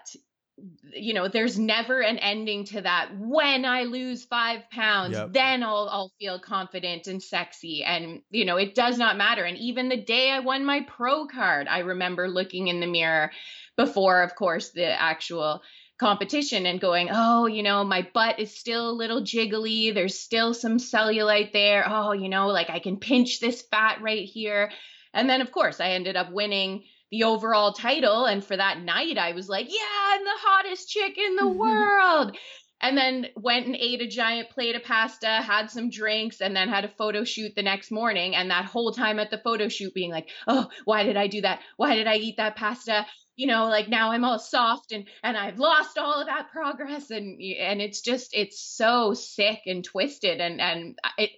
you 0.94 1.14
know, 1.14 1.28
there's 1.28 1.58
never 1.58 2.02
an 2.02 2.18
ending 2.18 2.66
to 2.66 2.82
that. 2.82 3.10
When 3.18 3.66
I 3.66 3.84
lose 3.84 4.26
five 4.26 4.70
pounds, 4.70 5.16
yep. 5.16 5.32
then 5.32 5.64
I'll 5.64 5.88
I'll 5.92 6.12
feel 6.20 6.40
confident 6.40 7.08
and 7.08 7.24
sexy. 7.24 7.84
And 7.84 8.22
you 8.30 8.46
know, 8.46 8.58
it 8.58 8.76
does 8.76 8.98
not 8.98 9.18
matter. 9.18 9.44
And 9.44 9.58
even 9.58 9.90
the 9.90 10.02
day 10.02 10.32
I 10.32 10.40
won 10.40 10.66
my 10.66 10.82
pro 10.82 11.28
card, 11.28 11.68
I 11.68 11.80
remember 11.80 12.28
looking 12.28 12.68
in 12.68 12.80
the 12.80 12.88
mirror 12.88 13.32
before, 13.78 14.22
of 14.22 14.36
course, 14.36 14.72
the 14.72 14.86
actual 14.86 15.62
competition 16.00 16.66
and 16.66 16.80
going, 16.80 17.10
oh, 17.12 17.46
you 17.46 17.62
know, 17.62 17.84
my 17.84 18.08
butt 18.14 18.40
is 18.40 18.58
still 18.58 18.90
a 18.90 18.92
little 18.92 19.22
jiggly. 19.22 19.94
There's 19.94 20.18
still 20.18 20.54
some 20.54 20.78
cellulite 20.78 21.52
there. 21.52 21.86
Oh, 21.88 22.14
you 22.14 22.30
know, 22.30 22.48
like 22.48 22.70
I 22.70 22.80
can 22.80 22.98
pinch 22.98 23.40
this 23.40 23.62
fat 23.62 24.02
right 24.02 24.26
here. 24.26 24.72
And 25.14 25.30
then, 25.30 25.42
of 25.42 25.52
course, 25.52 25.80
I 25.80 25.92
ended 25.92 26.16
up 26.16 26.32
winning 26.32 26.84
the 27.12 27.24
overall 27.24 27.74
title. 27.74 28.26
And 28.26 28.44
for 28.44 28.56
that 28.56 28.82
night, 28.82 29.18
I 29.18 29.34
was 29.34 29.50
like, 29.50 29.68
yeah, 29.70 30.14
I'm 30.14 30.24
the 30.24 30.32
hottest 30.36 30.90
chick 30.90 31.18
in 31.18 31.36
the 31.36 31.44
mm-hmm. 31.44 31.58
world. 31.58 32.38
and 32.82 32.98
then 32.98 33.28
went 33.36 33.66
and 33.66 33.76
ate 33.76 34.02
a 34.02 34.08
giant 34.08 34.50
plate 34.52 34.76
of 34.76 34.84
pasta, 34.84 35.28
had 35.28 35.70
some 35.70 35.90
drinks, 35.90 36.40
and 36.40 36.56
then 36.56 36.70
had 36.70 36.86
a 36.86 36.94
photo 36.98 37.24
shoot 37.24 37.54
the 37.56 37.64
next 37.64 37.92
morning. 37.92 38.36
And 38.36 38.52
that 38.52 38.66
whole 38.66 38.94
time 38.94 39.20
at 39.20 39.32
the 39.32 39.38
photo 39.38 39.68
shoot, 39.68 39.94
being 39.94 40.12
like, 40.12 40.30
oh, 40.48 40.70
why 40.86 41.04
did 41.04 41.18
I 41.18 41.28
do 41.28 41.42
that? 41.42 41.60
Why 41.76 41.96
did 41.96 42.08
I 42.08 42.16
eat 42.16 42.38
that 42.38 42.56
pasta? 42.56 43.06
You 43.40 43.48
know 43.48 43.70
like 43.70 43.88
now 43.88 44.12
i'm 44.12 44.26
all 44.26 44.38
soft 44.38 44.92
and 44.92 45.06
and 45.24 45.38
i've 45.38 45.60
lost 45.60 45.98
all 45.98 46.20
of 46.20 46.28
that 46.28 46.52
progress 46.52 47.10
and 47.10 47.42
and 47.42 47.82
it's 47.82 48.02
just 48.02 48.32
it's 48.34 48.60
so 48.60 49.14
sick 49.14 49.62
and 49.66 49.86
twisted 49.86 50.42
and 50.42 50.60
and 50.60 51.00
it 51.18 51.30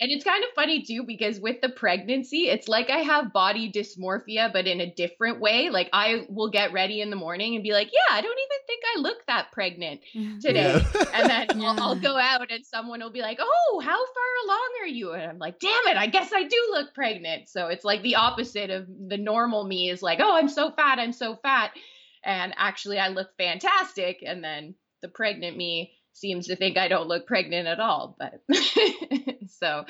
and 0.00 0.10
it's 0.10 0.24
kind 0.24 0.42
of 0.42 0.50
funny 0.54 0.82
too 0.82 1.04
because 1.06 1.38
with 1.38 1.60
the 1.60 1.68
pregnancy, 1.68 2.48
it's 2.48 2.66
like 2.66 2.90
I 2.90 2.98
have 2.98 3.32
body 3.32 3.70
dysmorphia, 3.70 4.52
but 4.52 4.66
in 4.66 4.80
a 4.80 4.92
different 4.92 5.40
way. 5.40 5.70
Like 5.70 5.90
I 5.92 6.26
will 6.28 6.50
get 6.50 6.72
ready 6.72 7.00
in 7.00 7.10
the 7.10 7.16
morning 7.16 7.54
and 7.54 7.62
be 7.62 7.72
like, 7.72 7.90
yeah, 7.92 8.16
I 8.16 8.20
don't 8.20 8.38
even 8.38 8.58
think 8.66 8.82
I 8.96 9.00
look 9.00 9.26
that 9.26 9.52
pregnant 9.52 10.00
today. 10.40 10.82
Yeah. 10.94 11.04
and 11.14 11.30
then 11.30 11.60
yeah. 11.60 11.68
I'll, 11.68 11.80
I'll, 11.80 12.00
go 12.00 12.16
out 12.16 12.50
and 12.50 12.66
someone 12.66 13.00
will 13.00 13.12
be 13.12 13.20
like, 13.20 13.38
oh, 13.40 13.80
how 13.84 13.90
far 13.90 14.44
along 14.44 14.70
are 14.82 14.88
you? 14.88 15.12
And 15.12 15.22
I'm 15.22 15.38
like, 15.38 15.60
damn 15.60 15.86
it, 15.86 15.96
I 15.96 16.08
guess 16.08 16.32
I 16.32 16.44
do 16.44 16.68
look 16.72 16.94
pregnant. 16.94 17.48
So 17.48 17.68
it's 17.68 17.84
like 17.84 18.02
the 18.02 18.16
opposite 18.16 18.70
of 18.70 18.88
the 18.88 19.18
normal 19.18 19.62
me 19.62 19.88
is 19.88 20.02
like, 20.02 20.18
oh, 20.20 20.36
I'm 20.36 20.48
so 20.48 20.72
fat, 20.72 20.98
I'm 20.98 21.12
so 21.12 21.36
fat. 21.36 21.70
And 22.24 22.54
actually, 22.56 22.98
I 22.98 23.08
look 23.08 23.28
fantastic. 23.38 24.24
And 24.26 24.42
then 24.42 24.74
the 25.00 25.08
pregnant 25.08 25.56
me 25.56 25.92
seems 26.12 26.46
to 26.46 26.56
think 26.56 26.76
I 26.76 26.88
don't 26.88 27.08
look 27.08 27.26
pregnant 27.26 27.68
at 27.68 27.80
all. 27.80 28.16
But 28.18 28.42
so, 29.48 29.84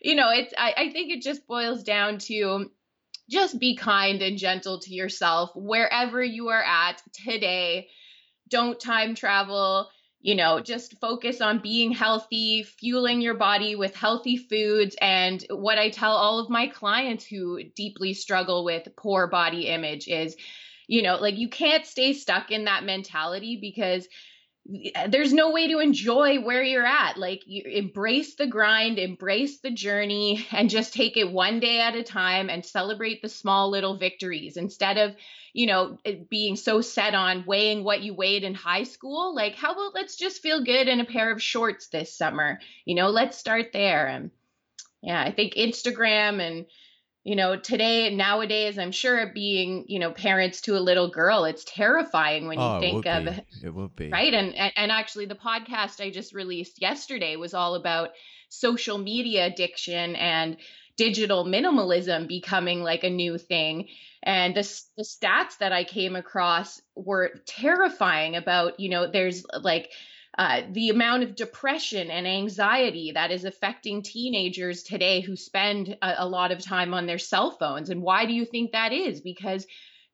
you 0.00 0.14
know, 0.14 0.30
it's, 0.30 0.52
I, 0.56 0.74
I 0.76 0.90
think 0.90 1.12
it 1.12 1.22
just 1.22 1.46
boils 1.46 1.82
down 1.82 2.18
to 2.18 2.70
just 3.30 3.58
be 3.58 3.76
kind 3.76 4.22
and 4.22 4.38
gentle 4.38 4.80
to 4.80 4.94
yourself 4.94 5.50
wherever 5.54 6.22
you 6.22 6.48
are 6.48 6.62
at 6.62 7.02
today. 7.12 7.88
Don't 8.48 8.78
time 8.78 9.14
travel. 9.14 9.88
You 10.20 10.36
know, 10.36 10.60
just 10.60 10.98
focus 11.00 11.42
on 11.42 11.60
being 11.60 11.92
healthy, 11.92 12.62
fueling 12.62 13.20
your 13.20 13.34
body 13.34 13.76
with 13.76 13.94
healthy 13.94 14.38
foods. 14.38 14.96
And 14.98 15.44
what 15.50 15.76
I 15.76 15.90
tell 15.90 16.12
all 16.12 16.38
of 16.38 16.48
my 16.48 16.68
clients 16.68 17.26
who 17.26 17.62
deeply 17.76 18.14
struggle 18.14 18.64
with 18.64 18.88
poor 18.96 19.26
body 19.26 19.66
image 19.66 20.08
is, 20.08 20.34
you 20.86 21.02
know, 21.02 21.16
like 21.16 21.36
you 21.36 21.50
can't 21.50 21.84
stay 21.84 22.14
stuck 22.14 22.50
in 22.50 22.64
that 22.64 22.84
mentality 22.84 23.58
because 23.60 24.08
there's 24.66 25.32
no 25.34 25.50
way 25.50 25.68
to 25.68 25.78
enjoy 25.78 26.40
where 26.40 26.62
you're 26.62 26.86
at. 26.86 27.18
Like 27.18 27.42
you 27.46 27.64
embrace 27.64 28.34
the 28.34 28.46
grind, 28.46 28.98
embrace 28.98 29.58
the 29.58 29.70
journey 29.70 30.46
and 30.52 30.70
just 30.70 30.94
take 30.94 31.16
it 31.16 31.30
one 31.30 31.60
day 31.60 31.80
at 31.80 31.96
a 31.96 32.02
time 32.02 32.48
and 32.48 32.64
celebrate 32.64 33.20
the 33.20 33.28
small 33.28 33.70
little 33.70 33.98
victories 33.98 34.56
instead 34.56 34.96
of, 34.96 35.14
you 35.52 35.66
know, 35.66 35.98
being 36.30 36.56
so 36.56 36.80
set 36.80 37.14
on 37.14 37.44
weighing 37.46 37.84
what 37.84 38.02
you 38.02 38.14
weighed 38.14 38.42
in 38.42 38.54
high 38.54 38.84
school. 38.84 39.34
Like 39.34 39.54
how 39.54 39.72
about 39.72 39.94
let's 39.94 40.16
just 40.16 40.40
feel 40.40 40.64
good 40.64 40.88
in 40.88 41.00
a 41.00 41.04
pair 41.04 41.30
of 41.30 41.42
shorts 41.42 41.88
this 41.88 42.16
summer. 42.16 42.58
You 42.86 42.94
know, 42.94 43.10
let's 43.10 43.36
start 43.36 43.66
there. 43.74 44.06
And 44.06 44.30
yeah, 45.02 45.22
I 45.22 45.30
think 45.30 45.54
Instagram 45.54 46.40
and 46.40 46.64
you 47.24 47.34
know 47.34 47.56
today 47.56 48.14
nowadays 48.14 48.78
i'm 48.78 48.92
sure 48.92 49.32
being 49.32 49.84
you 49.88 49.98
know 49.98 50.12
parents 50.12 50.60
to 50.60 50.76
a 50.76 50.78
little 50.78 51.10
girl 51.10 51.44
it's 51.44 51.64
terrifying 51.64 52.46
when 52.46 52.58
you 52.58 52.64
oh, 52.64 52.80
think 52.80 53.06
of 53.06 53.24
be. 53.24 53.66
it 53.66 53.74
will 53.74 53.88
be. 53.88 54.10
Right? 54.10 54.32
And, 54.32 54.54
and 54.54 54.72
and 54.76 54.92
actually 54.92 55.26
the 55.26 55.34
podcast 55.34 56.00
i 56.00 56.10
just 56.10 56.34
released 56.34 56.80
yesterday 56.80 57.36
was 57.36 57.54
all 57.54 57.74
about 57.74 58.10
social 58.50 58.98
media 58.98 59.46
addiction 59.46 60.14
and 60.16 60.56
digital 60.96 61.44
minimalism 61.44 62.28
becoming 62.28 62.82
like 62.82 63.02
a 63.02 63.10
new 63.10 63.36
thing. 63.36 63.88
And 64.22 64.54
the, 64.54 64.62
the 64.96 65.02
stats 65.02 65.58
that 65.58 65.72
i 65.72 65.84
came 65.84 66.16
across 66.16 66.80
were 66.94 67.32
terrifying 67.46 68.36
about 68.36 68.80
you 68.80 68.88
know 68.90 69.10
there's 69.10 69.44
like 69.60 69.90
uh, 70.36 70.62
the 70.70 70.90
amount 70.90 71.22
of 71.22 71.36
depression 71.36 72.10
and 72.10 72.26
anxiety 72.26 73.12
that 73.12 73.30
is 73.30 73.44
affecting 73.44 74.02
teenagers 74.02 74.82
today 74.82 75.20
who 75.20 75.36
spend 75.36 75.96
a, 76.02 76.14
a 76.18 76.28
lot 76.28 76.50
of 76.50 76.60
time 76.60 76.92
on 76.92 77.06
their 77.06 77.18
cell 77.18 77.52
phones. 77.52 77.90
And 77.90 78.02
why 78.02 78.26
do 78.26 78.32
you 78.32 78.44
think 78.44 78.72
that 78.72 78.92
is? 78.92 79.20
Because 79.20 79.66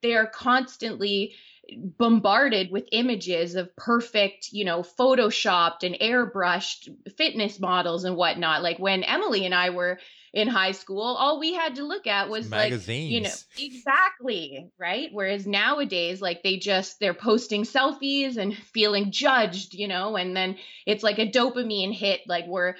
they 0.02 0.14
are 0.14 0.26
constantly 0.26 1.34
bombarded 1.76 2.70
with 2.70 2.88
images 2.92 3.54
of 3.54 3.74
perfect, 3.76 4.48
you 4.52 4.64
know, 4.64 4.82
photoshopped 4.82 5.82
and 5.82 5.96
airbrushed 6.00 6.88
fitness 7.16 7.60
models 7.60 8.04
and 8.04 8.16
whatnot. 8.16 8.62
Like 8.62 8.78
when 8.78 9.02
Emily 9.04 9.44
and 9.44 9.54
I 9.54 9.70
were 9.70 9.98
in 10.32 10.48
high 10.48 10.72
school, 10.72 11.02
all 11.02 11.40
we 11.40 11.54
had 11.54 11.76
to 11.76 11.84
look 11.84 12.06
at 12.06 12.28
was 12.28 12.48
magazines. 12.48 12.88
like, 12.88 13.10
you 13.12 13.20
know, 13.22 13.34
exactly, 13.58 14.70
right? 14.78 15.08
Whereas 15.12 15.46
nowadays, 15.46 16.22
like 16.22 16.42
they 16.42 16.56
just 16.56 17.00
they're 17.00 17.14
posting 17.14 17.64
selfies 17.64 18.36
and 18.36 18.56
feeling 18.72 19.10
judged, 19.10 19.74
you 19.74 19.88
know, 19.88 20.16
and 20.16 20.36
then 20.36 20.56
it's 20.86 21.02
like 21.02 21.18
a 21.18 21.30
dopamine 21.30 21.92
hit, 21.92 22.20
like 22.26 22.46
we're 22.46 22.76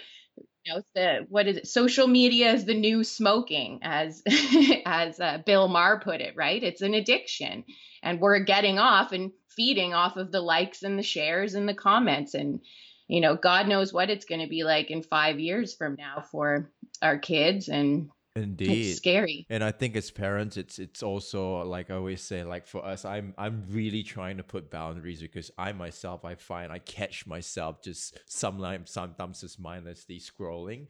you 0.64 0.74
know 0.74 0.82
the 0.94 1.26
what 1.28 1.46
is 1.46 1.56
it? 1.56 1.68
Social 1.68 2.06
media 2.06 2.52
is 2.52 2.64
the 2.64 2.74
new 2.74 3.04
smoking 3.04 3.80
as 3.82 4.22
as 4.86 5.20
uh, 5.20 5.38
bill 5.44 5.68
maher 5.68 6.00
put 6.00 6.20
it 6.20 6.34
right? 6.36 6.62
It's 6.62 6.82
an 6.82 6.94
addiction. 6.94 7.64
And 8.02 8.20
we're 8.20 8.40
getting 8.40 8.78
off 8.78 9.12
and 9.12 9.32
feeding 9.48 9.94
off 9.94 10.16
of 10.16 10.32
the 10.32 10.40
likes 10.40 10.82
and 10.82 10.98
the 10.98 11.02
shares 11.02 11.54
and 11.54 11.68
the 11.68 11.74
comments. 11.74 12.34
And 12.34 12.60
you 13.08 13.20
know 13.20 13.36
god 13.36 13.68
knows 13.68 13.92
what 13.92 14.10
it's 14.10 14.24
going 14.24 14.40
to 14.40 14.48
be 14.48 14.64
like 14.64 14.90
in 14.90 15.02
5 15.02 15.40
years 15.40 15.74
from 15.74 15.96
now 15.98 16.22
for 16.30 16.70
our 17.02 17.18
kids. 17.18 17.68
And 17.68 18.10
Indeed, 18.36 18.90
it's 18.90 18.98
scary. 18.98 19.46
And 19.50 19.64
I 19.64 19.72
think 19.72 19.96
as 19.96 20.10
parents, 20.10 20.56
it's 20.56 20.78
it's 20.78 21.02
also 21.02 21.64
like 21.64 21.90
I 21.90 21.94
always 21.94 22.22
say, 22.22 22.44
like 22.44 22.66
for 22.66 22.84
us, 22.84 23.04
I'm 23.04 23.34
I'm 23.36 23.64
really 23.68 24.04
trying 24.04 24.36
to 24.36 24.44
put 24.44 24.70
boundaries 24.70 25.20
because 25.20 25.50
I 25.58 25.72
myself, 25.72 26.24
I 26.24 26.36
find 26.36 26.70
I 26.70 26.78
catch 26.78 27.26
myself 27.26 27.82
just 27.82 28.18
sometimes 28.26 28.92
sometimes 28.92 29.40
just 29.40 29.58
mindlessly 29.58 30.20
scrolling, 30.20 30.86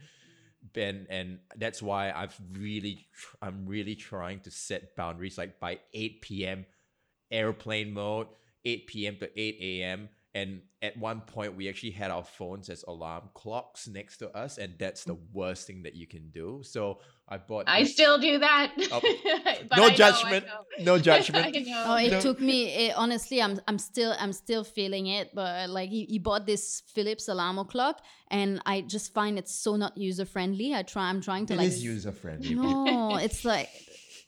and 0.74 1.06
and 1.08 1.38
that's 1.56 1.82
why 1.82 2.12
I've 2.12 2.38
really 2.52 3.06
I'm 3.40 3.64
really 3.66 3.94
trying 3.94 4.40
to 4.40 4.50
set 4.50 4.94
boundaries. 4.94 5.38
Like 5.38 5.58
by 5.58 5.78
eight 5.94 6.20
p.m. 6.20 6.66
airplane 7.30 7.94
mode, 7.94 8.26
eight 8.66 8.86
p.m. 8.86 9.16
to 9.16 9.40
eight 9.40 9.56
a.m 9.62 10.10
and 10.34 10.62
at 10.80 10.96
one 10.96 11.22
point, 11.22 11.56
we 11.56 11.68
actually 11.68 11.90
had 11.90 12.10
our 12.10 12.22
phones 12.22 12.70
as 12.70 12.84
alarm 12.86 13.30
clocks 13.34 13.88
next 13.88 14.18
to 14.18 14.30
us, 14.36 14.58
and 14.58 14.74
that's 14.78 15.02
the 15.02 15.16
mm. 15.16 15.22
worst 15.32 15.66
thing 15.66 15.82
that 15.82 15.96
you 15.96 16.06
can 16.06 16.30
do. 16.30 16.60
So 16.62 17.00
I 17.32 17.38
bought. 17.38 17.66
I 17.68 17.84
still 17.84 18.18
do 18.18 18.38
that. 18.40 18.72
Oh, 18.90 19.00
no, 19.76 19.88
know, 19.88 19.94
judgment, 19.94 20.44
no 20.80 20.98
judgment. 21.08 21.56
Oh, 21.86 21.96
it 21.96 22.10
no. 22.10 22.20
took 22.20 22.40
me. 22.40 22.66
It, 22.66 22.94
honestly, 22.96 23.40
I'm 23.40 23.60
I'm 23.68 23.78
still 23.78 24.14
I'm 24.18 24.32
still 24.32 24.64
feeling 24.64 25.06
it. 25.06 25.32
But 25.32 25.70
like, 25.70 25.90
he, 25.90 26.06
he 26.06 26.18
bought 26.18 26.44
this 26.44 26.82
Philips 26.88 27.28
alarm 27.28 27.64
clock, 27.66 28.00
and 28.28 28.60
I 28.66 28.80
just 28.80 29.14
find 29.14 29.38
it 29.38 29.48
so 29.48 29.76
not 29.76 29.96
user 29.96 30.24
friendly. 30.24 30.74
I 30.74 30.82
try. 30.82 31.08
I'm 31.08 31.20
trying 31.20 31.46
to 31.46 31.54
it 31.54 31.58
like. 31.58 31.66
It 31.66 31.74
is 31.74 31.84
user 31.84 32.10
friendly. 32.10 32.54
No, 32.56 33.16
it's 33.16 33.44
like 33.44 33.68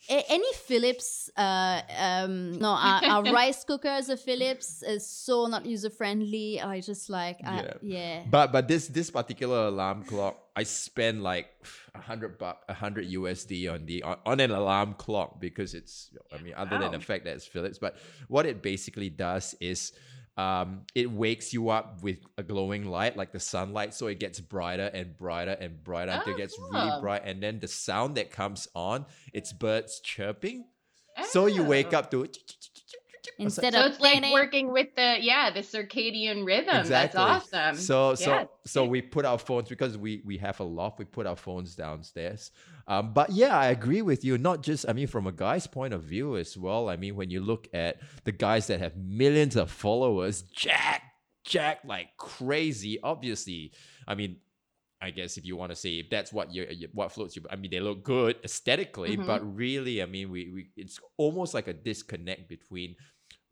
any 0.09 0.53
Philips, 0.55 1.31
uh, 1.37 1.81
um, 1.99 2.59
no, 2.59 2.69
our, 2.69 3.05
our 3.11 3.23
rice 3.25 3.65
cookers 3.65 4.09
of 4.09 4.21
Philips 4.21 4.83
is 4.83 5.07
so 5.07 5.47
not 5.47 5.65
user 5.67 5.91
friendly. 5.91 6.61
I 6.61 6.81
just 6.81 7.09
like, 7.09 7.39
I, 7.45 7.63
yeah. 7.63 7.73
yeah. 7.83 8.23
But 8.31 8.53
but 8.53 8.69
this 8.69 8.89
this 8.89 9.11
particular 9.11 9.69
alarm 9.69 10.05
clock, 10.05 10.37
I 10.55 10.65
spend 10.65 11.23
like 11.23 11.49
a 11.95 12.01
hundred 12.01 12.39
buck, 12.39 12.63
a 12.69 12.75
hundred 12.75 13.11
USD 13.11 13.73
on 13.73 13.87
the 13.87 14.03
on, 14.03 14.19
on, 14.27 14.41
an 14.41 14.51
alarm 14.51 14.95
clock 14.95 15.41
because 15.41 15.75
it's. 15.75 16.11
I 16.33 16.43
mean, 16.43 16.55
other 16.55 16.77
wow. 16.77 16.83
than 16.83 16.93
the 16.93 17.01
fact 17.01 17.25
that 17.25 17.35
it's 17.35 17.47
Philips, 17.47 17.79
but 17.79 17.97
what 18.29 18.45
it 18.45 18.63
basically 18.63 19.09
does 19.09 19.55
is 19.61 19.93
um, 20.37 20.83
it 20.95 21.11
wakes 21.11 21.53
you 21.53 21.69
up 21.69 22.03
with 22.03 22.19
a 22.39 22.43
glowing 22.43 22.87
light 22.87 23.17
like 23.17 23.33
the 23.33 23.41
sunlight 23.41 23.93
so 23.93 24.07
it 24.07 24.19
gets 24.19 24.41
brighter 24.41 24.91
and 24.95 25.17
brighter 25.17 25.53
and 25.53 25.85
brighter 25.85 26.13
oh, 26.13 26.19
until 26.19 26.35
it 26.35 26.39
gets 26.39 26.57
cool. 26.57 26.71
really 26.73 27.01
bright 27.01 27.23
and 27.25 27.43
then 27.43 27.61
the 27.61 27.69
sound 27.69 28.15
that 28.15 28.31
comes 28.31 28.67
on 28.75 29.05
it's 29.35 29.53
birds 29.53 30.01
chirping 30.01 30.65
oh. 31.19 31.27
so 31.29 31.47
you 31.47 31.63
wake 31.63 31.93
oh. 31.93 31.99
up 31.99 32.11
to 32.11 32.23
instead 33.39 33.73
so 33.73 33.87
of 33.87 33.93
it's 33.93 34.01
like 34.01 34.25
working 34.33 34.73
with 34.73 34.89
the 34.97 35.17
yeah 35.21 35.51
the 35.51 35.61
circadian 35.61 36.45
rhythm 36.45 36.77
exactly. 36.77 36.89
that's 36.89 37.17
awesome 37.17 37.77
so 37.77 38.15
so 38.15 38.31
yeah. 38.31 38.45
so 38.65 38.85
we 38.85 39.01
put 39.01 39.25
our 39.25 39.39
phones 39.39 39.69
because 39.69 39.97
we 39.97 40.23
we 40.25 40.37
have 40.37 40.59
a 40.61 40.65
loft 40.65 40.99
we 40.99 41.05
put 41.05 41.27
our 41.27 41.37
phones 41.37 41.75
downstairs 41.75 42.51
um, 42.89 43.13
but 43.13 43.31
yeah 43.31 43.57
i 43.57 43.67
agree 43.67 44.03
with 44.03 44.25
you 44.25 44.39
not 44.39 44.63
just 44.63 44.85
i 44.89 44.93
mean 44.93 45.07
from 45.07 45.27
a 45.27 45.33
guy's 45.33 45.67
point 45.67 45.95
of 45.95 46.03
view 46.03 46.37
as 46.37 46.57
well 46.57 46.89
i 46.89 46.97
mean 46.97 47.15
when 47.15 47.31
you 47.31 47.41
look 47.41 47.69
at 47.73 47.99
the 48.25 48.33
guys 48.33 48.67
that 48.67 48.81
have 48.81 48.97
millions 48.97 49.57
of 49.57 49.71
followers 49.71 50.43
jack 50.43 51.03
jack 51.45 51.79
like 51.85 52.09
crazy 52.17 52.99
obviously 53.03 53.73
i 54.09 54.15
mean 54.15 54.37
I 55.03 55.11
guess 55.11 55.37
if 55.37 55.45
you 55.45 55.57
want 55.57 55.71
to 55.71 55.77
say 55.77 55.99
if 55.99 56.11
that's 56.11 56.33
what 56.33 56.55
you 56.55 56.65
what 56.93 57.11
floats 57.11 57.35
you, 57.35 57.43
I 57.51 57.57
mean 57.57 57.73
they 57.73 57.81
look 57.81 58.05
good 58.05 58.37
aesthetically, 58.45 59.17
mm-hmm. 59.17 59.27
but 59.27 59.43
really, 59.57 60.01
I 60.01 60.07
mean 60.07 60.31
we, 60.31 60.51
we 60.55 60.67
it's 60.77 61.01
almost 61.17 61.55
like 61.55 61.67
a 61.67 61.73
disconnect 61.73 62.49
between 62.49 62.95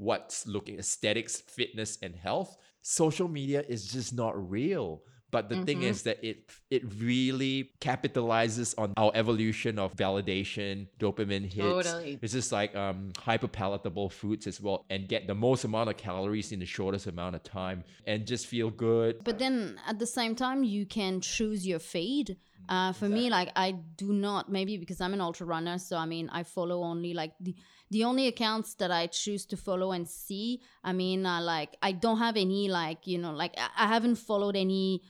what's 0.01 0.47
looking 0.47 0.79
aesthetics, 0.79 1.41
fitness, 1.41 1.99
and 2.03 2.17
health. 2.17 2.57
Social 2.83 3.29
media 3.29 3.63
is 3.69 3.87
just 3.87 4.15
not 4.15 4.33
real. 4.51 5.03
But 5.31 5.49
the 5.49 5.57
mm-hmm. 5.57 5.65
thing 5.65 5.83
is 5.83 6.03
that 6.03 6.19
it 6.25 6.51
it 6.71 6.83
really 6.99 7.71
capitalizes 7.81 8.75
on 8.77 8.93
our 8.97 9.13
evolution 9.15 9.79
of 9.79 9.95
validation, 9.95 10.89
dopamine 10.99 11.45
hits. 11.45 11.57
Totally. 11.57 12.19
It's 12.21 12.33
just 12.33 12.51
like 12.51 12.75
um, 12.75 13.13
hyper 13.17 13.47
palatable 13.47 14.09
foods 14.11 14.49
as 14.49 14.61
well, 14.61 14.85
and 14.91 15.07
get 15.07 15.29
the 15.29 15.35
most 15.35 15.63
amount 15.63 15.89
of 15.89 15.97
calories 15.97 16.51
in 16.51 16.59
the 16.59 16.67
shortest 16.67 17.07
amount 17.07 17.37
of 17.37 17.45
time, 17.45 17.85
and 18.07 18.27
just 18.27 18.47
feel 18.47 18.71
good. 18.71 19.23
But 19.23 19.39
then 19.39 19.79
at 19.87 20.01
the 20.01 20.07
same 20.07 20.35
time, 20.35 20.65
you 20.65 20.85
can 20.87 21.21
choose 21.21 21.67
your 21.67 21.79
feed. 21.79 22.37
Uh, 22.69 22.93
for 22.93 23.07
exactly. 23.07 23.25
me, 23.25 23.31
like 23.31 23.51
I 23.57 23.73
do 23.73 24.13
not 24.13 24.51
maybe 24.51 24.77
because 24.77 25.01
I'm 25.01 25.15
an 25.15 25.21
ultra 25.21 25.47
runner, 25.47 25.79
so 25.79 25.97
I 25.97 26.07
mean 26.07 26.29
I 26.31 26.43
follow 26.43 26.83
only 26.83 27.15
like 27.15 27.33
the 27.41 27.55
the 27.91 28.05
only 28.05 28.27
accounts 28.29 28.75
that 28.75 28.91
I 28.91 29.07
choose 29.09 29.45
to 29.47 29.57
follow 29.57 29.93
and 29.93 30.09
see. 30.09 30.61
I 30.85 30.93
mean, 30.93 31.27
uh, 31.27 31.41
like 31.41 31.77
I 31.83 31.93
don't 31.93 32.19
have 32.19 32.37
any 32.37 32.69
like 32.69 33.07
you 33.07 33.19
know 33.19 33.33
like 33.33 33.55
I, 33.59 33.85
I 33.85 33.87
haven't 33.87 34.17
followed 34.17 34.57
any 34.57 35.03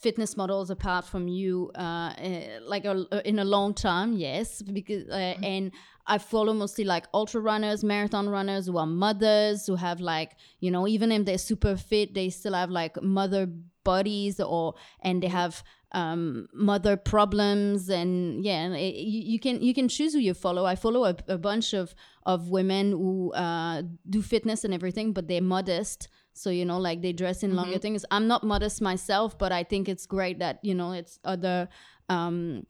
fitness 0.00 0.36
models 0.36 0.70
apart 0.70 1.04
from 1.04 1.26
you 1.26 1.70
uh, 1.74 2.12
uh 2.12 2.40
like 2.62 2.84
a, 2.84 3.04
in 3.28 3.38
a 3.40 3.44
long 3.44 3.74
time 3.74 4.16
yes 4.16 4.62
because 4.62 5.08
uh, 5.08 5.14
mm-hmm. 5.14 5.44
and 5.44 5.72
i 6.06 6.18
follow 6.18 6.52
mostly 6.52 6.84
like 6.84 7.06
ultra 7.12 7.40
runners 7.40 7.82
marathon 7.82 8.28
runners 8.28 8.66
who 8.66 8.78
are 8.78 8.86
mothers 8.86 9.66
who 9.66 9.74
have 9.74 10.00
like 10.00 10.36
you 10.60 10.70
know 10.70 10.86
even 10.86 11.10
if 11.10 11.24
they're 11.24 11.36
super 11.36 11.76
fit 11.76 12.14
they 12.14 12.30
still 12.30 12.54
have 12.54 12.70
like 12.70 13.00
mother 13.02 13.48
bodies 13.82 14.38
or 14.38 14.74
and 15.00 15.22
they 15.22 15.28
have 15.28 15.64
um, 15.92 16.48
mother 16.52 16.96
problems 16.96 17.88
and 17.88 18.44
yeah 18.44 18.68
it, 18.74 18.94
you, 18.94 19.38
can 19.38 19.62
you 19.62 19.72
can 19.72 19.88
choose 19.88 20.12
who 20.12 20.18
you 20.18 20.34
follow 20.34 20.66
i 20.66 20.74
follow 20.74 21.04
a, 21.04 21.16
a 21.28 21.38
bunch 21.38 21.72
of 21.72 21.94
of 22.24 22.50
women 22.50 22.92
who 22.92 23.32
uh, 23.32 23.82
do 24.08 24.20
fitness 24.20 24.64
and 24.64 24.74
everything 24.74 25.12
but 25.12 25.28
they're 25.28 25.40
modest 25.40 26.08
so 26.34 26.50
you 26.50 26.64
know 26.64 26.78
like 26.78 27.00
they 27.00 27.12
dress 27.12 27.42
in 27.42 27.56
longer 27.56 27.72
mm-hmm. 27.72 27.80
things 27.80 28.04
i'm 28.10 28.26
not 28.26 28.44
modest 28.44 28.82
myself 28.82 29.38
but 29.38 29.50
i 29.50 29.64
think 29.64 29.88
it's 29.88 30.04
great 30.06 30.38
that 30.38 30.58
you 30.62 30.74
know 30.74 30.92
it's 30.92 31.18
other 31.24 31.68
um, 32.10 32.64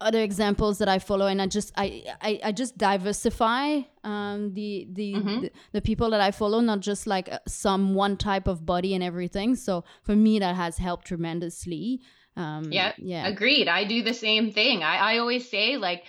other 0.00 0.20
examples 0.20 0.78
that 0.78 0.88
I 0.88 0.98
follow, 0.98 1.26
and 1.26 1.42
I 1.42 1.46
just 1.46 1.72
I 1.76 2.04
I, 2.20 2.40
I 2.44 2.52
just 2.52 2.78
diversify 2.78 3.80
um, 4.04 4.54
the 4.54 4.86
the, 4.92 5.14
mm-hmm. 5.14 5.40
the, 5.40 5.52
the 5.72 5.80
people 5.80 6.10
that 6.10 6.20
I 6.20 6.30
follow, 6.30 6.60
not 6.60 6.80
just 6.80 7.06
like 7.06 7.30
uh, 7.30 7.38
some 7.46 7.94
one 7.94 8.16
type 8.16 8.46
of 8.46 8.64
body 8.64 8.94
and 8.94 9.02
everything. 9.02 9.56
So 9.56 9.84
for 10.02 10.14
me, 10.14 10.38
that 10.38 10.54
has 10.54 10.78
helped 10.78 11.06
tremendously. 11.06 12.00
Um, 12.38 12.72
yeah, 12.72 12.92
yeah, 12.98 13.26
agreed. 13.26 13.66
I 13.68 13.84
do 13.84 14.02
the 14.02 14.14
same 14.14 14.52
thing. 14.52 14.84
I, 14.84 15.14
I 15.14 15.18
always 15.18 15.50
say 15.50 15.76
like, 15.76 16.04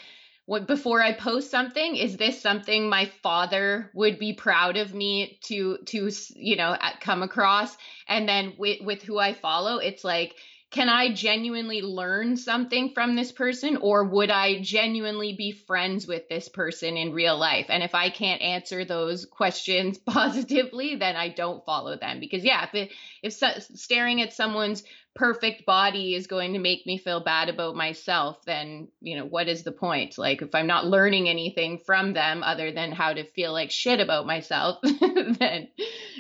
what 0.46 0.68
before 0.68 1.02
I 1.02 1.14
post 1.14 1.50
something, 1.50 1.96
is 1.96 2.18
this 2.18 2.40
something 2.40 2.88
my 2.88 3.06
father 3.24 3.90
would 3.96 4.20
be 4.20 4.34
proud 4.34 4.78
of 4.78 4.94
me 4.94 5.40
to 5.46 5.80
to 5.88 6.12
you 6.36 6.56
know 6.56 6.78
come 7.02 7.24
across? 7.24 7.76
And 8.08 8.30
then 8.30 8.54
with 8.60 8.82
with 8.82 9.02
who 9.02 9.18
I 9.18 9.34
follow, 9.34 9.78
it's 9.78 10.04
like 10.04 10.36
can 10.72 10.88
I 10.88 11.12
genuinely 11.12 11.82
learn 11.82 12.38
something 12.38 12.94
from 12.94 13.16
this 13.16 13.32
person 13.32 13.78
or 13.78 14.04
would 14.04 14.30
I 14.30 14.62
genuinely 14.62 15.34
be 15.34 15.52
friends 15.52 16.06
with 16.06 16.30
this 16.30 16.48
person 16.48 16.96
in 16.96 17.14
real 17.14 17.40
life? 17.40 17.66
And 17.70 17.82
if 17.82 17.96
I 17.96 18.12
can't 18.12 18.42
answer 18.42 18.86
those 18.86 19.26
questions 19.26 19.98
positively, 20.06 20.96
then 20.96 21.16
I 21.16 21.30
don't 21.30 21.66
follow 21.66 21.98
them 21.98 22.20
because 22.20 22.44
yeah, 22.44 22.66
if 22.66 22.76
it, 22.76 22.92
if 23.24 23.34
so, 23.34 23.48
staring 23.74 24.22
at 24.22 24.34
someone's 24.34 24.84
perfect 25.16 25.66
body 25.66 26.16
is 26.16 26.28
going 26.28 26.54
to 26.54 26.60
make 26.60 26.86
me 26.86 26.98
feel 26.98 27.20
bad 27.20 27.50
about 27.50 27.76
myself, 27.76 28.44
then, 28.46 28.88
you 29.02 29.18
know, 29.18 29.26
what 29.26 29.48
is 29.48 29.64
the 29.64 29.72
point? 29.72 30.18
Like, 30.18 30.42
if 30.42 30.54
I'm 30.54 30.68
not 30.68 30.86
learning 30.86 31.28
anything 31.28 31.80
from 31.80 32.14
them 32.14 32.44
other 32.44 32.72
than 32.72 32.92
how 32.92 33.14
to 33.14 33.24
feel 33.24 33.52
like 33.52 33.72
shit 33.72 34.00
about 34.00 34.26
myself, 34.26 34.80
then, 34.84 35.68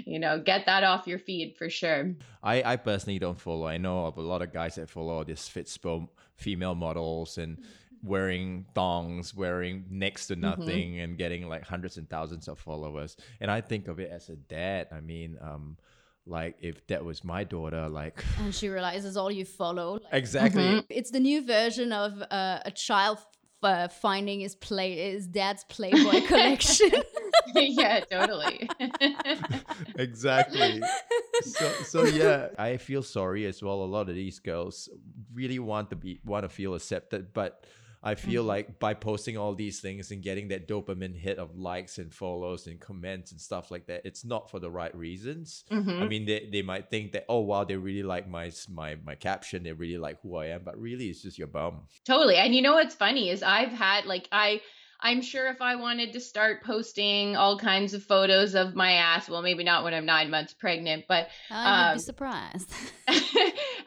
you 0.05 0.19
know, 0.19 0.39
get 0.39 0.65
that 0.65 0.83
off 0.83 1.07
your 1.07 1.19
feed 1.19 1.55
for 1.57 1.69
sure. 1.69 2.13
I, 2.43 2.63
I 2.63 2.75
personally 2.75 3.19
don't 3.19 3.39
follow. 3.39 3.67
I 3.67 3.77
know 3.77 4.05
of 4.05 4.17
a 4.17 4.21
lot 4.21 4.41
of 4.41 4.51
guys 4.51 4.75
that 4.75 4.89
follow 4.89 5.23
this 5.23 5.47
Fitspo 5.47 6.09
female 6.35 6.75
models 6.75 7.37
and 7.37 7.57
wearing 8.03 8.65
thongs, 8.73 9.35
wearing 9.35 9.85
next 9.89 10.27
to 10.27 10.33
mm-hmm. 10.33 10.41
nothing, 10.41 10.91
mm-hmm. 10.93 11.01
and 11.01 11.17
getting 11.17 11.47
like 11.47 11.63
hundreds 11.63 11.97
and 11.97 12.09
thousands 12.09 12.47
of 12.47 12.59
followers. 12.59 13.17
And 13.39 13.51
I 13.51 13.61
think 13.61 13.87
of 13.87 13.99
it 13.99 14.09
as 14.11 14.29
a 14.29 14.35
dad. 14.35 14.87
I 14.91 15.01
mean, 15.01 15.37
um, 15.41 15.77
like 16.29 16.55
if 16.61 16.85
that 16.87 17.03
was 17.03 17.23
my 17.23 17.43
daughter 17.43 17.89
like 17.89 18.23
and 18.39 18.53
she 18.53 18.69
realizes 18.69 19.17
all 19.17 19.31
you 19.31 19.43
follow 19.45 19.93
like, 19.93 20.01
exactly. 20.13 20.63
Mm-hmm. 20.63 20.79
it's 20.89 21.11
the 21.11 21.19
new 21.19 21.45
version 21.45 21.91
of 21.91 22.21
uh, 22.29 22.59
a 22.65 22.71
child 22.71 23.17
uh, 23.61 23.87
finding 23.89 24.39
his 24.39 24.55
play 24.55 25.11
his 25.11 25.27
dad's 25.27 25.65
playboy 25.65 26.21
collection. 26.27 26.91
Yeah 27.55 28.01
totally. 28.01 28.69
Exactly. 29.95 30.81
So 31.41 31.71
so 31.83 32.03
yeah 32.03 32.49
i 32.59 32.77
feel 32.77 33.01
sorry 33.01 33.47
as 33.47 33.63
well. 33.63 33.81
A 33.83 33.89
lot 33.89 34.07
of 34.07 34.13
these 34.15 34.39
girls 34.39 34.87
really 35.33 35.57
want 35.57 35.89
to 35.89 35.95
be 35.95 36.19
want 36.23 36.43
to 36.43 36.49
feel 36.49 36.75
accepted 36.75 37.33
but 37.33 37.65
I 38.01 38.15
feel 38.15 38.41
mm-hmm. 38.41 38.49
like 38.49 38.79
by 38.79 38.93
posting 38.93 39.37
all 39.37 39.53
these 39.53 39.81
things 39.81 40.11
and 40.11 40.23
getting 40.23 40.47
that 40.49 40.67
dopamine 40.67 41.17
hit 41.17 41.37
of 41.37 41.57
likes 41.57 41.97
and 41.97 42.13
follows 42.13 42.67
and 42.67 42.79
comments 42.79 43.31
and 43.31 43.41
stuff 43.41 43.71
like 43.71 43.87
that, 43.87 44.01
it's 44.05 44.23
not 44.23 44.49
for 44.49 44.59
the 44.59 44.71
right 44.71 44.95
reasons. 44.95 45.65
Mm-hmm. 45.69 46.03
I 46.03 46.07
mean, 46.07 46.25
they, 46.25 46.49
they 46.51 46.61
might 46.61 46.89
think 46.89 47.11
that 47.11 47.25
oh 47.27 47.41
wow, 47.41 47.65
they 47.65 47.75
really 47.75 48.03
like 48.03 48.29
my 48.29 48.51
my 48.69 48.95
my 49.03 49.15
caption, 49.15 49.63
they 49.63 49.73
really 49.73 49.97
like 49.97 50.21
who 50.21 50.37
I 50.37 50.47
am, 50.47 50.61
but 50.63 50.79
really 50.79 51.07
it's 51.09 51.21
just 51.21 51.37
your 51.37 51.47
bum. 51.47 51.81
Totally. 52.05 52.37
And 52.37 52.55
you 52.55 52.61
know 52.61 52.73
what's 52.73 52.95
funny 52.95 53.29
is 53.29 53.43
I've 53.43 53.73
had 53.73 54.05
like 54.05 54.29
I 54.31 54.61
I'm 55.01 55.21
sure 55.21 55.47
if 55.47 55.61
I 55.61 55.75
wanted 55.75 56.13
to 56.13 56.19
start 56.19 56.63
posting 56.63 57.37
all 57.37 57.57
kinds 57.57 57.93
of 57.93 58.03
photos 58.03 58.53
of 58.53 58.75
my 58.75 58.93
ass, 58.93 59.29
well, 59.29 59.41
maybe 59.41 59.63
not 59.63 59.85
when 59.85 59.93
I'm 59.93 60.05
nine 60.05 60.29
months 60.29 60.53
pregnant, 60.53 61.05
but 61.07 61.29
I 61.49 61.83
would 61.83 61.91
um, 61.91 61.95
be 61.95 62.01
surprised. 62.01 62.73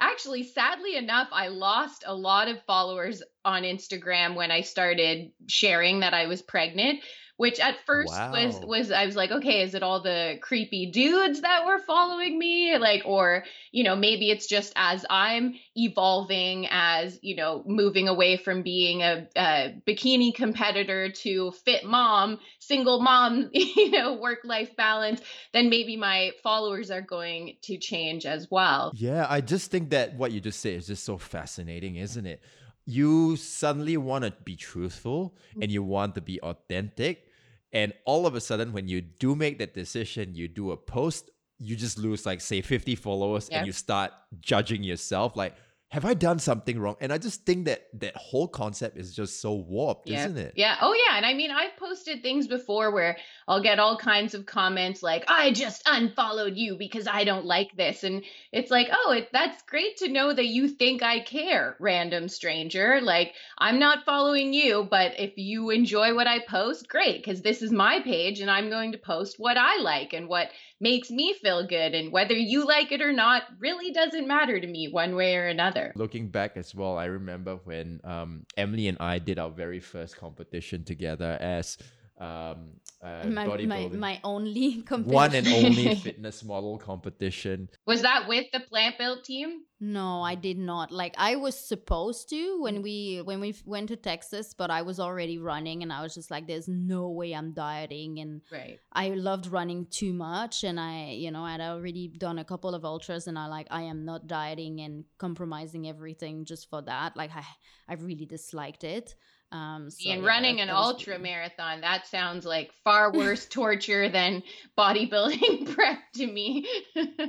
actually, 0.01 0.45
sadly 0.45 0.97
enough, 0.97 1.29
I 1.33 1.49
lost 1.49 2.05
a 2.07 2.15
lot 2.15 2.49
of 2.49 2.63
followers 2.63 3.23
on 3.45 3.63
Instagram 3.63 4.35
when 4.35 4.51
I 4.51 4.61
started 4.61 5.33
sharing 5.47 6.01
that 6.01 6.15
I 6.15 6.27
was 6.27 6.43
pregnant 6.43 7.01
which 7.37 7.59
at 7.59 7.77
first 7.87 8.13
wow. 8.13 8.33
was 8.33 8.61
was 8.61 8.91
I 8.91 9.07
was 9.07 9.17
like, 9.17 9.31
okay, 9.31 9.63
is 9.63 9.75
it 9.75 9.83
all 9.83 10.03
the 10.03 10.39
creepy 10.41 10.91
dudes 10.91 11.41
that 11.41 11.67
were 11.67 11.79
following 11.79 12.39
me? 12.39 12.77
Like, 12.79 13.03
or, 13.05 13.45
you 13.71 13.85
know, 13.85 13.97
maybe 13.97 14.31
it's 14.31 14.47
just 14.47 14.73
as 14.77 15.05
I'm 15.09 15.55
evolving 15.75 16.69
as, 16.71 17.19
you 17.23 17.37
know, 17.37 17.63
moving 17.67 18.09
away 18.09 18.37
from 18.37 18.63
being 18.63 19.03
a, 19.03 19.27
a 19.35 19.75
bikini 19.87 20.35
competitor 20.35 21.11
to 21.11 21.53
fit 21.65 21.85
mom, 21.85 22.39
single 22.59 23.01
mom, 23.01 23.51
you 23.55 23.91
know, 23.91 24.15
work 24.15 24.41
life 24.45 24.77
balance, 24.77 25.21
then 25.53 25.71
maybe 25.71 25.97
my 25.97 26.33
followers 26.43 26.91
are 26.91 27.03
going 27.03 27.57
to 27.63 27.79
change 27.79 28.27
as 28.27 28.49
well. 28.51 28.93
Yeah, 28.95 29.27
I 29.29 29.41
just 29.41 29.71
think 29.71 29.91
that 29.91 30.15
what 30.17 30.33
you 30.33 30.41
just 30.41 30.61
said 30.61 30.75
is 30.75 30.87
just 30.87 31.05
so 31.05 31.19
fascinating, 31.19 31.97
isn't 31.97 32.27
it? 32.27 32.43
You 32.85 33.37
suddenly 33.37 33.97
want 33.97 34.25
to 34.25 34.33
be 34.45 34.57
truthful 34.57 35.37
and 35.61 35.71
you 35.71 35.83
want 35.83 36.15
to 36.15 36.21
be 36.21 36.41
authentic 36.41 37.29
and 37.73 37.93
all 38.05 38.27
of 38.27 38.35
a 38.35 38.41
sudden, 38.41 38.73
when 38.73 38.87
you 38.87 39.01
do 39.01 39.35
make 39.35 39.59
that 39.59 39.73
decision, 39.73 40.35
you 40.35 40.47
do 40.47 40.73
a 40.73 40.77
post, 40.77 41.31
you 41.59 41.75
just 41.75 41.97
lose 41.97 42.27
like 42.27 42.41
say 42.41 42.61
50 42.61 42.97
followers 42.97 43.49
and 43.49 43.67
you 43.67 43.73
start 43.73 44.13
judging 44.41 44.83
yourself 44.83 45.37
like, 45.37 45.55
have 45.93 46.07
I 46.07 46.15
done 46.15 46.39
something 46.39 46.81
wrong? 46.81 46.97
And 47.03 47.13
I 47.13 47.19
just 47.19 47.45
think 47.45 47.67
that 47.67 47.83
that 48.01 48.17
whole 48.17 48.49
concept 48.49 48.97
is 48.97 49.15
just 49.15 49.43
so 49.43 49.53
warped, 49.53 50.09
yeah. 50.09 50.25
isn't 50.25 50.39
it? 50.39 50.55
Yeah. 50.57 50.79
Oh, 50.81 50.95
yeah. 50.95 51.19
And 51.19 51.27
I 51.27 51.35
mean, 51.35 51.51
I've 51.51 51.77
posted 51.77 52.23
things 52.23 52.47
before 52.49 52.91
where 52.93 53.19
I'll 53.47 53.63
get 53.63 53.79
all 53.79 53.99
kinds 53.99 54.33
of 54.33 54.47
comments 54.47 55.03
like, 55.03 55.25
I 55.29 55.53
just 55.53 55.83
unfollowed 55.85 56.57
you 56.57 56.77
because 56.79 57.07
I 57.07 57.25
don't 57.25 57.45
like 57.45 57.77
this. 57.77 58.05
And 58.05 58.25
it's 58.53 58.71
like, 58.71 58.89
oh, 58.91 59.13
it, 59.13 59.29
that's 59.35 59.61
great 59.65 59.99
to 59.99 60.09
know 60.09 60.33
that 60.33 60.47
you 60.47 60.67
think 60.67 61.03
I 61.03 61.21
care, 61.21 61.77
random 61.79 62.31
stranger. 62.31 63.03
Like, 63.03 63.35
I'm 63.59 63.79
not 63.79 64.07
following 64.07 64.55
you, 64.55 64.89
but 64.91 65.21
if 65.21 65.37
you 65.37 65.69
enjoy 65.69 66.15
what 66.15 66.27
I 66.27 66.39
post, 66.39 66.89
great, 66.89 67.23
because 67.23 67.43
this 67.43 67.61
is 67.61 67.71
my 67.71 68.01
page 68.03 68.41
and 68.41 68.51
I'm 68.51 68.71
going 68.71 68.93
to 68.93 68.99
post 68.99 69.35
what 69.39 69.59
I 69.59 69.77
like 69.83 70.15
and 70.15 70.27
what 70.27 70.49
makes 70.83 71.11
me 71.11 71.33
feel 71.41 71.67
good. 71.67 71.95
And 71.95 72.13
whether 72.13 72.35
you 72.35 72.67
like 72.67 72.93
it 72.93 73.01
or 73.01 73.13
not 73.13 73.45
really 73.59 73.93
doesn't 73.93 74.27
matter 74.27 74.61
to 74.61 74.67
me 74.67 74.89
one 74.89 75.15
way 75.15 75.37
or 75.37 75.47
another. 75.47 75.93
Looking 75.95 76.29
back 76.29 76.57
as 76.57 76.75
well, 76.75 76.99
I 76.99 77.05
remember 77.07 77.61
when 77.65 78.01
um, 78.05 78.45
Emily 78.57 78.89
and 78.89 78.99
I 78.99 79.19
did 79.19 79.39
our 79.39 79.51
very 79.51 79.81
first 79.81 80.17
competition 80.19 80.85
together 80.85 81.39
as 81.41 81.79
um, 82.23 82.59
uh, 83.03 83.27
my, 83.27 83.47
my, 83.67 83.89
my 83.89 84.21
only 84.23 84.83
competition. 84.87 85.13
One 85.13 85.35
and 85.35 85.49
only 85.49 85.95
fitness 86.07 86.45
model 86.45 86.79
competition. 86.79 87.69
Was 87.85 88.03
that 88.03 88.29
with 88.29 88.47
the 88.53 88.61
Plant 88.61 88.97
Built 88.97 89.25
team? 89.25 89.63
No, 89.81 90.23
I 90.23 90.37
did 90.37 90.57
not. 90.57 90.93
Like 90.93 91.17
I 91.19 91.35
was 91.35 91.59
supposed 91.59 92.29
to 92.29 92.63
when 92.63 92.81
we 92.81 93.21
when 93.25 93.41
we 93.41 93.57
went 93.65 93.89
to 93.89 93.97
Texas, 93.97 94.55
but 94.57 94.71
I 94.71 94.83
was 94.83 95.01
already 95.01 95.39
running 95.39 95.83
and 95.83 95.93
I 95.93 96.01
was 96.03 96.15
just 96.15 96.31
like 96.31 96.47
there's 96.47 96.69
no 96.69 97.09
way 97.09 97.33
I'm 97.33 97.53
dieting 97.55 98.21
and 98.21 98.43
right. 98.53 98.79
I 98.93 99.09
loved 99.09 99.49
running 99.49 99.89
too 99.91 100.13
much 100.13 100.63
and 100.63 100.79
I, 100.79 101.11
you 101.11 101.33
know, 101.33 101.43
I'd 101.43 101.61
already 101.61 102.07
done 102.07 102.39
a 102.39 102.45
couple 102.45 102.73
of 102.77 102.85
ultras 102.85 103.27
and 103.27 103.37
I 103.37 103.47
like 103.49 103.67
I 103.73 103.83
am 103.83 104.05
not 104.05 104.29
dieting 104.29 104.81
and 104.81 105.05
compromising 105.19 105.89
everything 105.89 106.45
just 106.45 106.71
for 106.71 106.83
that. 106.83 107.17
Like 107.17 107.33
I 107.35 107.45
I 107.89 107.95
really 107.95 108.27
disliked 108.27 108.85
it. 108.85 109.17
Um, 109.53 109.91
so, 109.91 110.11
and 110.11 110.23
yeah, 110.23 110.29
running 110.29 110.61
an 110.63 110.71
ultra 110.71 111.19
marathon, 111.19 111.83
that 111.83 112.07
sounds 112.07 112.47
like 112.47 112.73
far 112.85 113.13
worse 113.13 113.47
torture 113.51 114.09
than 114.09 114.43
bodybuilding 114.79 115.75
prep 115.75 115.99
to 116.15 116.27
me. 116.27 116.67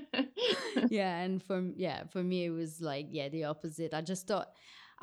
yeah, 0.89 1.17
and 1.17 1.43
for 1.43 1.61
yeah, 1.75 2.03
for 2.13 2.23
me 2.23 2.45
it 2.45 2.49
was 2.51 2.79
like 2.79 3.07
yeah, 3.11 3.27
the 3.27 3.43
opposite. 3.43 3.93
I 3.93 4.01
just 4.01 4.25
thought 4.25 4.47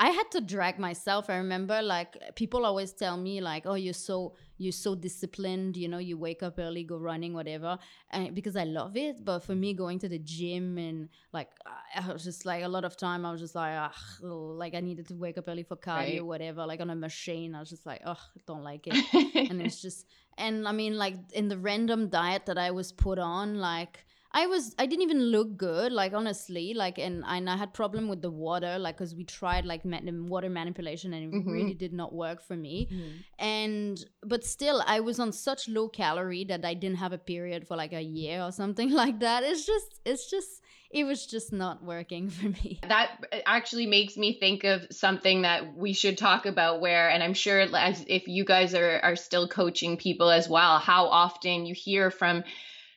I 0.02 0.08
had 0.08 0.30
to 0.30 0.40
drag 0.40 0.78
myself. 0.78 1.28
I 1.28 1.36
remember 1.36 1.82
like 1.82 2.34
people 2.34 2.64
always 2.64 2.90
tell 2.90 3.18
me 3.18 3.42
like, 3.42 3.66
"Oh, 3.66 3.74
you're 3.74 3.92
so 3.92 4.34
you're 4.56 4.72
so 4.72 4.94
disciplined. 4.94 5.76
You 5.76 5.88
know, 5.88 5.98
you 5.98 6.16
wake 6.16 6.42
up 6.42 6.58
early, 6.58 6.84
go 6.84 6.96
running, 6.96 7.34
whatever." 7.34 7.78
And 8.10 8.34
because 8.34 8.56
I 8.56 8.64
love 8.64 8.96
it, 8.96 9.22
but 9.26 9.40
for 9.40 9.54
me, 9.54 9.74
going 9.74 9.98
to 9.98 10.08
the 10.08 10.18
gym 10.18 10.78
and 10.78 11.10
like 11.34 11.50
I 11.94 12.10
was 12.10 12.24
just 12.24 12.46
like 12.46 12.64
a 12.64 12.68
lot 12.68 12.86
of 12.86 12.96
time, 12.96 13.26
I 13.26 13.30
was 13.30 13.42
just 13.42 13.54
like, 13.54 13.76
Ugh, 13.76 14.24
oh, 14.24 14.54
like 14.56 14.74
I 14.74 14.80
needed 14.80 15.06
to 15.08 15.14
wake 15.14 15.36
up 15.36 15.44
early 15.48 15.64
for 15.64 15.76
cardio, 15.76 16.20
right. 16.20 16.24
whatever. 16.24 16.64
Like 16.64 16.80
on 16.80 16.88
a 16.88 16.96
machine, 16.96 17.54
I 17.54 17.60
was 17.60 17.68
just 17.68 17.84
like, 17.84 18.00
oh, 18.06 18.20
don't 18.46 18.64
like 18.64 18.86
it. 18.86 18.96
and 19.50 19.60
it's 19.60 19.82
just, 19.82 20.06
and 20.38 20.66
I 20.66 20.72
mean, 20.72 20.96
like 20.96 21.16
in 21.34 21.48
the 21.48 21.58
random 21.58 22.08
diet 22.08 22.46
that 22.46 22.56
I 22.56 22.70
was 22.70 22.90
put 22.90 23.18
on, 23.18 23.58
like 23.58 24.06
I 24.32 24.46
was 24.46 24.74
I 24.78 24.86
didn't 24.86 25.02
even 25.02 25.22
look 25.24 25.56
good 25.56 25.90
like 25.92 26.12
honestly 26.12 26.72
like 26.72 26.98
and, 26.98 27.24
and 27.26 27.50
I 27.50 27.56
had 27.56 27.74
problem 27.74 28.08
with 28.08 28.22
the 28.22 28.30
water 28.30 28.78
like 28.78 28.96
because 28.96 29.14
we 29.14 29.24
tried 29.24 29.64
like 29.64 29.82
water 29.84 30.48
manipulation 30.48 31.12
and 31.12 31.34
it 31.34 31.36
mm-hmm. 31.36 31.50
really 31.50 31.74
did 31.74 31.92
not 31.92 32.14
work 32.14 32.40
for 32.40 32.56
me 32.56 32.88
mm-hmm. 32.92 33.08
and 33.38 34.04
but 34.24 34.44
still 34.44 34.84
I 34.86 35.00
was 35.00 35.18
on 35.18 35.32
such 35.32 35.68
low 35.68 35.88
calorie 35.88 36.44
that 36.44 36.64
I 36.64 36.74
didn't 36.74 36.98
have 36.98 37.12
a 37.12 37.18
period 37.18 37.66
for 37.66 37.76
like 37.76 37.92
a 37.92 38.02
year 38.02 38.42
or 38.42 38.52
something 38.52 38.90
like 39.02 39.18
that 39.20 39.42
it's 39.42 39.66
just 39.66 40.00
it's 40.04 40.30
just 40.30 40.62
it 40.92 41.04
was 41.04 41.24
just 41.24 41.52
not 41.52 41.84
working 41.84 42.30
for 42.30 42.46
me. 42.46 42.80
That 42.88 43.24
actually 43.46 43.86
makes 43.86 44.16
me 44.16 44.32
think 44.32 44.64
of 44.64 44.88
something 44.90 45.42
that 45.42 45.76
we 45.76 45.92
should 45.92 46.18
talk 46.18 46.46
about 46.46 46.80
where 46.80 47.08
and 47.08 47.22
I'm 47.22 47.34
sure 47.34 47.60
as 47.60 48.04
if 48.08 48.28
you 48.28 48.44
guys 48.44 48.74
are 48.74 49.00
are 49.00 49.16
still 49.16 49.48
coaching 49.48 49.96
people 49.96 50.30
as 50.30 50.48
well 50.48 50.78
how 50.78 51.06
often 51.06 51.66
you 51.66 51.74
hear 51.74 52.12
from 52.12 52.44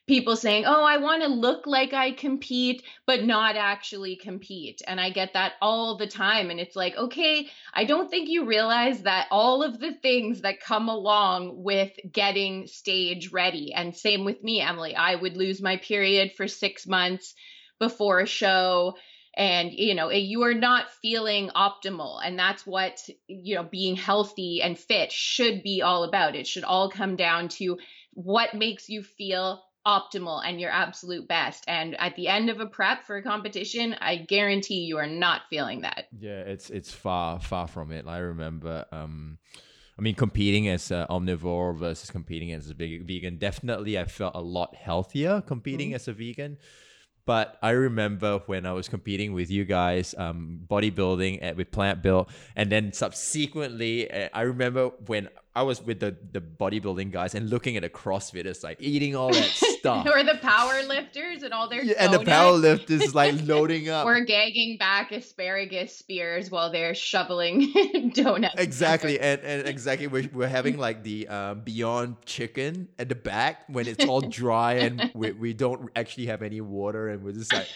people 0.08 0.36
saying, 0.36 0.66
Oh, 0.66 0.84
I 0.84 0.98
want 0.98 1.22
to 1.24 1.30
look 1.30 1.66
like 1.66 1.94
I 1.94 2.12
compete, 2.12 2.84
but 3.06 3.24
not 3.24 3.56
actually 3.56 4.16
compete. 4.18 4.82
And 4.86 5.00
I 5.00 5.10
get 5.10 5.34
that 5.34 5.54
all 5.62 5.98
the 5.98 6.08
time. 6.08 6.50
And 6.50 6.60
it's 6.60 6.76
like, 6.76 6.96
okay, 6.98 7.48
I 7.74 7.86
don't 7.86 8.10
think 8.10 8.30
you 8.30 8.46
realize 8.46 9.04
that 9.04 9.28
all 9.32 9.64
of 9.64 9.80
the 9.80 9.94
things 9.94 10.42
that 10.42 10.60
come 10.60 10.90
along 10.90 11.64
with 11.64 11.92
getting 12.12 12.68
stage 12.68 13.32
ready. 13.32 13.74
And 13.74 13.96
same 13.96 14.26
with 14.26 14.44
me, 14.44 14.62
Emily. 14.62 14.96
I 14.96 15.16
would 15.16 15.38
lose 15.38 15.62
my 15.62 15.78
period 15.78 16.34
for 16.36 16.48
six 16.48 16.86
months 16.86 17.34
before 17.80 18.20
a 18.20 18.28
show 18.28 18.96
and 19.36 19.72
you 19.74 19.96
know 19.96 20.12
you 20.12 20.44
are 20.44 20.54
not 20.54 20.92
feeling 21.02 21.50
optimal 21.56 22.20
and 22.24 22.38
that's 22.38 22.68
what 22.68 23.00
you 23.28 23.56
know 23.56 23.64
being 23.64 23.96
healthy 23.96 24.62
and 24.62 24.78
fit 24.78 25.12
should 25.12 25.64
be 25.64 25.82
all 25.82 26.04
about 26.04 26.36
it 26.36 26.46
should 26.46 26.64
all 26.64 26.90
come 26.90 27.16
down 27.16 27.48
to 27.48 27.78
what 28.14 28.54
makes 28.54 28.90
you 28.90 29.02
feel 29.02 29.64
optimal 29.86 30.42
and 30.46 30.60
your 30.60 30.72
absolute 30.72 31.28
best. 31.28 31.64
And 31.68 32.00
at 32.00 32.16
the 32.16 32.28
end 32.28 32.50
of 32.50 32.60
a 32.60 32.66
prep 32.66 33.06
for 33.06 33.18
a 33.18 33.24
competition, 33.24 33.96
I 34.00 34.18
guarantee 34.18 34.82
you 34.82 34.98
are 34.98 35.08
not 35.08 35.42
feeling 35.50 35.82
that. 35.82 36.06
Yeah, 36.18 36.40
it's 36.40 36.70
it's 36.70 36.92
far 36.92 37.40
far 37.40 37.68
from 37.68 37.92
it. 37.92 38.08
I 38.08 38.20
remember 38.20 38.86
um 38.92 39.38
I 39.98 40.02
mean, 40.02 40.16
competing 40.16 40.68
as 40.70 40.90
an 40.90 41.06
omnivore 41.08 41.78
versus 41.78 42.10
competing 42.10 42.52
as 42.52 42.70
a 42.70 42.74
vegan, 42.74 43.38
definitely 43.38 44.00
I 44.00 44.06
felt 44.06 44.36
a 44.36 44.42
lot 44.42 44.76
healthier 44.76 45.42
competing 45.42 45.90
mm-hmm. 45.90 45.96
as 45.96 46.08
a 46.08 46.14
vegan. 46.14 46.58
But 47.26 47.58
I 47.62 47.70
remember 47.70 48.40
when 48.48 48.66
I 48.66 48.74
was 48.74 48.90
competing 48.90 49.32
with 49.32 49.50
you 49.50 49.64
guys, 49.64 50.14
um, 50.18 50.60
bodybuilding 50.68 51.40
at, 51.42 51.56
with 51.56 51.72
Plant 51.72 52.02
Built, 52.02 52.30
and 52.56 52.70
then 52.70 52.92
subsequently, 52.92 54.12
uh, 54.12 54.28
I 54.34 54.42
remember 54.42 54.90
when 55.06 55.30
I 55.56 55.62
was 55.64 55.82
with 55.82 56.02
the 56.02 56.18
the 56.32 56.42
bodybuilding 56.42 57.12
guys 57.12 57.34
and 57.34 57.50
looking 57.50 57.78
at 57.78 57.84
the 57.84 57.90
CrossFitters 57.90 58.64
like 58.64 58.82
eating 58.82 59.16
all 59.16 59.32
that 59.32 59.64
stuff. 59.84 60.08
or 60.08 60.24
the 60.24 60.38
power 60.42 60.82
lifters 60.84 61.44
and 61.44 61.54
all 61.54 61.68
their 61.68 61.84
yeah, 61.84 61.96
and 62.00 62.14
the 62.14 62.24
power 62.24 62.52
lifters 62.54 63.14
like 63.14 63.36
loading 63.44 63.90
up. 63.90 64.06
We're 64.06 64.24
gagging 64.24 64.78
back 64.78 65.12
asparagus 65.12 65.96
spears 65.96 66.50
while 66.50 66.72
they're 66.72 66.96
shoveling 66.96 68.12
donuts. 68.14 68.56
Exactly, 68.58 69.20
and, 69.20 69.42
and 69.42 69.68
exactly 69.68 70.08
we're, 70.08 70.30
we're 70.34 70.48
having 70.48 70.78
like 70.78 71.04
the 71.04 71.28
um, 71.28 71.62
Beyond 71.62 72.22
Chicken 72.26 72.88
at 72.98 73.10
the 73.10 73.16
back 73.16 73.64
when 73.68 73.88
it's 73.88 74.06
all 74.06 74.22
dry 74.22 74.74
and 74.74 75.12
we, 75.14 75.32
we 75.32 75.54
don't 75.54 75.90
actually 75.96 76.28
have 76.28 76.42
any 76.42 76.62
water 76.62 77.10
and 77.10 77.24
we're 77.24 77.34
just 77.34 77.54
like 77.54 77.68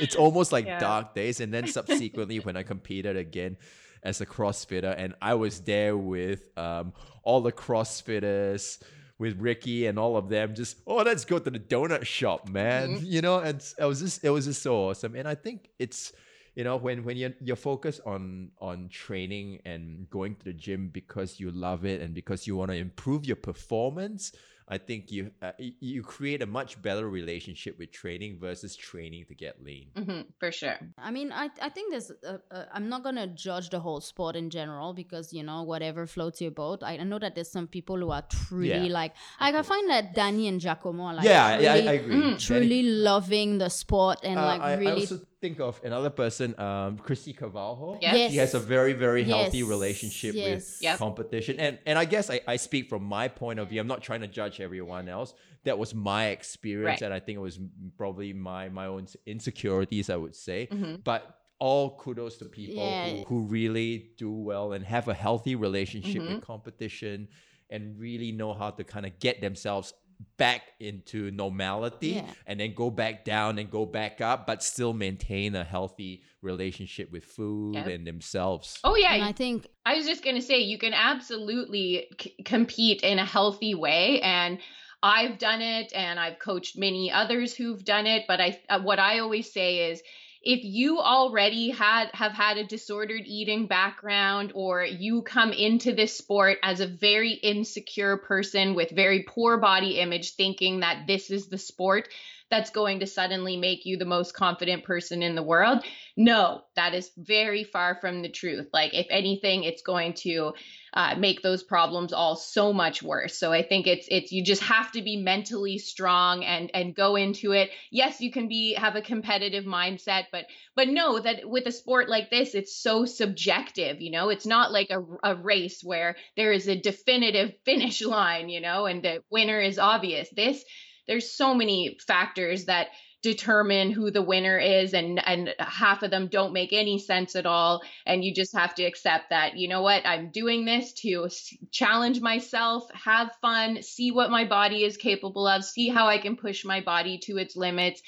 it's 0.00 0.16
almost 0.16 0.52
like 0.52 0.64
yeah. 0.64 0.78
dark 0.78 1.14
days 1.14 1.40
and 1.40 1.52
then 1.52 1.66
subsequently 1.66 2.38
when 2.38 2.56
i 2.56 2.62
competed 2.62 3.16
again 3.16 3.56
as 4.02 4.20
a 4.20 4.26
CrossFitter, 4.26 4.94
and 4.96 5.14
I 5.20 5.34
was 5.34 5.60
there 5.60 5.96
with 5.96 6.56
um, 6.58 6.92
all 7.22 7.40
the 7.40 7.52
CrossFitters, 7.52 8.82
with 9.20 9.38
Ricky 9.38 9.86
and 9.86 9.98
all 9.98 10.16
of 10.16 10.30
them. 10.30 10.54
Just 10.54 10.78
oh, 10.86 10.96
let's 10.96 11.24
go 11.26 11.38
to 11.38 11.50
the 11.50 11.60
donut 11.60 12.04
shop, 12.06 12.48
man. 12.48 12.96
Mm-hmm. 12.96 13.06
You 13.10 13.20
know, 13.20 13.38
and 13.38 13.62
it 13.78 13.84
was 13.84 14.00
just 14.00 14.24
it 14.24 14.30
was 14.30 14.46
just 14.46 14.62
so 14.62 14.88
awesome. 14.88 15.14
And 15.14 15.28
I 15.28 15.34
think 15.34 15.68
it's 15.78 16.12
you 16.54 16.64
know 16.64 16.76
when 16.76 17.04
when 17.04 17.16
you're 17.16 17.34
you're 17.40 17.54
focused 17.54 18.00
on 18.06 18.50
on 18.58 18.88
training 18.88 19.60
and 19.64 20.08
going 20.10 20.36
to 20.36 20.44
the 20.44 20.52
gym 20.52 20.88
because 20.88 21.38
you 21.38 21.50
love 21.50 21.84
it 21.84 22.00
and 22.00 22.14
because 22.14 22.46
you 22.46 22.56
want 22.56 22.70
to 22.70 22.76
improve 22.76 23.26
your 23.26 23.36
performance 23.36 24.32
I 24.70 24.78
think 24.78 25.10
you 25.10 25.32
uh, 25.42 25.50
you 25.58 26.02
create 26.04 26.42
a 26.42 26.46
much 26.46 26.80
better 26.80 27.10
relationship 27.10 27.76
with 27.76 27.90
training 27.90 28.38
versus 28.38 28.76
training 28.76 29.24
to 29.26 29.34
get 29.34 29.64
lean. 29.64 29.88
Mm-hmm, 29.96 30.20
for 30.38 30.52
sure. 30.52 30.78
I 30.96 31.10
mean, 31.10 31.32
I 31.32 31.50
I 31.60 31.68
think 31.70 31.90
there's. 31.90 32.12
A, 32.22 32.40
a, 32.52 32.68
I'm 32.72 32.88
not 32.88 33.02
gonna 33.02 33.26
judge 33.26 33.70
the 33.70 33.80
whole 33.80 34.00
sport 34.00 34.36
in 34.36 34.48
general 34.48 34.94
because 34.94 35.32
you 35.32 35.42
know 35.42 35.64
whatever 35.64 36.06
floats 36.06 36.40
your 36.40 36.52
boat. 36.52 36.84
I, 36.84 36.98
I 36.98 37.02
know 37.02 37.18
that 37.18 37.34
there's 37.34 37.50
some 37.50 37.66
people 37.66 37.96
who 37.96 38.12
are 38.12 38.22
truly 38.22 38.68
yeah, 38.68 38.92
like. 38.92 39.14
I 39.40 39.50
can 39.50 39.64
find 39.64 39.90
that 39.90 40.14
Danny 40.14 40.46
and 40.46 40.60
Giacomo 40.60 41.02
are 41.04 41.14
like. 41.14 41.24
Yeah, 41.24 41.56
truly, 41.56 41.64
yeah, 41.64 41.72
I, 41.72 41.76
I 41.76 41.96
agree. 41.98 42.14
Mm, 42.14 42.38
truly 42.38 42.82
Danny, 42.82 42.82
loving 42.82 43.58
the 43.58 43.70
sport 43.70 44.20
and 44.22 44.38
uh, 44.38 44.46
like 44.46 44.60
I, 44.60 44.74
really. 44.74 44.92
I 44.92 44.94
also 44.94 45.20
think 45.40 45.60
of 45.60 45.80
another 45.82 46.10
person, 46.10 46.58
um, 46.58 46.98
Christy 46.98 47.32
Carvalho. 47.32 47.98
Yes. 48.00 48.30
She 48.30 48.36
has 48.38 48.54
a 48.54 48.58
very, 48.58 48.92
very 48.92 49.24
healthy 49.24 49.58
yes. 49.58 49.68
relationship 49.68 50.34
yes. 50.34 50.46
with 50.46 50.78
yep. 50.82 50.98
competition. 50.98 51.58
And 51.58 51.78
and 51.86 51.98
I 51.98 52.04
guess 52.04 52.30
I, 52.30 52.40
I 52.46 52.56
speak 52.56 52.88
from 52.88 53.04
my 53.04 53.28
point 53.28 53.58
of 53.58 53.68
view. 53.68 53.80
I'm 53.80 53.86
not 53.86 54.02
trying 54.02 54.20
to 54.20 54.26
judge 54.28 54.60
everyone 54.60 55.08
else. 55.08 55.34
That 55.64 55.78
was 55.78 55.94
my 55.94 56.28
experience, 56.28 57.00
right. 57.00 57.06
and 57.06 57.14
I 57.14 57.20
think 57.20 57.36
it 57.36 57.42
was 57.42 57.58
probably 57.96 58.32
my 58.32 58.68
my 58.68 58.86
own 58.86 59.06
insecurities, 59.26 60.10
I 60.10 60.16
would 60.16 60.36
say. 60.36 60.68
Mm-hmm. 60.70 60.96
But 61.04 61.36
all 61.58 61.96
kudos 61.98 62.38
to 62.38 62.46
people 62.46 62.82
yeah. 62.82 63.10
who, 63.10 63.24
who 63.24 63.40
really 63.42 64.10
do 64.16 64.32
well 64.32 64.72
and 64.72 64.84
have 64.84 65.08
a 65.08 65.14
healthy 65.14 65.54
relationship 65.54 66.22
mm-hmm. 66.22 66.36
with 66.36 66.44
competition 66.44 67.28
and 67.68 67.98
really 67.98 68.32
know 68.32 68.52
how 68.52 68.70
to 68.70 68.82
kind 68.82 69.06
of 69.06 69.18
get 69.18 69.40
themselves 69.40 69.92
back 70.36 70.62
into 70.80 71.30
normality 71.30 72.08
yeah. 72.08 72.24
and 72.46 72.60
then 72.60 72.74
go 72.74 72.90
back 72.90 73.24
down 73.24 73.58
and 73.58 73.70
go 73.70 73.86
back 73.86 74.20
up 74.20 74.46
but 74.46 74.62
still 74.62 74.92
maintain 74.92 75.54
a 75.54 75.64
healthy 75.64 76.22
relationship 76.42 77.10
with 77.10 77.24
food 77.24 77.74
yep. 77.74 77.86
and 77.86 78.06
themselves 78.06 78.78
oh 78.84 78.96
yeah 78.96 79.14
and 79.14 79.24
i 79.24 79.32
think 79.32 79.66
i 79.86 79.94
was 79.94 80.06
just 80.06 80.22
going 80.22 80.36
to 80.36 80.42
say 80.42 80.58
you 80.58 80.78
can 80.78 80.92
absolutely 80.92 82.06
c- 82.20 82.34
compete 82.44 83.02
in 83.02 83.18
a 83.18 83.24
healthy 83.24 83.74
way 83.74 84.20
and 84.20 84.58
i've 85.02 85.38
done 85.38 85.62
it 85.62 85.92
and 85.94 86.20
i've 86.20 86.38
coached 86.38 86.76
many 86.76 87.10
others 87.10 87.54
who've 87.54 87.84
done 87.84 88.06
it 88.06 88.24
but 88.28 88.40
i 88.40 88.58
uh, 88.68 88.80
what 88.80 88.98
i 88.98 89.20
always 89.20 89.50
say 89.50 89.90
is 89.90 90.02
if 90.42 90.64
you 90.64 90.98
already 90.98 91.70
had 91.70 92.08
have 92.14 92.32
had 92.32 92.56
a 92.56 92.64
disordered 92.64 93.22
eating 93.26 93.66
background 93.66 94.52
or 94.54 94.82
you 94.82 95.20
come 95.22 95.52
into 95.52 95.92
this 95.92 96.16
sport 96.16 96.58
as 96.62 96.80
a 96.80 96.86
very 96.86 97.32
insecure 97.32 98.16
person 98.16 98.74
with 98.74 98.90
very 98.90 99.22
poor 99.24 99.58
body 99.58 99.98
image 99.98 100.32
thinking 100.34 100.80
that 100.80 101.06
this 101.06 101.30
is 101.30 101.48
the 101.48 101.58
sport 101.58 102.08
that's 102.50 102.70
going 102.70 103.00
to 103.00 103.06
suddenly 103.06 103.56
make 103.56 103.86
you 103.86 103.96
the 103.96 104.04
most 104.04 104.34
confident 104.34 104.84
person 104.84 105.22
in 105.22 105.34
the 105.34 105.42
world. 105.42 105.84
No, 106.16 106.62
that 106.76 106.94
is 106.94 107.10
very 107.16 107.64
far 107.64 107.96
from 108.00 108.22
the 108.22 108.28
truth. 108.28 108.68
Like, 108.72 108.94
if 108.94 109.06
anything, 109.10 109.64
it's 109.64 109.82
going 109.82 110.14
to 110.14 110.52
uh, 110.92 111.14
make 111.16 111.42
those 111.42 111.62
problems 111.62 112.12
all 112.12 112.34
so 112.36 112.72
much 112.72 113.02
worse. 113.02 113.38
So 113.38 113.52
I 113.52 113.62
think 113.62 113.86
it's 113.86 114.06
it's 114.10 114.32
you 114.32 114.44
just 114.44 114.62
have 114.62 114.90
to 114.92 115.02
be 115.02 115.16
mentally 115.16 115.78
strong 115.78 116.44
and 116.44 116.70
and 116.74 116.94
go 116.94 117.16
into 117.16 117.52
it. 117.52 117.70
Yes, 117.90 118.20
you 118.20 118.32
can 118.32 118.48
be 118.48 118.74
have 118.74 118.96
a 118.96 119.02
competitive 119.02 119.64
mindset, 119.64 120.24
but 120.32 120.46
but 120.74 120.88
know 120.88 121.20
that 121.20 121.48
with 121.48 121.66
a 121.66 121.72
sport 121.72 122.08
like 122.08 122.30
this, 122.30 122.54
it's 122.54 122.76
so 122.76 123.04
subjective. 123.04 124.00
You 124.00 124.10
know, 124.10 124.30
it's 124.30 124.46
not 124.46 124.72
like 124.72 124.90
a, 124.90 125.00
a 125.22 125.36
race 125.36 125.80
where 125.84 126.16
there 126.36 126.52
is 126.52 126.66
a 126.66 126.80
definitive 126.80 127.52
finish 127.64 128.02
line. 128.04 128.48
You 128.48 128.60
know, 128.60 128.86
and 128.86 129.02
the 129.02 129.22
winner 129.30 129.60
is 129.60 129.78
obvious. 129.78 130.28
This 130.34 130.64
there's 131.10 131.28
so 131.28 131.52
many 131.52 131.98
factors 132.06 132.66
that 132.66 132.86
determine 133.22 133.90
who 133.90 134.10
the 134.10 134.22
winner 134.22 134.56
is 134.56 134.94
and 134.94 135.20
and 135.26 135.54
half 135.58 136.02
of 136.02 136.10
them 136.10 136.28
don't 136.28 136.54
make 136.54 136.72
any 136.72 136.98
sense 136.98 137.36
at 137.36 137.44
all 137.44 137.82
and 138.06 138.24
you 138.24 138.32
just 138.32 138.56
have 138.56 138.74
to 138.74 138.84
accept 138.84 139.28
that 139.28 139.56
you 139.58 139.68
know 139.68 139.82
what 139.82 140.06
I'm 140.06 140.30
doing 140.30 140.64
this 140.64 140.94
to 141.02 141.28
challenge 141.70 142.20
myself 142.20 142.84
have 142.94 143.30
fun 143.42 143.82
see 143.82 144.10
what 144.10 144.30
my 144.30 144.46
body 144.46 144.84
is 144.84 144.96
capable 144.96 145.46
of 145.46 145.64
see 145.64 145.88
how 145.88 146.06
I 146.06 146.16
can 146.16 146.36
push 146.36 146.64
my 146.64 146.80
body 146.80 147.18
to 147.24 147.36
its 147.36 147.56
limits 147.56 148.00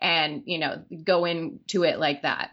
and 0.00 0.42
you 0.44 0.58
know 0.58 0.84
go 1.02 1.24
into 1.24 1.82
it 1.82 1.98
like 1.98 2.22
that 2.22 2.50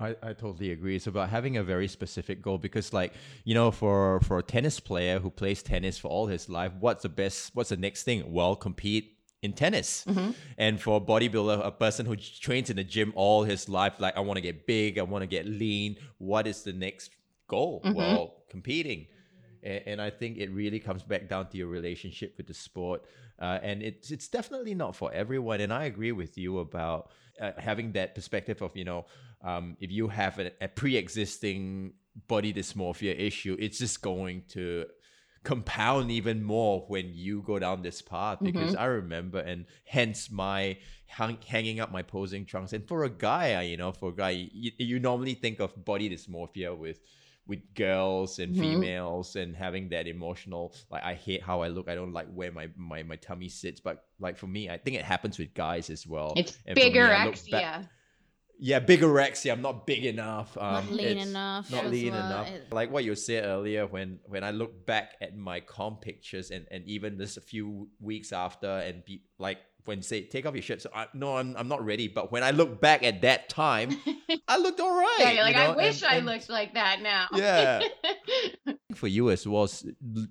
I, 0.00 0.14
I 0.22 0.32
totally 0.32 0.70
agree. 0.70 0.94
It's 0.94 1.08
about 1.08 1.28
having 1.28 1.56
a 1.56 1.64
very 1.64 1.88
specific 1.88 2.40
goal 2.40 2.56
because, 2.56 2.92
like, 2.92 3.14
you 3.42 3.52
know, 3.52 3.72
for 3.72 4.20
for 4.20 4.38
a 4.38 4.44
tennis 4.44 4.78
player 4.78 5.18
who 5.18 5.28
plays 5.28 5.60
tennis 5.60 5.98
for 5.98 6.06
all 6.06 6.28
his 6.28 6.48
life, 6.48 6.70
what's 6.78 7.02
the 7.02 7.08
best? 7.08 7.50
What's 7.54 7.70
the 7.70 7.76
next 7.76 8.04
thing? 8.04 8.32
Well, 8.32 8.54
compete 8.54 9.17
in 9.42 9.52
tennis. 9.52 10.04
Mm-hmm. 10.08 10.30
And 10.56 10.80
for 10.80 10.96
a 10.96 11.00
bodybuilder, 11.00 11.64
a 11.64 11.70
person 11.70 12.06
who 12.06 12.16
trains 12.16 12.70
in 12.70 12.76
the 12.76 12.84
gym 12.84 13.12
all 13.14 13.44
his 13.44 13.68
life, 13.68 13.94
like 13.98 14.16
I 14.16 14.20
want 14.20 14.36
to 14.36 14.40
get 14.40 14.66
big, 14.66 14.98
I 14.98 15.02
want 15.02 15.22
to 15.22 15.26
get 15.26 15.46
lean. 15.46 15.96
What 16.18 16.46
is 16.46 16.62
the 16.62 16.72
next 16.72 17.10
goal? 17.46 17.82
Mm-hmm. 17.84 17.94
Well, 17.94 18.34
competing. 18.48 19.06
And, 19.62 19.82
and, 19.86 20.02
I 20.02 20.10
think 20.10 20.38
it 20.38 20.50
really 20.52 20.78
comes 20.78 21.02
back 21.02 21.28
down 21.28 21.48
to 21.48 21.56
your 21.56 21.66
relationship 21.66 22.34
with 22.36 22.46
the 22.46 22.54
sport. 22.54 23.04
Uh, 23.40 23.58
and 23.62 23.82
it's 23.82 24.10
it's 24.10 24.28
definitely 24.28 24.74
not 24.74 24.96
for 24.96 25.12
everyone. 25.12 25.60
And 25.60 25.72
I 25.72 25.84
agree 25.84 26.12
with 26.12 26.36
you 26.38 26.58
about 26.58 27.10
uh, 27.40 27.52
having 27.58 27.92
that 27.92 28.14
perspective 28.14 28.62
of 28.62 28.76
you 28.76 28.84
know 28.84 29.06
um, 29.42 29.76
if 29.80 29.90
you 29.90 30.08
have 30.08 30.38
a, 30.38 30.50
a 30.60 30.68
pre-existing 30.68 31.92
body 32.26 32.52
dysmorphia 32.52 33.18
issue, 33.18 33.56
it's 33.60 33.78
just 33.78 34.02
going 34.02 34.42
to 34.48 34.86
compound 35.44 36.10
even 36.10 36.42
more 36.42 36.84
when 36.88 37.10
you 37.14 37.42
go 37.42 37.58
down 37.58 37.82
this 37.82 38.02
path 38.02 38.38
because 38.42 38.72
mm-hmm. 38.72 38.80
I 38.80 38.86
remember 38.86 39.38
and 39.38 39.66
hence 39.84 40.30
my 40.30 40.78
hang, 41.06 41.38
hanging 41.46 41.80
up 41.80 41.92
my 41.92 42.02
posing 42.02 42.44
trunks. 42.44 42.72
And 42.72 42.86
for 42.86 43.04
a 43.04 43.10
guy 43.10 43.60
you 43.62 43.76
know 43.76 43.92
for 43.92 44.10
a 44.10 44.14
guy 44.14 44.30
you, 44.52 44.72
you 44.78 45.00
normally 45.00 45.34
think 45.34 45.60
of 45.60 45.84
body 45.84 46.10
dysmorphia 46.10 46.76
with 46.76 47.00
with 47.46 47.60
girls 47.74 48.38
and 48.38 48.52
mm-hmm. 48.52 48.62
females 48.62 49.36
and 49.36 49.56
having 49.56 49.88
that 49.88 50.06
emotional 50.06 50.74
like 50.90 51.02
I 51.02 51.14
hate 51.14 51.42
how 51.42 51.62
I 51.62 51.68
look. 51.68 51.88
I 51.88 51.94
don't 51.94 52.12
like 52.12 52.28
where 52.32 52.52
my 52.52 52.68
my, 52.76 53.02
my 53.02 53.16
tummy 53.16 53.48
sits. 53.48 53.80
But 53.80 54.04
like 54.20 54.36
for 54.36 54.46
me 54.46 54.68
I 54.68 54.76
think 54.76 54.96
it 54.96 55.04
happens 55.04 55.38
with 55.38 55.54
guys 55.54 55.88
as 55.88 56.06
well. 56.06 56.34
It's 56.36 56.58
bigger 56.74 57.08
me, 57.08 57.34
yeah, 57.46 57.84
bigorexia. 58.60 59.52
I'm 59.52 59.62
not 59.62 59.86
big 59.86 60.04
enough. 60.04 60.56
Um, 60.58 60.72
not 60.72 60.90
lean 60.90 61.18
enough. 61.18 61.70
Not 61.70 61.86
lean 61.86 62.12
well. 62.12 62.26
enough. 62.26 62.48
It, 62.48 62.72
like 62.72 62.90
what 62.90 63.04
you 63.04 63.14
said 63.14 63.44
earlier, 63.44 63.86
when 63.86 64.18
when 64.26 64.42
I 64.42 64.50
look 64.50 64.84
back 64.84 65.14
at 65.20 65.36
my 65.36 65.60
comp 65.60 66.00
pictures 66.00 66.50
and 66.50 66.66
and 66.70 66.84
even 66.86 67.18
just 67.18 67.36
a 67.36 67.40
few 67.40 67.88
weeks 68.00 68.32
after, 68.32 68.68
and 68.68 69.04
be 69.04 69.22
like 69.38 69.58
when 69.84 70.02
say 70.02 70.22
take 70.22 70.44
off 70.44 70.54
your 70.54 70.62
shirt. 70.62 70.82
So 70.82 70.90
I, 70.94 71.06
no, 71.14 71.36
I'm 71.36 71.56
I'm 71.56 71.68
not 71.68 71.84
ready. 71.84 72.08
But 72.08 72.30
when 72.30 72.42
I 72.42 72.50
look 72.50 72.80
back 72.80 73.02
at 73.02 73.22
that 73.22 73.48
time, 73.48 73.96
I 74.48 74.58
looked 74.58 74.80
all 74.80 74.94
right. 74.94 75.34
Yeah, 75.34 75.42
like 75.42 75.56
know? 75.56 75.72
I 75.72 75.76
wish 75.76 76.02
and, 76.02 76.12
I 76.12 76.16
and, 76.16 76.26
looked 76.26 76.50
like 76.50 76.74
that 76.74 77.00
now. 77.00 77.28
Yeah. 77.34 77.80
for 78.98 79.06
you 79.06 79.30
as 79.30 79.46
well, 79.46 79.68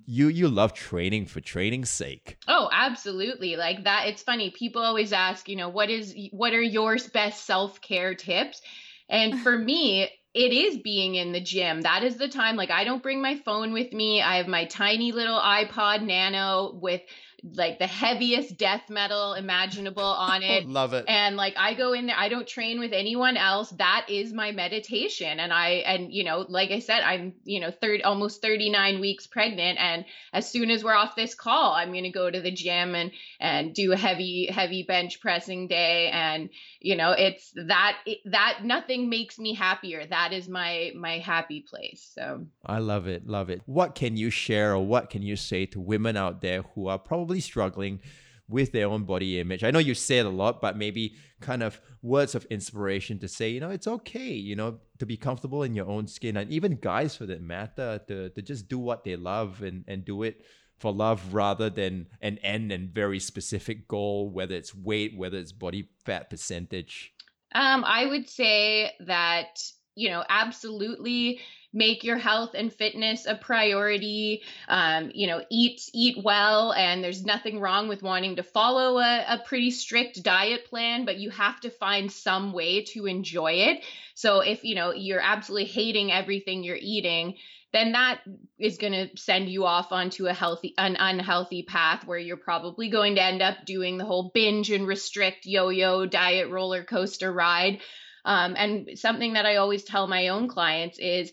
you 0.06 0.28
you 0.28 0.48
love 0.48 0.74
training 0.74 1.26
for 1.26 1.40
training's 1.40 1.90
sake. 1.90 2.36
Oh, 2.46 2.68
absolutely. 2.72 3.56
Like 3.56 3.84
that. 3.84 4.06
It's 4.06 4.22
funny. 4.22 4.50
People 4.50 4.82
always 4.82 5.12
ask, 5.12 5.48
you 5.48 5.56
know, 5.56 5.68
what 5.68 5.90
is 5.90 6.14
what 6.32 6.52
are 6.52 6.62
your 6.62 6.96
best 7.12 7.46
self 7.46 7.80
care 7.80 8.14
tips? 8.14 8.60
And 9.08 9.40
for 9.40 9.58
me, 9.70 10.08
it 10.34 10.52
is 10.52 10.76
being 10.76 11.14
in 11.14 11.32
the 11.32 11.40
gym. 11.40 11.80
That 11.80 12.04
is 12.04 12.16
the 12.16 12.28
time. 12.28 12.56
Like, 12.56 12.70
I 12.70 12.84
don't 12.84 13.02
bring 13.02 13.22
my 13.22 13.40
phone 13.44 13.72
with 13.72 13.92
me. 13.92 14.22
I 14.22 14.36
have 14.36 14.46
my 14.46 14.66
tiny 14.66 15.12
little 15.12 15.40
iPod 15.40 16.02
Nano 16.02 16.78
with 16.80 17.00
like 17.42 17.78
the 17.78 17.86
heaviest 17.86 18.56
death 18.56 18.90
metal 18.90 19.34
imaginable 19.34 20.02
on 20.02 20.42
it. 20.42 20.66
Love 20.68 20.92
it. 20.92 21.04
And 21.08 21.36
like 21.36 21.54
I 21.56 21.74
go 21.74 21.92
in 21.92 22.06
there, 22.06 22.16
I 22.18 22.28
don't 22.28 22.46
train 22.46 22.80
with 22.80 22.92
anyone 22.92 23.36
else. 23.36 23.70
That 23.70 24.06
is 24.08 24.32
my 24.32 24.50
meditation. 24.52 25.38
And 25.38 25.52
I 25.52 25.68
and 25.86 26.12
you 26.12 26.24
know, 26.24 26.44
like 26.48 26.70
I 26.70 26.80
said, 26.80 27.00
I'm, 27.00 27.34
you 27.44 27.60
know, 27.60 27.70
third 27.70 28.02
almost 28.02 28.42
39 28.42 29.00
weeks 29.00 29.26
pregnant. 29.26 29.78
And 29.78 30.04
as 30.32 30.50
soon 30.50 30.70
as 30.70 30.82
we're 30.82 30.94
off 30.94 31.14
this 31.14 31.34
call, 31.34 31.72
I'm 31.72 31.92
gonna 31.92 32.10
go 32.10 32.28
to 32.28 32.40
the 32.40 32.50
gym 32.50 32.94
and 32.94 33.12
and 33.38 33.74
do 33.74 33.92
a 33.92 33.96
heavy, 33.96 34.48
heavy 34.50 34.82
bench 34.82 35.20
pressing 35.20 35.68
day. 35.68 36.10
And, 36.12 36.50
you 36.80 36.96
know, 36.96 37.12
it's 37.12 37.52
that 37.66 37.98
that 38.26 38.60
nothing 38.64 39.08
makes 39.08 39.38
me 39.38 39.54
happier. 39.54 40.06
That 40.06 40.32
is 40.32 40.48
my 40.48 40.92
my 40.96 41.18
happy 41.18 41.64
place. 41.68 42.10
So 42.14 42.46
I 42.64 42.78
love 42.78 43.06
it, 43.06 43.26
love 43.26 43.50
it. 43.50 43.62
What 43.66 43.94
can 43.94 44.16
you 44.16 44.30
share 44.30 44.74
or 44.74 44.86
what 44.86 45.10
can 45.10 45.22
you 45.22 45.36
say 45.36 45.66
to 45.66 45.80
women 45.80 46.16
out 46.16 46.40
there 46.40 46.62
who 46.74 46.88
are 46.88 46.98
probably 46.98 47.40
struggling 47.40 48.00
with 48.48 48.72
their 48.72 48.88
own 48.88 49.04
body 49.04 49.38
image. 49.38 49.62
I 49.62 49.70
know 49.70 49.78
you 49.78 49.94
say 49.94 50.18
it 50.18 50.26
a 50.26 50.30
lot, 50.30 50.60
but 50.60 50.76
maybe 50.76 51.16
kind 51.40 51.62
of 51.62 51.80
words 52.00 52.34
of 52.34 52.46
inspiration 52.46 53.18
to 53.18 53.28
say, 53.28 53.50
you 53.50 53.60
know, 53.60 53.70
it's 53.70 53.86
okay, 53.86 54.32
you 54.32 54.56
know, 54.56 54.78
to 54.98 55.06
be 55.06 55.18
comfortable 55.18 55.62
in 55.62 55.74
your 55.74 55.86
own 55.86 56.06
skin. 56.06 56.36
And 56.38 56.50
even 56.50 56.76
guys 56.76 57.14
for 57.14 57.26
that 57.26 57.42
matter, 57.42 58.00
to, 58.08 58.30
to 58.30 58.42
just 58.42 58.68
do 58.68 58.78
what 58.78 59.04
they 59.04 59.16
love 59.16 59.62
and, 59.62 59.84
and 59.86 60.04
do 60.04 60.22
it 60.22 60.42
for 60.78 60.92
love 60.92 61.34
rather 61.34 61.68
than 61.68 62.06
an 62.20 62.38
end 62.38 62.72
and 62.72 62.88
very 62.90 63.18
specific 63.18 63.88
goal, 63.88 64.30
whether 64.30 64.54
it's 64.54 64.74
weight, 64.74 65.16
whether 65.16 65.38
it's 65.38 65.52
body 65.52 65.88
fat 66.04 66.30
percentage. 66.30 67.12
Um, 67.54 67.84
I 67.84 68.06
would 68.06 68.28
say 68.28 68.92
that, 69.00 69.62
you 69.94 70.10
know, 70.10 70.24
absolutely 70.28 71.40
make 71.72 72.02
your 72.02 72.16
health 72.16 72.52
and 72.54 72.72
fitness 72.72 73.26
a 73.26 73.34
priority 73.34 74.42
um, 74.68 75.10
you 75.14 75.26
know 75.26 75.44
eat 75.50 75.82
eat 75.92 76.16
well 76.24 76.72
and 76.72 77.04
there's 77.04 77.24
nothing 77.24 77.60
wrong 77.60 77.88
with 77.88 78.02
wanting 78.02 78.36
to 78.36 78.42
follow 78.42 78.98
a, 78.98 79.24
a 79.28 79.42
pretty 79.44 79.70
strict 79.70 80.22
diet 80.22 80.64
plan 80.64 81.04
but 81.04 81.18
you 81.18 81.28
have 81.28 81.60
to 81.60 81.68
find 81.68 82.10
some 82.10 82.52
way 82.52 82.82
to 82.82 83.04
enjoy 83.06 83.52
it 83.52 83.84
so 84.14 84.40
if 84.40 84.64
you 84.64 84.74
know 84.74 84.92
you're 84.92 85.20
absolutely 85.20 85.66
hating 85.66 86.10
everything 86.10 86.64
you're 86.64 86.78
eating 86.80 87.34
then 87.72 87.92
that 87.92 88.20
is 88.58 88.78
going 88.78 88.92
to 88.92 89.16
send 89.16 89.48
you 89.48 89.64
off 89.64 89.92
onto 89.92 90.26
a 90.26 90.32
healthy 90.32 90.74
an 90.78 90.96
unhealthy 90.98 91.62
path 91.62 92.06
where 92.06 92.18
you're 92.18 92.36
probably 92.36 92.88
going 92.88 93.16
to 93.16 93.22
end 93.22 93.42
up 93.42 93.64
doing 93.66 93.98
the 93.98 94.04
whole 94.04 94.30
binge 94.32 94.70
and 94.70 94.86
restrict 94.86 95.44
yo-yo 95.44 96.06
diet 96.06 96.50
roller 96.50 96.84
coaster 96.84 97.32
ride. 97.32 97.80
Um, 98.24 98.54
and 98.56 98.98
something 98.98 99.34
that 99.34 99.46
i 99.46 99.56
always 99.56 99.84
tell 99.84 100.06
my 100.06 100.28
own 100.28 100.48
clients 100.48 100.98
is 100.98 101.32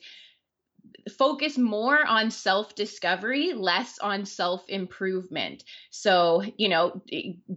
focus 1.18 1.58
more 1.58 2.06
on 2.06 2.32
self 2.32 2.76
discovery, 2.76 3.54
less 3.54 4.00
on 4.00 4.26
self 4.26 4.68
improvement. 4.68 5.64
So, 5.90 6.44
you 6.58 6.70
know, 6.70 7.02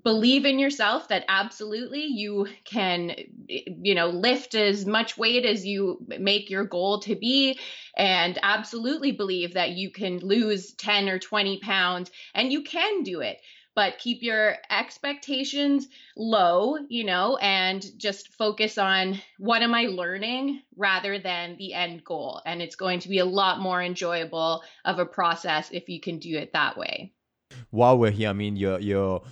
believe 0.04 0.44
in 0.44 0.58
yourself 0.58 1.08
that 1.08 1.24
absolutely 1.28 2.04
you 2.04 2.46
can, 2.64 3.14
you 3.48 3.94
know, 3.94 4.08
lift 4.08 4.54
as 4.54 4.86
much 4.86 5.16
weight 5.16 5.46
as 5.46 5.66
you 5.66 5.98
make 6.06 6.50
your 6.50 6.64
goal 6.64 7.00
to 7.00 7.14
be. 7.14 7.58
And 7.96 8.38
absolutely 8.42 9.12
believe 9.12 9.54
that 9.54 9.70
you 9.70 9.90
can 9.90 10.18
lose 10.18 10.72
10 10.74 11.08
or 11.08 11.18
20 11.18 11.58
pounds 11.60 12.10
and 12.34 12.52
you 12.52 12.62
can 12.62 13.02
do 13.02 13.20
it 13.20 13.40
but 13.78 13.96
keep 13.98 14.24
your 14.24 14.56
expectations 14.70 15.86
low, 16.16 16.78
you 16.88 17.04
know, 17.04 17.36
and 17.36 17.86
just 17.96 18.32
focus 18.32 18.76
on 18.76 19.22
what 19.38 19.62
am 19.62 19.72
I 19.72 19.82
learning 19.82 20.62
rather 20.76 21.20
than 21.20 21.56
the 21.58 21.74
end 21.74 22.02
goal. 22.02 22.42
And 22.44 22.60
it's 22.60 22.74
going 22.74 22.98
to 22.98 23.08
be 23.08 23.18
a 23.18 23.24
lot 23.24 23.60
more 23.60 23.80
enjoyable 23.80 24.64
of 24.84 24.98
a 24.98 25.06
process 25.06 25.70
if 25.70 25.88
you 25.88 26.00
can 26.00 26.18
do 26.18 26.36
it 26.36 26.54
that 26.54 26.76
way. 26.76 27.12
While 27.70 27.98
we're 27.98 28.10
here, 28.10 28.30
I 28.30 28.32
mean, 28.32 28.56
you're, 28.56 28.80
you're 28.80 29.22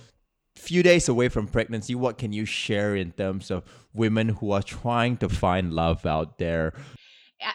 few 0.55 0.81
days 0.81 1.09
away 1.09 1.27
from 1.27 1.47
pregnancy 1.47 1.93
what 1.93 2.17
can 2.17 2.31
you 2.31 2.45
share 2.45 2.95
in 2.95 3.11
terms 3.11 3.51
of 3.51 3.65
women 3.93 4.29
who 4.29 4.51
are 4.51 4.63
trying 4.63 5.17
to 5.17 5.27
find 5.27 5.73
love 5.73 6.05
out 6.05 6.37
there 6.37 6.73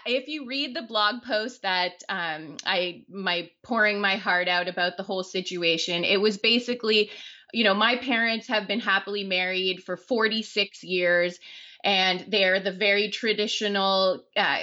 if 0.07 0.29
you 0.29 0.47
read 0.47 0.75
the 0.75 0.83
blog 0.83 1.23
post 1.23 1.63
that 1.63 2.03
um, 2.09 2.57
I 2.65 3.05
my 3.11 3.51
pouring 3.63 4.01
my 4.01 4.17
heart 4.17 4.49
out 4.49 4.69
about 4.69 4.97
the 4.97 5.03
whole 5.03 5.25
situation, 5.25 6.05
it 6.05 6.21
was 6.21 6.39
basically, 6.39 7.11
you 7.53 7.65
know, 7.65 7.75
my 7.75 7.97
parents 7.97 8.49
have 8.49 8.69
been 8.69 8.81
happily 8.81 9.25
married 9.25 9.83
for 9.83 9.97
46 9.97 10.85
years 10.85 11.39
and 11.85 12.27
they're 12.29 12.61
the 12.61 12.73
very 12.73 13.11
traditional 13.11 14.25
uh, 14.37 14.59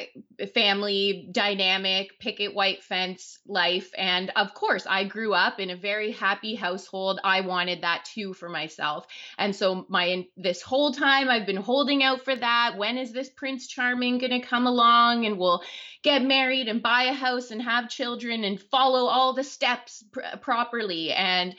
family 0.53 1.28
dynamic 1.32 2.17
picket 2.20 2.55
white 2.55 2.82
fence 2.84 3.39
life. 3.45 3.91
And 3.97 4.32
of 4.36 4.53
course 4.53 4.86
i 4.89 5.03
grew 5.03 5.34
up 5.34 5.59
in 5.59 5.70
a 5.70 5.76
very 5.76 6.11
happy 6.11 6.55
household. 6.55 7.20
I 7.24 7.41
wanted 7.41 7.82
that 7.82 8.05
too 8.05 8.34
for 8.34 8.47
myself. 8.47 9.05
And 9.38 9.55
so 9.55 9.86
my 9.89 10.26
this 10.38 10.61
whole 10.61 10.93
time 10.93 11.30
i've 11.30 11.45
been 11.45 11.57
holding 11.57 12.03
out 12.03 12.24
for 12.24 12.36
that. 12.36 12.76
When 12.78 12.97
is 12.97 13.11
this 13.11 13.30
prince 13.30 13.67
charming 13.67 14.20
going 14.20 14.41
to 14.41 14.47
come 14.47 14.65
along? 14.65 15.26
And 15.26 15.38
we'll 15.38 15.61
get 16.03 16.24
married 16.24 16.67
and 16.67 16.82
buy 16.82 17.03
a 17.03 17.13
house 17.13 17.51
and 17.51 17.61
have 17.61 17.89
children 17.89 18.43
and 18.43 18.61
follow 18.61 19.07
all 19.07 19.34
the 19.34 19.43
steps 19.43 20.03
pr- 20.11 20.38
properly. 20.41 21.11
And 21.11 21.55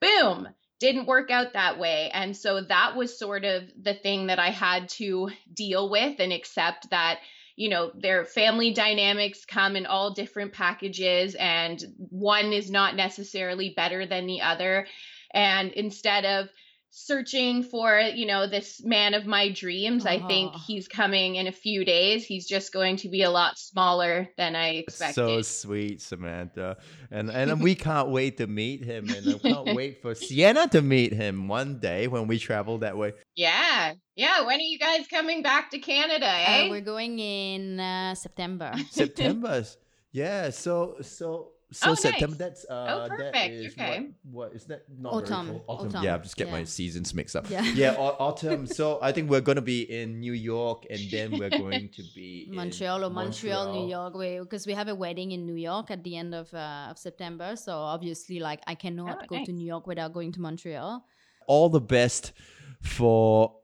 boom 0.00 0.48
didn't 0.80 1.06
work 1.06 1.30
out 1.30 1.52
that 1.52 1.78
way. 1.78 2.10
And 2.12 2.36
so 2.36 2.60
that 2.62 2.96
was 2.96 3.18
sort 3.18 3.44
of 3.44 3.64
the 3.80 3.94
thing 3.94 4.26
that 4.26 4.38
I 4.38 4.50
had 4.50 4.88
to 4.90 5.30
deal 5.52 5.90
with 5.90 6.18
and 6.18 6.32
accept 6.32 6.90
that, 6.90 7.20
you 7.56 7.68
know, 7.68 7.92
their 7.94 8.24
family 8.24 8.72
dynamics 8.72 9.44
come 9.44 9.76
in 9.76 9.86
all 9.86 10.12
different 10.12 10.52
packages 10.52 11.36
and 11.36 11.82
one 11.96 12.52
is 12.52 12.70
not 12.70 12.96
necessarily 12.96 13.72
better 13.76 14.06
than 14.06 14.26
the 14.26 14.40
other. 14.42 14.86
And 15.32 15.72
instead 15.72 16.24
of 16.24 16.48
searching 16.96 17.64
for 17.64 17.98
you 17.98 18.24
know 18.24 18.46
this 18.46 18.82
man 18.84 19.14
of 19.14 19.26
my 19.26 19.50
dreams. 19.50 20.06
I 20.06 20.20
think 20.20 20.54
he's 20.54 20.86
coming 20.86 21.34
in 21.34 21.48
a 21.48 21.52
few 21.52 21.84
days. 21.84 22.24
He's 22.24 22.46
just 22.46 22.72
going 22.72 22.96
to 22.98 23.08
be 23.08 23.22
a 23.22 23.30
lot 23.30 23.58
smaller 23.58 24.28
than 24.36 24.54
i 24.54 24.68
expected 24.76 25.14
so 25.14 25.42
sweet 25.42 26.00
samantha. 26.00 26.76
And 27.10 27.30
and 27.30 27.60
we 27.66 27.74
can't 27.74 28.08
wait 28.08 28.36
to 28.38 28.46
meet 28.46 28.84
him 28.84 29.08
and 29.10 29.28
i 29.28 29.38
can't 29.38 29.74
wait 29.74 30.02
for 30.02 30.14
sienna 30.14 30.68
to 30.68 30.82
meet 30.82 31.12
him 31.12 31.48
one 31.48 31.80
day 31.80 32.06
when 32.06 32.28
we 32.28 32.38
travel 32.38 32.78
that 32.78 32.96
way. 32.96 33.12
Yeah. 33.34 33.94
Yeah. 34.14 34.46
When 34.46 34.60
are 34.60 34.62
you 34.62 34.78
guys 34.78 35.06
coming 35.08 35.42
back 35.42 35.70
to 35.72 35.78
canada 35.78 36.26
uh, 36.26 36.44
eh? 36.46 36.66
Uh, 36.66 36.70
we're 36.70 36.80
going 36.80 37.18
in 37.18 37.80
uh, 37.80 38.14
september. 38.14 38.72
September. 38.90 39.64
Yeah. 40.12 40.50
So 40.50 40.98
so 41.02 41.53
so 41.74 41.90
oh, 41.90 41.94
September. 41.94 42.36
Nice. 42.36 42.38
That's 42.38 42.64
uh, 42.70 43.04
oh, 43.04 43.08
perfect. 43.08 43.32
That 43.32 43.50
is 43.50 43.72
okay. 43.72 44.08
What, 44.22 44.48
what 44.48 44.56
is 44.56 44.64
that? 44.66 44.84
Not 44.98 45.14
autumn. 45.14 45.60
autumn. 45.66 45.88
autumn. 45.88 46.04
Yeah, 46.04 46.14
I'm 46.14 46.22
just 46.22 46.36
get 46.36 46.46
yeah. 46.46 46.52
my 46.52 46.64
seasons 46.64 47.14
mixed 47.14 47.36
up. 47.36 47.48
Yeah. 47.50 47.62
Yeah, 47.74 47.94
autumn. 47.96 48.66
so 48.78 48.98
I 49.02 49.10
think 49.10 49.28
we're 49.28 49.40
gonna 49.40 49.60
be 49.60 49.82
in 49.82 50.20
New 50.20 50.32
York, 50.32 50.86
and 50.90 51.00
then 51.10 51.38
we're 51.38 51.50
going 51.64 51.88
to 51.90 52.02
be 52.14 52.48
Montreal 52.52 53.04
or 53.04 53.10
Montreal, 53.10 53.66
Montreal, 53.66 53.82
New 53.82 53.90
York, 53.90 54.44
because 54.44 54.66
we 54.66 54.74
have 54.74 54.88
a 54.88 54.94
wedding 54.94 55.32
in 55.32 55.44
New 55.44 55.56
York 55.56 55.90
at 55.90 56.04
the 56.04 56.16
end 56.16 56.34
of 56.34 56.52
uh, 56.54 56.88
of 56.90 56.98
September. 56.98 57.56
So 57.56 57.72
obviously, 57.72 58.38
like 58.38 58.60
I 58.66 58.74
cannot 58.74 59.18
oh, 59.22 59.26
go 59.26 59.36
nice. 59.36 59.46
to 59.46 59.52
New 59.52 59.66
York 59.66 59.86
without 59.86 60.12
going 60.12 60.32
to 60.32 60.40
Montreal. 60.40 61.04
All 61.46 61.68
the 61.68 61.80
best 61.80 62.32
for 62.80 63.54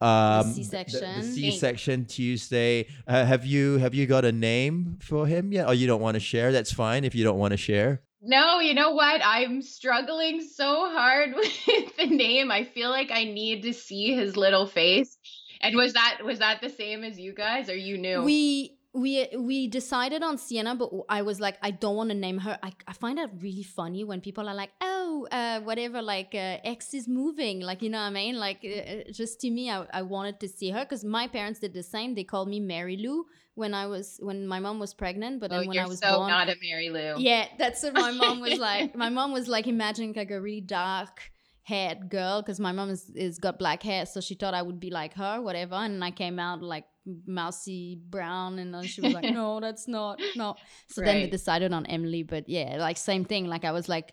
um 0.00 0.52
C-section. 0.52 1.20
the, 1.20 1.26
the 1.26 1.50
c-section 1.50 2.04
tuesday 2.04 2.86
uh, 3.06 3.24
have 3.24 3.46
you 3.46 3.78
have 3.78 3.94
you 3.94 4.06
got 4.06 4.24
a 4.24 4.32
name 4.32 4.98
for 5.00 5.26
him 5.26 5.52
yet 5.52 5.66
or 5.66 5.74
you 5.74 5.86
don't 5.86 6.02
want 6.02 6.14
to 6.14 6.20
share 6.20 6.52
that's 6.52 6.72
fine 6.72 7.04
if 7.04 7.14
you 7.14 7.24
don't 7.24 7.38
want 7.38 7.52
to 7.52 7.56
share 7.56 8.02
No, 8.22 8.58
you 8.60 8.74
know 8.74 8.90
what? 8.90 9.20
I'm 9.22 9.62
struggling 9.62 10.40
so 10.42 10.90
hard 10.90 11.34
with 11.36 11.96
the 11.96 12.06
name. 12.06 12.50
I 12.50 12.64
feel 12.64 12.90
like 12.90 13.10
I 13.12 13.24
need 13.24 13.62
to 13.62 13.72
see 13.72 14.14
his 14.16 14.36
little 14.36 14.66
face. 14.66 15.16
And 15.60 15.76
was 15.76 15.92
that 15.92 16.18
was 16.24 16.40
that 16.40 16.60
the 16.60 16.68
same 16.70 17.04
as 17.04 17.18
you 17.20 17.32
guys 17.34 17.70
or 17.70 17.76
you 17.76 17.96
knew? 17.98 18.22
We 18.22 18.75
we 18.96 19.28
we 19.36 19.68
decided 19.68 20.22
on 20.22 20.38
Sienna, 20.38 20.74
but 20.74 20.90
I 21.08 21.22
was 21.22 21.38
like, 21.38 21.58
I 21.62 21.70
don't 21.70 21.96
want 21.96 22.10
to 22.10 22.16
name 22.16 22.38
her. 22.38 22.58
I, 22.62 22.72
I 22.88 22.94
find 22.94 23.18
that 23.18 23.30
really 23.40 23.62
funny 23.62 24.04
when 24.04 24.20
people 24.22 24.48
are 24.48 24.54
like, 24.54 24.70
oh, 24.80 25.28
uh, 25.30 25.60
whatever, 25.60 26.00
like 26.00 26.34
uh, 26.34 26.58
X 26.64 26.94
is 26.94 27.06
moving, 27.06 27.60
like 27.60 27.82
you 27.82 27.90
know 27.90 27.98
what 27.98 28.06
I 28.06 28.10
mean? 28.10 28.38
Like 28.38 28.64
uh, 28.64 29.12
just 29.12 29.40
to 29.40 29.50
me, 29.50 29.70
I, 29.70 29.84
I 29.92 30.02
wanted 30.02 30.40
to 30.40 30.48
see 30.48 30.70
her 30.70 30.80
because 30.80 31.04
my 31.04 31.28
parents 31.28 31.60
did 31.60 31.74
the 31.74 31.82
same. 31.82 32.14
They 32.14 32.24
called 32.24 32.48
me 32.48 32.58
Mary 32.58 32.96
Lou 32.96 33.26
when 33.54 33.74
I 33.74 33.86
was 33.86 34.18
when 34.22 34.46
my 34.46 34.60
mom 34.60 34.78
was 34.78 34.94
pregnant, 34.94 35.40
but 35.40 35.50
then 35.50 35.64
oh, 35.64 35.68
when 35.68 35.78
I 35.78 35.86
was 35.86 35.98
so 35.98 36.16
born, 36.16 36.30
not 36.30 36.48
a 36.48 36.56
Mary 36.62 36.88
Lou. 36.88 37.16
yeah, 37.18 37.46
that's 37.58 37.82
what 37.82 37.92
my 37.92 38.12
mom 38.12 38.40
was 38.40 38.58
like. 38.70 38.96
My 38.96 39.10
mom 39.10 39.32
was 39.32 39.46
like 39.46 39.66
imagining 39.66 40.14
like 40.14 40.30
a 40.30 40.40
really 40.40 40.62
dark 40.62 41.20
haired 41.66 42.08
girl 42.08 42.40
because 42.42 42.60
my 42.60 42.70
mom 42.70 42.90
is, 42.90 43.10
is 43.16 43.38
got 43.38 43.58
black 43.58 43.82
hair, 43.82 44.06
so 44.06 44.20
she 44.20 44.34
thought 44.36 44.54
I 44.54 44.62
would 44.62 44.78
be 44.78 44.90
like 44.90 45.14
her, 45.14 45.42
whatever. 45.42 45.74
And 45.74 46.02
I 46.04 46.12
came 46.12 46.38
out 46.38 46.62
like 46.62 46.84
mousy 47.26 47.98
brown, 48.08 48.58
and 48.58 48.72
then 48.72 48.84
she 48.84 49.00
was 49.00 49.12
like, 49.12 49.24
"No, 49.40 49.60
that's 49.60 49.86
not 49.88 50.20
no." 50.36 50.54
So 50.88 51.00
then 51.02 51.22
we 51.22 51.30
decided 51.30 51.72
on 51.72 51.86
Emily, 51.86 52.22
but 52.22 52.48
yeah, 52.48 52.76
like 52.78 52.96
same 52.96 53.24
thing. 53.24 53.46
Like 53.46 53.64
I 53.64 53.72
was 53.72 53.88
like. 53.88 54.12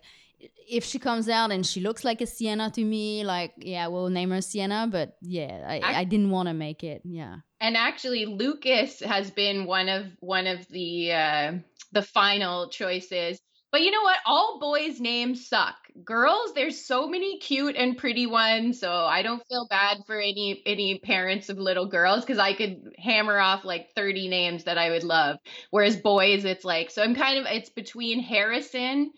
If 0.68 0.84
she 0.84 0.98
comes 0.98 1.28
out 1.30 1.52
and 1.52 1.64
she 1.64 1.80
looks 1.80 2.04
like 2.04 2.20
a 2.20 2.26
Sienna 2.26 2.70
to 2.72 2.84
me, 2.84 3.24
like 3.24 3.52
yeah, 3.56 3.86
we'll 3.86 4.10
name 4.10 4.30
her 4.30 4.42
Sienna. 4.42 4.86
But 4.90 5.16
yeah, 5.22 5.64
I, 5.66 5.78
I- 5.78 5.94
I 6.00 6.04
didn't 6.04 6.30
want 6.30 6.48
to 6.48 6.54
make 6.54 6.84
it. 6.84 7.00
Yeah, 7.04 7.36
And 7.60 7.78
actually 7.78 8.26
Lucas 8.26 9.00
has 9.00 9.30
been 9.30 9.64
one 9.64 9.88
of 9.88 10.06
one 10.20 10.46
of 10.46 10.68
the 10.68 11.12
uh 11.12 11.52
the 11.92 12.02
final 12.02 12.68
choices. 12.68 13.38
But 13.72 13.80
you 13.82 13.90
know 13.90 14.02
what? 14.02 14.18
All 14.26 14.58
boys' 14.60 15.00
names 15.00 15.48
suck. 15.48 15.76
Girls, 16.02 16.54
there's 16.54 16.84
so 16.84 17.06
many 17.06 17.38
cute 17.38 17.76
and 17.76 17.96
pretty 17.96 18.26
ones, 18.26 18.80
so 18.80 18.90
I 18.92 19.22
don't 19.22 19.46
feel 19.46 19.66
bad 19.68 19.98
for 20.06 20.18
any 20.20 20.60
any 20.66 20.98
parents 20.98 21.48
of 21.50 21.58
little 21.58 21.86
girls 21.86 22.24
because 22.24 22.38
I 22.38 22.52
could 22.52 22.94
hammer 22.98 23.38
off 23.38 23.64
like 23.64 23.92
30 23.94 24.26
names 24.28 24.64
that 24.64 24.76
I 24.76 24.90
would 24.90 25.04
love. 25.04 25.38
Whereas 25.70 25.96
boys, 25.96 26.44
it's 26.44 26.64
like 26.64 26.90
so 26.90 27.00
I'm 27.02 27.14
kind 27.14 27.38
of 27.38 27.46
it's 27.48 27.70
between 27.70 28.18
Harrison 28.20 29.12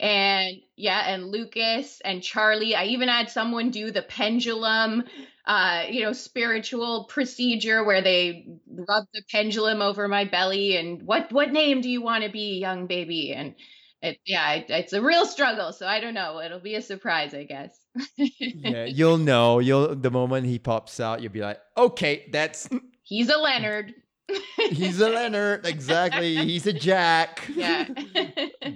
and 0.00 0.56
yeah, 0.76 1.12
and 1.14 1.28
Lucas 1.30 2.00
and 2.04 2.22
Charlie. 2.22 2.74
I 2.76 2.86
even 2.86 3.08
had 3.08 3.30
someone 3.30 3.70
do 3.70 3.90
the 3.92 4.02
pendulum 4.02 5.04
uh, 5.46 5.84
you 5.90 6.02
know, 6.02 6.12
spiritual 6.12 7.04
procedure 7.04 7.84
where 7.84 8.02
they 8.02 8.46
rub 8.68 9.04
the 9.14 9.22
pendulum 9.30 9.82
over 9.82 10.08
my 10.08 10.24
belly 10.24 10.76
and 10.76 11.02
what 11.04 11.32
what 11.32 11.52
name 11.52 11.80
do 11.82 11.90
you 11.90 12.02
want 12.02 12.24
to 12.24 12.30
be, 12.30 12.58
young 12.60 12.86
baby? 12.86 13.32
And 13.34 13.54
it, 14.02 14.18
yeah, 14.24 14.52
it, 14.54 14.66
it's 14.68 14.92
a 14.92 15.02
real 15.02 15.26
struggle. 15.26 15.72
So 15.72 15.86
I 15.86 16.00
don't 16.00 16.14
know. 16.14 16.40
It'll 16.40 16.60
be 16.60 16.74
a 16.76 16.82
surprise, 16.82 17.34
I 17.34 17.44
guess. 17.44 17.78
yeah 18.16 18.84
you'll 18.88 19.18
know 19.18 19.58
you'll 19.58 19.92
the 19.96 20.10
moment 20.10 20.46
he 20.46 20.56
pops 20.56 21.00
out 21.00 21.20
you'll 21.20 21.32
be 21.32 21.40
like 21.40 21.58
okay 21.76 22.28
that's 22.30 22.68
He's 23.02 23.28
a 23.28 23.36
Leonard. 23.36 23.92
he's 24.70 25.00
a 25.00 25.08
leonard 25.08 25.66
exactly 25.66 26.36
he's 26.36 26.66
a 26.66 26.72
jack 26.72 27.48
yeah. 27.54 27.88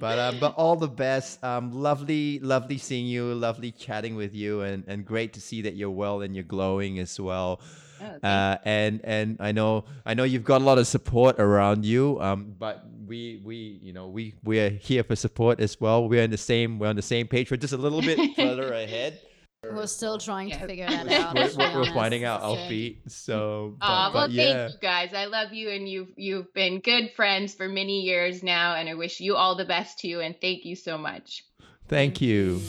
but 0.01 0.19
um, 0.19 0.39
but 0.41 0.55
all 0.55 0.77
the 0.77 0.89
best. 0.89 1.45
Um, 1.45 1.71
lovely, 1.71 2.39
lovely 2.41 2.79
seeing 2.79 3.07
you. 3.07 3.35
Lovely 3.35 3.71
chatting 3.71 4.17
with 4.17 4.35
you, 4.35 4.63
and 4.63 4.83
and 4.89 5.05
great 5.05 5.35
to 5.35 5.41
see 5.43 5.61
that 5.63 5.77
you're 5.77 5.91
well 5.91 6.23
and 6.23 6.35
you're 6.35 6.43
glowing 6.45 6.99
as 6.99 7.21
well. 7.21 7.61
Oh, 8.03 8.29
Uh, 8.29 8.59
and 8.65 9.01
and 9.05 9.37
I 9.41 9.53
know 9.53 9.85
I 10.05 10.15
know 10.15 10.25
you've 10.25 10.45
got 10.45 10.61
a 10.61 10.65
lot 10.65 10.79
of 10.79 10.87
support 10.87 11.39
around 11.39 11.85
you. 11.85 12.21
Um, 12.21 12.55
but 12.59 12.85
we 13.07 13.41
we 13.45 13.79
you 13.83 13.93
know 13.93 14.09
we 14.09 14.35
we're 14.43 14.71
here 14.71 15.05
for 15.05 15.17
support 15.17 15.61
as 15.61 15.81
well. 15.81 16.09
We're 16.09 16.23
in 16.23 16.31
the 16.31 16.39
same 16.39 16.79
we're 16.79 16.89
on 16.89 16.97
the 16.97 17.03
same 17.03 17.27
page. 17.29 17.51
We're 17.51 17.57
just 17.59 17.75
a 17.75 17.79
little 17.79 18.01
bit 18.01 18.19
further 18.37 18.73
ahead. 18.73 19.21
We're 19.65 19.87
still 19.87 20.19
trying 20.19 20.51
to 20.51 20.59
figure 20.67 20.89
that 20.89 21.09
out. 21.09 21.37
we're, 21.37 21.51
we're, 21.57 21.83
we're 21.83 21.95
finding 21.95 22.25
out 22.25 22.43
our 22.43 22.57
feet. 22.69 23.03
So, 23.07 23.77
but, 23.79 23.87
oh 23.87 24.11
well, 24.13 24.31
yeah. 24.31 24.45
thank 24.45 24.73
you 24.73 24.79
guys. 24.81 25.15
I 25.15 25.27
love 25.27 25.53
you, 25.53 25.71
and 25.71 25.89
you've 25.89 26.09
you've 26.17 26.53
been 26.53 26.81
good 26.81 27.13
friends 27.15 27.55
for 27.55 27.69
many 27.69 28.01
years 28.01 28.43
now, 28.43 28.75
and 28.75 28.89
I 28.89 28.95
wish 28.95 29.21
you 29.21 29.37
all 29.37 29.55
the 29.55 29.65
best 29.65 30.01
too. 30.01 30.21
And 30.21 30.35
thank 30.41 30.65
you 30.65 30.75
so 30.75 30.99
much. 30.99 31.45
Thank 31.87 32.21
you. 32.21 32.61